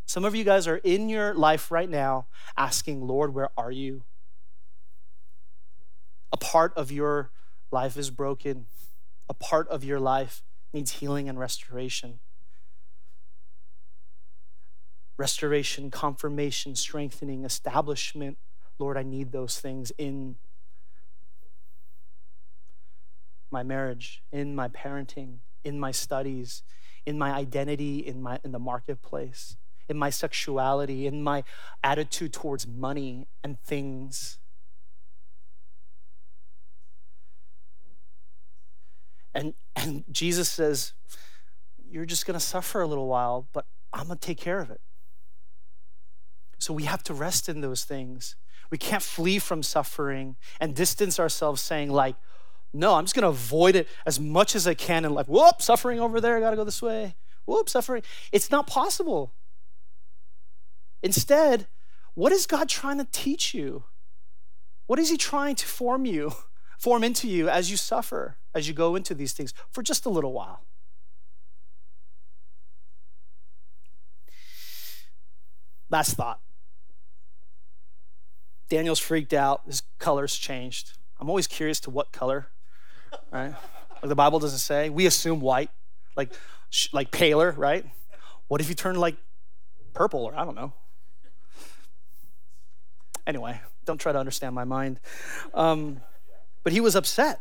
some 0.07 0.25
of 0.25 0.35
you 0.35 0.43
guys 0.43 0.67
are 0.67 0.79
in 0.79 1.09
your 1.09 1.35
life 1.35 1.71
right 1.71 1.89
now 1.89 2.27
asking, 2.57 3.07
Lord, 3.07 3.33
where 3.33 3.51
are 3.57 3.71
you? 3.71 4.03
A 6.33 6.37
part 6.37 6.73
of 6.75 6.91
your 6.91 7.31
life 7.71 7.97
is 7.97 8.11
broken, 8.11 8.67
a 9.29 9.35
part 9.35 9.69
of 9.69 9.85
your 9.85 10.01
life 10.01 10.43
needs 10.73 10.95
healing 10.95 11.29
and 11.29 11.39
restoration. 11.39 12.19
Restoration, 15.17 15.93
confirmation, 15.93 16.75
strengthening, 16.75 17.45
establishment. 17.45 18.37
Lord, 18.81 18.97
I 18.97 19.05
need 19.05 19.31
those 19.31 19.61
things 19.61 19.93
in 19.97 20.35
my 23.51 23.63
marriage, 23.63 24.23
in 24.33 24.55
my 24.55 24.69
parenting, 24.69 25.39
in 25.65 25.79
my 25.79 25.91
studies, 25.91 26.63
in 27.09 27.17
my 27.17 27.33
identity 27.33 28.01
in, 28.01 28.21
my, 28.21 28.39
in 28.45 28.53
the 28.53 28.59
marketplace, 28.59 29.57
in 29.89 29.97
my 29.97 30.11
sexuality, 30.11 31.07
in 31.07 31.23
my 31.23 31.43
attitude 31.83 32.35
towards 32.35 32.67
money 32.67 33.27
and 33.43 33.59
things. 33.63 34.39
And, 39.35 39.55
and 39.75 40.05
Jesus 40.13 40.51
says, 40.51 40.93
You're 41.91 42.05
just 42.05 42.27
going 42.27 42.39
to 42.39 42.45
suffer 42.45 42.83
a 42.83 42.87
little 42.87 43.07
while, 43.07 43.49
but 43.55 43.65
I'm 43.91 44.09
going 44.09 44.19
to 44.19 44.27
take 44.27 44.39
care 44.39 44.61
of 44.61 44.71
it. 44.71 44.83
So 46.59 46.75
we 46.75 46.85
have 46.85 47.03
to 47.05 47.15
rest 47.15 47.49
in 47.49 47.63
those 47.63 47.85
things. 47.85 48.37
We 48.71 48.77
can't 48.77 49.03
flee 49.03 49.39
from 49.39 49.63
suffering 49.63 50.37
and 50.61 50.75
distance 50.75 51.19
ourselves 51.19 51.63
saying, 51.63 51.91
like, 51.91 52.17
no, 52.73 52.95
I'm 52.95 53.05
just 53.05 53.15
going 53.15 53.23
to 53.23 53.29
avoid 53.29 53.77
it 53.77 53.89
as 54.05 54.21
much 54.21 54.55
as 54.55 54.67
I 54.67 54.75
can 54.75 55.05
in 55.05 55.15
life. 55.15 55.29
Whoop, 55.29 55.63
suffering 55.63 56.01
over 56.01 56.21
there, 56.21 56.37
I 56.37 56.41
got 56.41 56.51
to 56.51 56.57
go 56.57 56.65
this 56.65 56.83
way. 56.83 57.15
Whoop, 57.47 57.69
suffering. 57.69 58.03
It's 58.31 58.51
not 58.51 58.67
possible. 58.67 59.33
Instead, 61.03 61.67
what 62.15 62.33
is 62.33 62.47
God 62.47 62.69
trying 62.69 62.99
to 62.99 63.07
teach 63.11 63.55
you? 63.55 63.85
What 64.87 64.99
is 64.99 65.11
He 65.11 65.17
trying 65.17 65.55
to 65.57 65.67
form 65.67 66.05
you? 66.05 66.33
form 66.79 67.03
into 67.03 67.29
you 67.29 67.49
as 67.49 67.71
you 67.71 67.77
suffer, 67.77 68.37
as 68.55 68.69
you 68.69 68.75
go 68.75 68.95
into 68.95 69.15
these 69.15 69.33
things 69.33 69.53
for 69.71 69.83
just 69.83 70.07
a 70.07 70.09
little 70.09 70.33
while. 70.33 70.63
Last 75.91 76.15
thought. 76.17 76.41
Daniel's 78.69 78.99
freaked 78.99 79.33
out. 79.33 79.63
His 79.67 79.83
color's 79.99 80.37
changed. 80.37 80.99
I'm 81.19 81.29
always 81.29 81.47
curious 81.47 81.81
to 81.81 81.91
what 81.91 82.13
color, 82.13 82.49
right? 83.31 83.55
Like 84.03 84.09
the 84.09 84.15
Bible 84.15 84.39
doesn't 84.39 84.59
say. 84.59 84.91
We 84.91 85.07
assume 85.07 85.41
white, 85.41 85.71
like 86.17 86.33
like 86.93 87.11
paler, 87.11 87.53
right? 87.57 87.85
What 88.49 88.61
if 88.61 88.69
you 88.69 88.75
turn 88.75 88.97
like 88.97 89.17
purple 89.95 90.25
or 90.25 90.35
I 90.35 90.45
don't 90.45 90.55
know? 90.55 90.73
Anyway, 93.27 93.61
don't 93.85 93.99
try 93.99 94.13
to 94.13 94.19
understand 94.19 94.55
my 94.55 94.65
mind. 94.65 95.01
Um, 95.53 96.01
but 96.63 96.73
he 96.73 96.81
was 96.81 96.97
upset. 96.97 97.41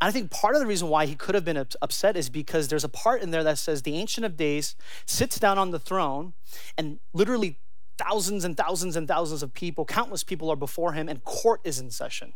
I 0.00 0.12
think 0.12 0.30
part 0.30 0.54
of 0.54 0.60
the 0.60 0.66
reason 0.66 0.88
why 0.88 1.06
he 1.06 1.16
could 1.16 1.34
have 1.34 1.44
been 1.44 1.66
upset 1.82 2.16
is 2.16 2.30
because 2.30 2.68
there's 2.68 2.84
a 2.84 2.88
part 2.88 3.20
in 3.20 3.32
there 3.32 3.42
that 3.42 3.58
says 3.58 3.82
the 3.82 3.96
Ancient 3.96 4.24
of 4.24 4.36
Days 4.36 4.76
sits 5.06 5.38
down 5.40 5.58
on 5.58 5.72
the 5.72 5.78
throne, 5.78 6.34
and 6.76 7.00
literally 7.12 7.58
thousands 7.98 8.44
and 8.44 8.56
thousands 8.56 8.94
and 8.94 9.08
thousands 9.08 9.42
of 9.42 9.52
people, 9.52 9.84
countless 9.84 10.22
people 10.22 10.50
are 10.50 10.56
before 10.56 10.92
him, 10.92 11.08
and 11.08 11.24
court 11.24 11.60
is 11.64 11.80
in 11.80 11.90
session. 11.90 12.32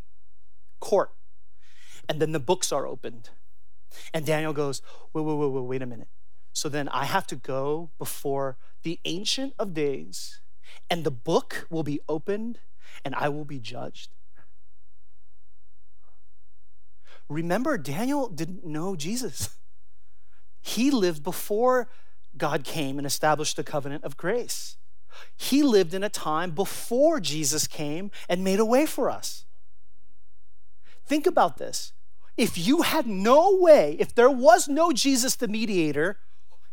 Court. 0.81 1.11
And 2.09 2.21
then 2.21 2.33
the 2.33 2.41
books 2.41 2.73
are 2.73 2.87
opened. 2.87 3.31
And 4.13 4.25
Daniel 4.27 4.53
goes, 4.53 4.83
wait, 5.13 5.23
wait, 5.23 5.35
wait, 5.35 5.51
wait, 5.51 5.65
wait 5.65 5.83
a 5.83 5.87
minute. 5.87 6.09
So 6.53 6.69
then 6.69 6.89
I 6.89 7.05
have 7.05 7.27
to 7.29 7.37
go 7.37 7.91
before 7.99 8.59
the 8.83 9.01
Ancient 9.05 9.55
of 9.59 9.75
Days, 9.75 10.41
and 10.91 11.05
the 11.05 11.11
book 11.11 11.67
will 11.71 11.83
be 11.83 12.01
opened, 12.09 12.59
and 13.05 13.15
I 13.15 13.29
will 13.29 13.45
be 13.45 13.59
judged. 13.59 14.11
Remember, 17.29 17.79
Daniel 17.79 18.29
didn't 18.29 18.67
know 18.67 18.97
Jesus. 18.97 19.51
He 20.61 20.91
lived 20.91 21.23
before 21.23 21.89
God 22.37 22.65
came 22.65 22.99
and 22.99 23.07
established 23.07 23.57
the 23.57 23.65
covenant 23.65 24.05
of 24.05 24.17
grace. 24.17 24.77
He 25.37 25.63
lived 25.63 25.95
in 25.95 26.03
a 26.03 26.09
time 26.09 26.51
before 26.51 27.21
Jesus 27.21 27.67
came 27.67 28.11
and 28.29 28.45
made 28.45 28.59
a 28.59 28.65
way 28.65 28.87
for 28.87 29.11
us. 29.11 29.45
Think 31.07 31.27
about 31.27 31.59
this. 31.59 31.93
If 32.37 32.57
you 32.57 32.83
had 32.83 33.07
no 33.07 33.55
way, 33.57 33.97
if 33.99 34.15
there 34.15 34.31
was 34.31 34.69
no 34.69 34.93
Jesus 34.93 35.35
the 35.37 35.49
mediator, 35.49 36.19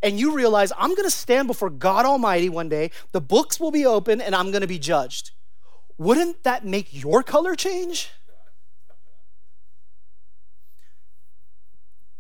and 0.01 0.19
you 0.19 0.33
realize 0.33 0.71
I'm 0.77 0.95
gonna 0.95 1.09
stand 1.09 1.47
before 1.47 1.69
God 1.69 2.05
Almighty 2.05 2.49
one 2.49 2.69
day, 2.69 2.91
the 3.11 3.21
books 3.21 3.59
will 3.59 3.71
be 3.71 3.85
open 3.85 4.21
and 4.21 4.35
I'm 4.35 4.51
gonna 4.51 4.67
be 4.67 4.79
judged, 4.79 5.31
wouldn't 5.97 6.43
that 6.43 6.65
make 6.65 6.93
your 6.93 7.23
color 7.23 7.55
change? 7.55 8.09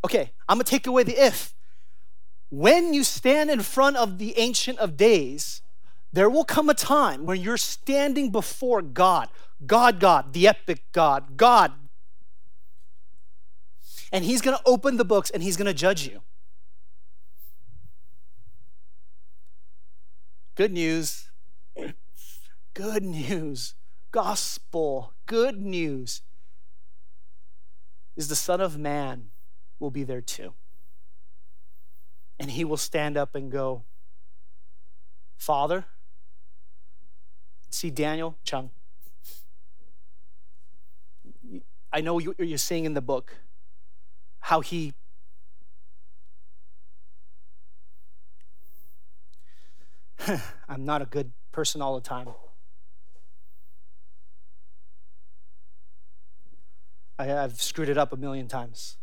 Okay, 0.03 0.31
I'm 0.47 0.57
gonna 0.57 0.63
take 0.65 0.87
away 0.87 1.03
the 1.03 1.17
if. 1.17 1.53
When 2.49 2.93
you 2.93 3.03
stand 3.03 3.49
in 3.49 3.61
front 3.61 3.97
of 3.97 4.17
the 4.17 4.37
Ancient 4.37 4.79
of 4.79 4.97
Days, 4.97 5.61
there 6.11 6.29
will 6.29 6.45
come 6.45 6.69
a 6.69 6.73
time 6.73 7.25
when 7.25 7.39
you're 7.39 7.57
standing 7.57 8.31
before 8.31 8.81
God, 8.81 9.29
God, 9.65 9.99
God, 9.99 10.33
the 10.33 10.47
epic 10.47 10.83
God, 10.91 11.37
God. 11.37 11.73
And 14.11 14.25
He's 14.25 14.41
gonna 14.41 14.61
open 14.65 14.97
the 14.97 15.05
books 15.05 15.29
and 15.29 15.43
He's 15.43 15.57
gonna 15.57 15.73
judge 15.73 16.07
you. 16.07 16.21
Good 20.55 20.73
news. 20.73 21.29
Good 22.73 23.03
news. 23.03 23.75
Gospel. 24.11 25.13
Good 25.25 25.61
news 25.61 26.21
is 28.17 28.27
the 28.27 28.35
Son 28.35 28.59
of 28.59 28.77
Man 28.77 29.29
will 29.79 29.91
be 29.91 30.03
there 30.03 30.19
too. 30.19 30.53
And 32.37 32.51
he 32.51 32.65
will 32.65 32.77
stand 32.77 33.15
up 33.15 33.35
and 33.35 33.49
go, 33.49 33.83
Father, 35.37 35.85
see 37.69 37.89
Daniel 37.89 38.35
Chung. 38.43 38.71
I 41.93 42.01
know 42.01 42.19
you're 42.19 42.57
seeing 42.57 42.83
in 42.83 42.93
the 42.93 43.01
book 43.01 43.35
how 44.39 44.61
he 44.61 44.93
I'm 50.69 50.85
not 50.85 51.01
a 51.01 51.05
good 51.05 51.31
person 51.51 51.81
all 51.81 51.95
the 51.95 52.01
time. 52.01 52.27
I, 57.17 57.25
have 57.25 57.61
screwed 57.61 57.89
it 57.89 57.97
up 57.97 58.13
a 58.13 58.17
million 58.17 58.47
times. 58.47 58.97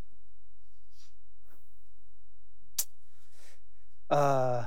Uh, 4.09 4.67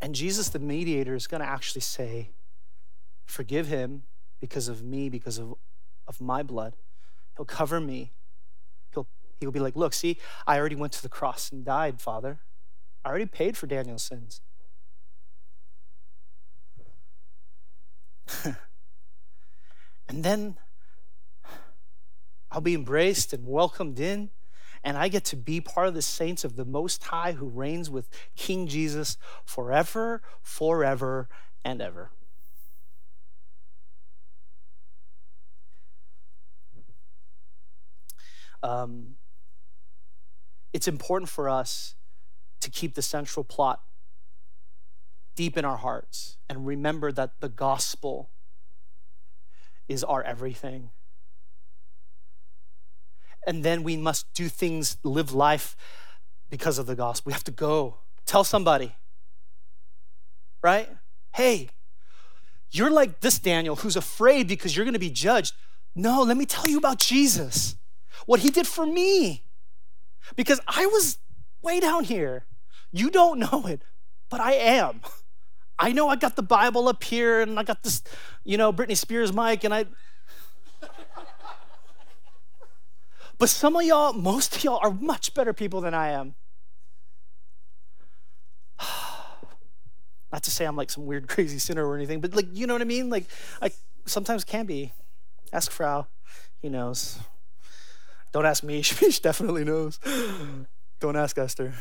and 0.00 0.14
Jesus, 0.14 0.48
the 0.48 0.58
mediator, 0.58 1.14
is 1.14 1.26
going 1.26 1.40
to 1.40 1.46
actually 1.46 1.82
say, 1.82 2.30
Forgive 3.26 3.68
him 3.68 4.02
because 4.40 4.66
of 4.66 4.82
me, 4.82 5.08
because 5.08 5.38
of, 5.38 5.54
of 6.08 6.20
my 6.20 6.42
blood. 6.42 6.74
He'll 7.40 7.46
cover 7.46 7.80
me. 7.80 8.12
He'll, 8.92 9.08
he'll 9.40 9.50
be 9.50 9.60
like, 9.60 9.74
Look, 9.74 9.94
see, 9.94 10.18
I 10.46 10.58
already 10.58 10.76
went 10.76 10.92
to 10.92 11.02
the 11.02 11.08
cross 11.08 11.50
and 11.50 11.64
died, 11.64 11.98
Father. 11.98 12.40
I 13.02 13.08
already 13.08 13.24
paid 13.24 13.56
for 13.56 13.66
Daniel's 13.66 14.02
sins. 14.02 14.42
and 18.44 20.22
then 20.22 20.58
I'll 22.52 22.60
be 22.60 22.74
embraced 22.74 23.32
and 23.32 23.46
welcomed 23.46 23.98
in, 23.98 24.28
and 24.84 24.98
I 24.98 25.08
get 25.08 25.24
to 25.26 25.36
be 25.36 25.62
part 25.62 25.88
of 25.88 25.94
the 25.94 26.02
saints 26.02 26.44
of 26.44 26.56
the 26.56 26.66
Most 26.66 27.04
High 27.04 27.32
who 27.32 27.48
reigns 27.48 27.88
with 27.88 28.10
King 28.36 28.66
Jesus 28.66 29.16
forever, 29.46 30.20
forever, 30.42 31.30
and 31.64 31.80
ever. 31.80 32.10
Um, 38.62 39.16
it's 40.72 40.86
important 40.86 41.28
for 41.28 41.48
us 41.48 41.94
to 42.60 42.70
keep 42.70 42.94
the 42.94 43.02
central 43.02 43.44
plot 43.44 43.80
deep 45.34 45.56
in 45.56 45.64
our 45.64 45.78
hearts 45.78 46.36
and 46.48 46.66
remember 46.66 47.10
that 47.12 47.40
the 47.40 47.48
gospel 47.48 48.30
is 49.88 50.04
our 50.04 50.22
everything. 50.22 50.90
And 53.46 53.64
then 53.64 53.82
we 53.82 53.96
must 53.96 54.32
do 54.34 54.48
things, 54.48 54.98
live 55.02 55.32
life 55.32 55.76
because 56.50 56.78
of 56.78 56.86
the 56.86 56.94
gospel. 56.94 57.30
We 57.30 57.32
have 57.32 57.44
to 57.44 57.50
go 57.50 57.96
tell 58.26 58.44
somebody, 58.44 58.94
right? 60.62 60.88
Hey, 61.34 61.70
you're 62.70 62.90
like 62.90 63.20
this 63.20 63.38
Daniel 63.38 63.76
who's 63.76 63.96
afraid 63.96 64.46
because 64.46 64.76
you're 64.76 64.84
going 64.84 64.92
to 64.92 65.00
be 65.00 65.10
judged. 65.10 65.54
No, 65.94 66.22
let 66.22 66.36
me 66.36 66.46
tell 66.46 66.68
you 66.68 66.78
about 66.78 66.98
Jesus, 66.98 67.76
what 68.26 68.40
he 68.40 68.50
did 68.50 68.66
for 68.66 68.86
me. 68.86 69.44
Because 70.36 70.60
I 70.66 70.86
was 70.86 71.18
way 71.62 71.80
down 71.80 72.04
here. 72.04 72.46
You 72.92 73.10
don't 73.10 73.38
know 73.38 73.66
it, 73.66 73.82
but 74.28 74.40
I 74.40 74.52
am. 74.52 75.00
I 75.78 75.92
know 75.92 76.08
I 76.08 76.16
got 76.16 76.36
the 76.36 76.42
Bible 76.42 76.88
up 76.88 77.02
here 77.02 77.40
and 77.40 77.58
I 77.58 77.62
got 77.62 77.82
this, 77.82 78.02
you 78.44 78.58
know, 78.58 78.72
Britney 78.72 78.96
Spears 78.96 79.32
mic 79.32 79.64
and 79.64 79.72
I. 79.72 79.86
but 83.38 83.48
some 83.48 83.76
of 83.76 83.82
y'all, 83.82 84.12
most 84.12 84.56
of 84.56 84.64
y'all 84.64 84.80
are 84.82 84.90
much 84.90 85.32
better 85.32 85.54
people 85.54 85.80
than 85.80 85.94
I 85.94 86.10
am. 86.10 86.34
Not 90.32 90.42
to 90.42 90.50
say 90.50 90.66
I'm 90.66 90.76
like 90.76 90.90
some 90.90 91.06
weird, 91.06 91.28
crazy 91.28 91.58
sinner 91.58 91.86
or 91.86 91.96
anything, 91.96 92.20
but 92.20 92.34
like, 92.34 92.48
you 92.52 92.66
know 92.66 92.74
what 92.74 92.82
I 92.82 92.86
mean? 92.86 93.08
Like, 93.08 93.24
I 93.62 93.70
sometimes 94.04 94.44
can 94.44 94.66
be. 94.66 94.92
Ask 95.52 95.70
Frau, 95.70 96.06
he 96.60 96.68
knows. 96.68 97.18
Don't 98.32 98.46
ask 98.46 98.62
me, 98.62 98.82
she 98.82 99.10
definitely 99.20 99.64
knows. 99.64 99.98
Don't 101.00 101.16
ask 101.16 101.36
Esther. 101.38 101.74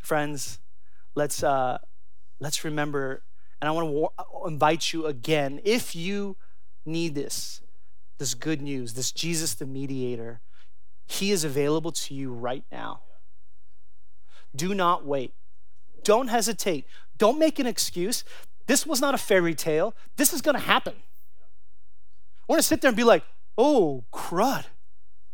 Friends, 0.00 0.60
let's, 1.14 1.42
uh, 1.42 1.78
let's 2.38 2.64
remember, 2.64 3.22
and 3.60 3.68
I 3.68 3.72
want 3.72 4.12
to 4.18 4.48
invite 4.48 4.92
you 4.92 5.06
again, 5.06 5.60
if 5.64 5.94
you 5.94 6.36
need 6.84 7.14
this, 7.14 7.60
this 8.18 8.34
good 8.34 8.60
news, 8.60 8.94
this 8.94 9.12
Jesus 9.12 9.54
the 9.54 9.66
mediator, 9.66 10.40
he 11.06 11.32
is 11.32 11.44
available 11.44 11.92
to 11.92 12.14
you 12.14 12.32
right 12.32 12.64
now. 12.70 13.00
Do 14.54 14.74
not 14.74 15.06
wait. 15.06 15.34
Don't 16.04 16.28
hesitate. 16.28 16.86
Don't 17.18 17.38
make 17.38 17.58
an 17.58 17.66
excuse. 17.66 18.24
This 18.66 18.86
was 18.86 19.00
not 19.00 19.14
a 19.14 19.18
fairy 19.18 19.54
tale. 19.54 19.94
This 20.16 20.32
is 20.32 20.40
going 20.40 20.54
to 20.54 20.60
happen. 20.60 20.94
I 20.96 22.52
want 22.52 22.60
to 22.60 22.66
sit 22.66 22.80
there 22.80 22.88
and 22.88 22.96
be 22.96 23.04
like, 23.04 23.24
oh, 23.56 24.04
crud, 24.12 24.64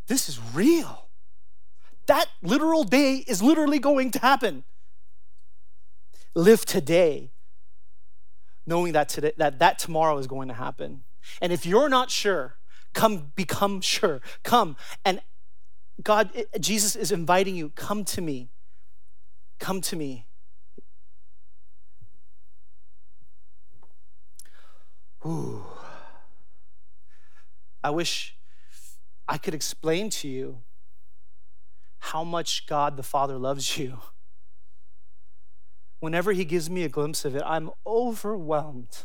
this 0.07 0.29
is 0.29 0.41
real. 0.55 1.09
That 2.07 2.27
literal 2.43 2.85
day 2.85 3.25
is 3.27 3.43
literally 3.43 3.79
going 3.79 4.11
to 4.13 4.19
happen. 4.21 4.65
Live 6.35 6.65
today 6.65 7.33
knowing 8.67 8.93
that 8.93 9.09
today 9.09 9.33
that 9.37 9.59
that 9.61 9.79
tomorrow 9.79 10.19
is 10.19 10.27
going 10.27 10.49
to 10.49 10.55
happen. 10.55 11.05
And 11.41 11.53
if 11.53 11.65
you're 11.65 11.89
not 11.89 12.11
sure, 12.11 12.57
come 12.93 13.33
become 13.35 13.81
sure. 13.81 14.21
Come 14.43 14.77
and 15.05 15.21
God 16.03 16.31
eh, 16.35 16.45
Jesus 16.59 16.97
is 16.97 17.13
inviting 17.13 17.55
you, 17.55 17.71
come 17.71 18.05
to 18.05 18.21
me. 18.21 18.51
Come 19.59 19.81
to 19.83 19.97
me. 19.97 20.27
Ooh. 25.25 25.76
I 27.87 27.91
wish 27.91 28.35
I 29.29 29.39
could 29.39 29.55
explain 29.55 30.11
to 30.11 30.27
you 30.27 30.63
how 31.99 32.25
much 32.25 32.67
God 32.67 32.97
the 32.97 33.05
Father 33.05 33.39
loves 33.39 33.79
you. 33.79 34.01
Whenever 36.01 36.33
He 36.33 36.45
gives 36.45 36.69
me 36.69 36.83
a 36.83 36.89
glimpse 36.89 37.25
of 37.25 37.37
it, 37.37 37.45
I'm 37.47 37.71
overwhelmed. 37.87 39.05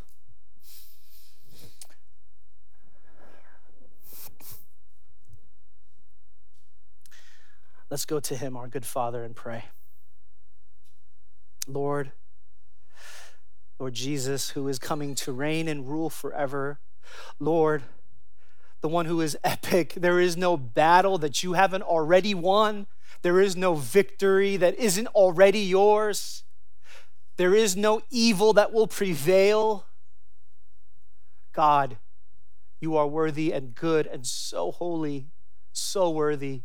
Let's 7.92 8.06
go 8.06 8.20
to 8.20 8.36
Him, 8.36 8.58
our 8.58 8.68
good 8.68 8.88
Father, 8.88 9.24
and 9.24 9.36
pray. 9.36 9.66
Lord, 11.68 12.14
Lord 13.78 13.94
Jesus, 13.94 14.50
who 14.50 14.68
is 14.68 14.80
coming 14.80 15.14
to 15.14 15.32
reign 15.32 15.68
and 15.68 15.88
rule 15.88 16.10
forever. 16.10 16.80
Lord, 17.40 17.84
the 18.82 18.88
one 18.88 19.06
who 19.06 19.22
is 19.22 19.38
epic. 19.44 19.94
There 19.96 20.20
is 20.20 20.36
no 20.36 20.58
battle 20.58 21.18
that 21.20 21.44
you 21.44 21.54
haven't 21.54 21.84
already 21.84 22.34
won. 22.34 22.88
There 23.22 23.40
is 23.40 23.56
no 23.56 23.76
victory 23.76 24.58
that 24.58 24.78
isn't 24.78 25.08
already 25.08 25.60
yours. 25.60 26.44
There 27.38 27.56
is 27.56 27.76
no 27.76 28.02
evil 28.10 28.54
that 28.54 28.74
will 28.74 28.88
prevail. 28.88 29.86
God, 31.54 31.98
you 32.80 32.96
are 32.98 33.08
worthy 33.08 33.52
and 33.52 33.76
good 33.76 34.08
and 34.08 34.26
so 34.26 34.72
holy, 34.72 35.28
so 35.72 36.10
worthy. 36.10 36.64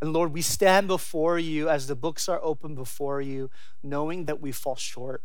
And 0.00 0.12
Lord, 0.14 0.32
we 0.32 0.40
stand 0.40 0.88
before 0.88 1.38
you 1.38 1.68
as 1.68 1.86
the 1.86 1.94
books 1.94 2.28
are 2.28 2.40
open 2.42 2.74
before 2.74 3.20
you, 3.20 3.50
knowing 3.82 4.24
that 4.24 4.40
we 4.40 4.50
fall 4.50 4.76
short, 4.76 5.22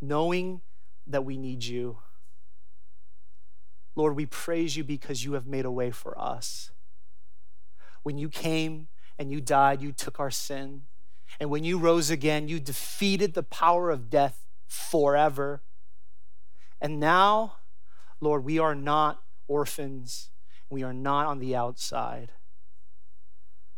knowing 0.00 0.60
that 1.06 1.24
we 1.24 1.36
need 1.36 1.64
you. 1.64 1.98
Lord, 3.96 4.14
we 4.14 4.26
praise 4.26 4.76
you 4.76 4.84
because 4.84 5.24
you 5.24 5.32
have 5.32 5.46
made 5.46 5.64
a 5.64 5.70
way 5.70 5.90
for 5.90 6.16
us. 6.18 6.70
When 8.02 8.18
you 8.18 8.28
came 8.28 8.88
and 9.18 9.32
you 9.32 9.40
died, 9.40 9.82
you 9.82 9.90
took 9.90 10.20
our 10.20 10.30
sin. 10.30 10.82
And 11.40 11.50
when 11.50 11.64
you 11.64 11.78
rose 11.78 12.10
again, 12.10 12.46
you 12.46 12.60
defeated 12.60 13.34
the 13.34 13.42
power 13.42 13.90
of 13.90 14.10
death 14.10 14.46
forever. 14.68 15.62
And 16.80 17.00
now, 17.00 17.56
Lord, 18.20 18.44
we 18.44 18.58
are 18.58 18.74
not 18.74 19.22
orphans 19.48 20.30
We 20.68 20.82
are 20.82 20.92
not 20.92 21.26
on 21.26 21.38
the 21.38 21.54
outside. 21.54 22.32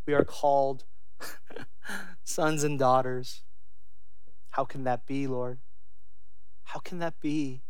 We 0.06 0.14
are 0.14 0.24
called 0.24 0.84
sons 2.24 2.64
and 2.64 2.78
daughters. 2.78 3.42
How 4.52 4.64
can 4.64 4.84
that 4.84 5.04
be, 5.04 5.26
Lord? 5.26 5.58
How 6.64 6.80
can 6.80 6.98
that 7.00 7.20
be? 7.20 7.62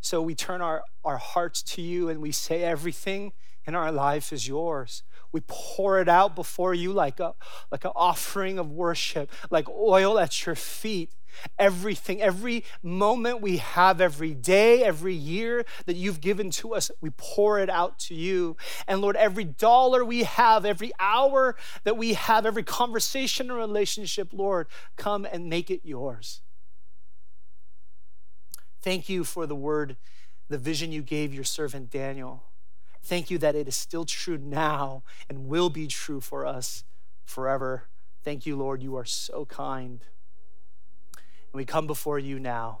So 0.00 0.22
we 0.22 0.34
turn 0.34 0.60
our, 0.60 0.84
our 1.04 1.18
hearts 1.18 1.62
to 1.64 1.82
you 1.82 2.08
and 2.08 2.20
we 2.20 2.32
say 2.32 2.62
everything 2.62 3.32
in 3.68 3.74
our 3.74 3.92
life 3.92 4.32
is 4.32 4.48
yours. 4.48 5.02
We 5.30 5.42
pour 5.46 6.00
it 6.00 6.08
out 6.08 6.34
before 6.34 6.72
you 6.72 6.90
like 6.90 7.20
a 7.20 7.34
like 7.70 7.84
an 7.84 7.92
offering 7.94 8.58
of 8.58 8.70
worship, 8.70 9.30
like 9.50 9.68
oil 9.68 10.18
at 10.18 10.46
your 10.46 10.54
feet. 10.54 11.14
Everything, 11.58 12.22
every 12.22 12.64
moment 12.82 13.42
we 13.42 13.58
have, 13.58 14.00
every 14.00 14.32
day, 14.32 14.82
every 14.82 15.12
year 15.14 15.66
that 15.84 15.94
you've 15.94 16.22
given 16.22 16.50
to 16.52 16.74
us, 16.74 16.90
we 17.02 17.10
pour 17.10 17.60
it 17.60 17.68
out 17.68 17.98
to 17.98 18.14
you. 18.14 18.56
And 18.88 19.02
Lord, 19.02 19.14
every 19.16 19.44
dollar 19.44 20.02
we 20.02 20.24
have, 20.24 20.64
every 20.64 20.90
hour 20.98 21.54
that 21.84 21.98
we 21.98 22.14
have, 22.14 22.46
every 22.46 22.62
conversation 22.62 23.50
or 23.50 23.58
relationship, 23.58 24.30
Lord, 24.32 24.68
come 24.96 25.26
and 25.30 25.50
make 25.50 25.70
it 25.70 25.82
yours. 25.84 26.40
Thank 28.80 29.08
you 29.08 29.24
for 29.24 29.46
the 29.46 29.56
word, 29.56 29.96
the 30.48 30.58
vision 30.58 30.92
you 30.92 31.02
gave 31.02 31.34
your 31.34 31.44
servant 31.44 31.90
Daniel. 31.90 32.44
Thank 33.02 33.30
you 33.30 33.38
that 33.38 33.54
it 33.54 33.68
is 33.68 33.76
still 33.76 34.04
true 34.04 34.38
now 34.38 35.02
and 35.28 35.48
will 35.48 35.70
be 35.70 35.86
true 35.86 36.20
for 36.20 36.46
us 36.46 36.84
forever. 37.24 37.84
Thank 38.22 38.46
you, 38.46 38.56
Lord. 38.56 38.82
You 38.82 38.96
are 38.96 39.04
so 39.04 39.44
kind. 39.46 40.00
And 41.16 41.54
we 41.54 41.64
come 41.64 41.86
before 41.86 42.18
you 42.18 42.38
now. 42.38 42.80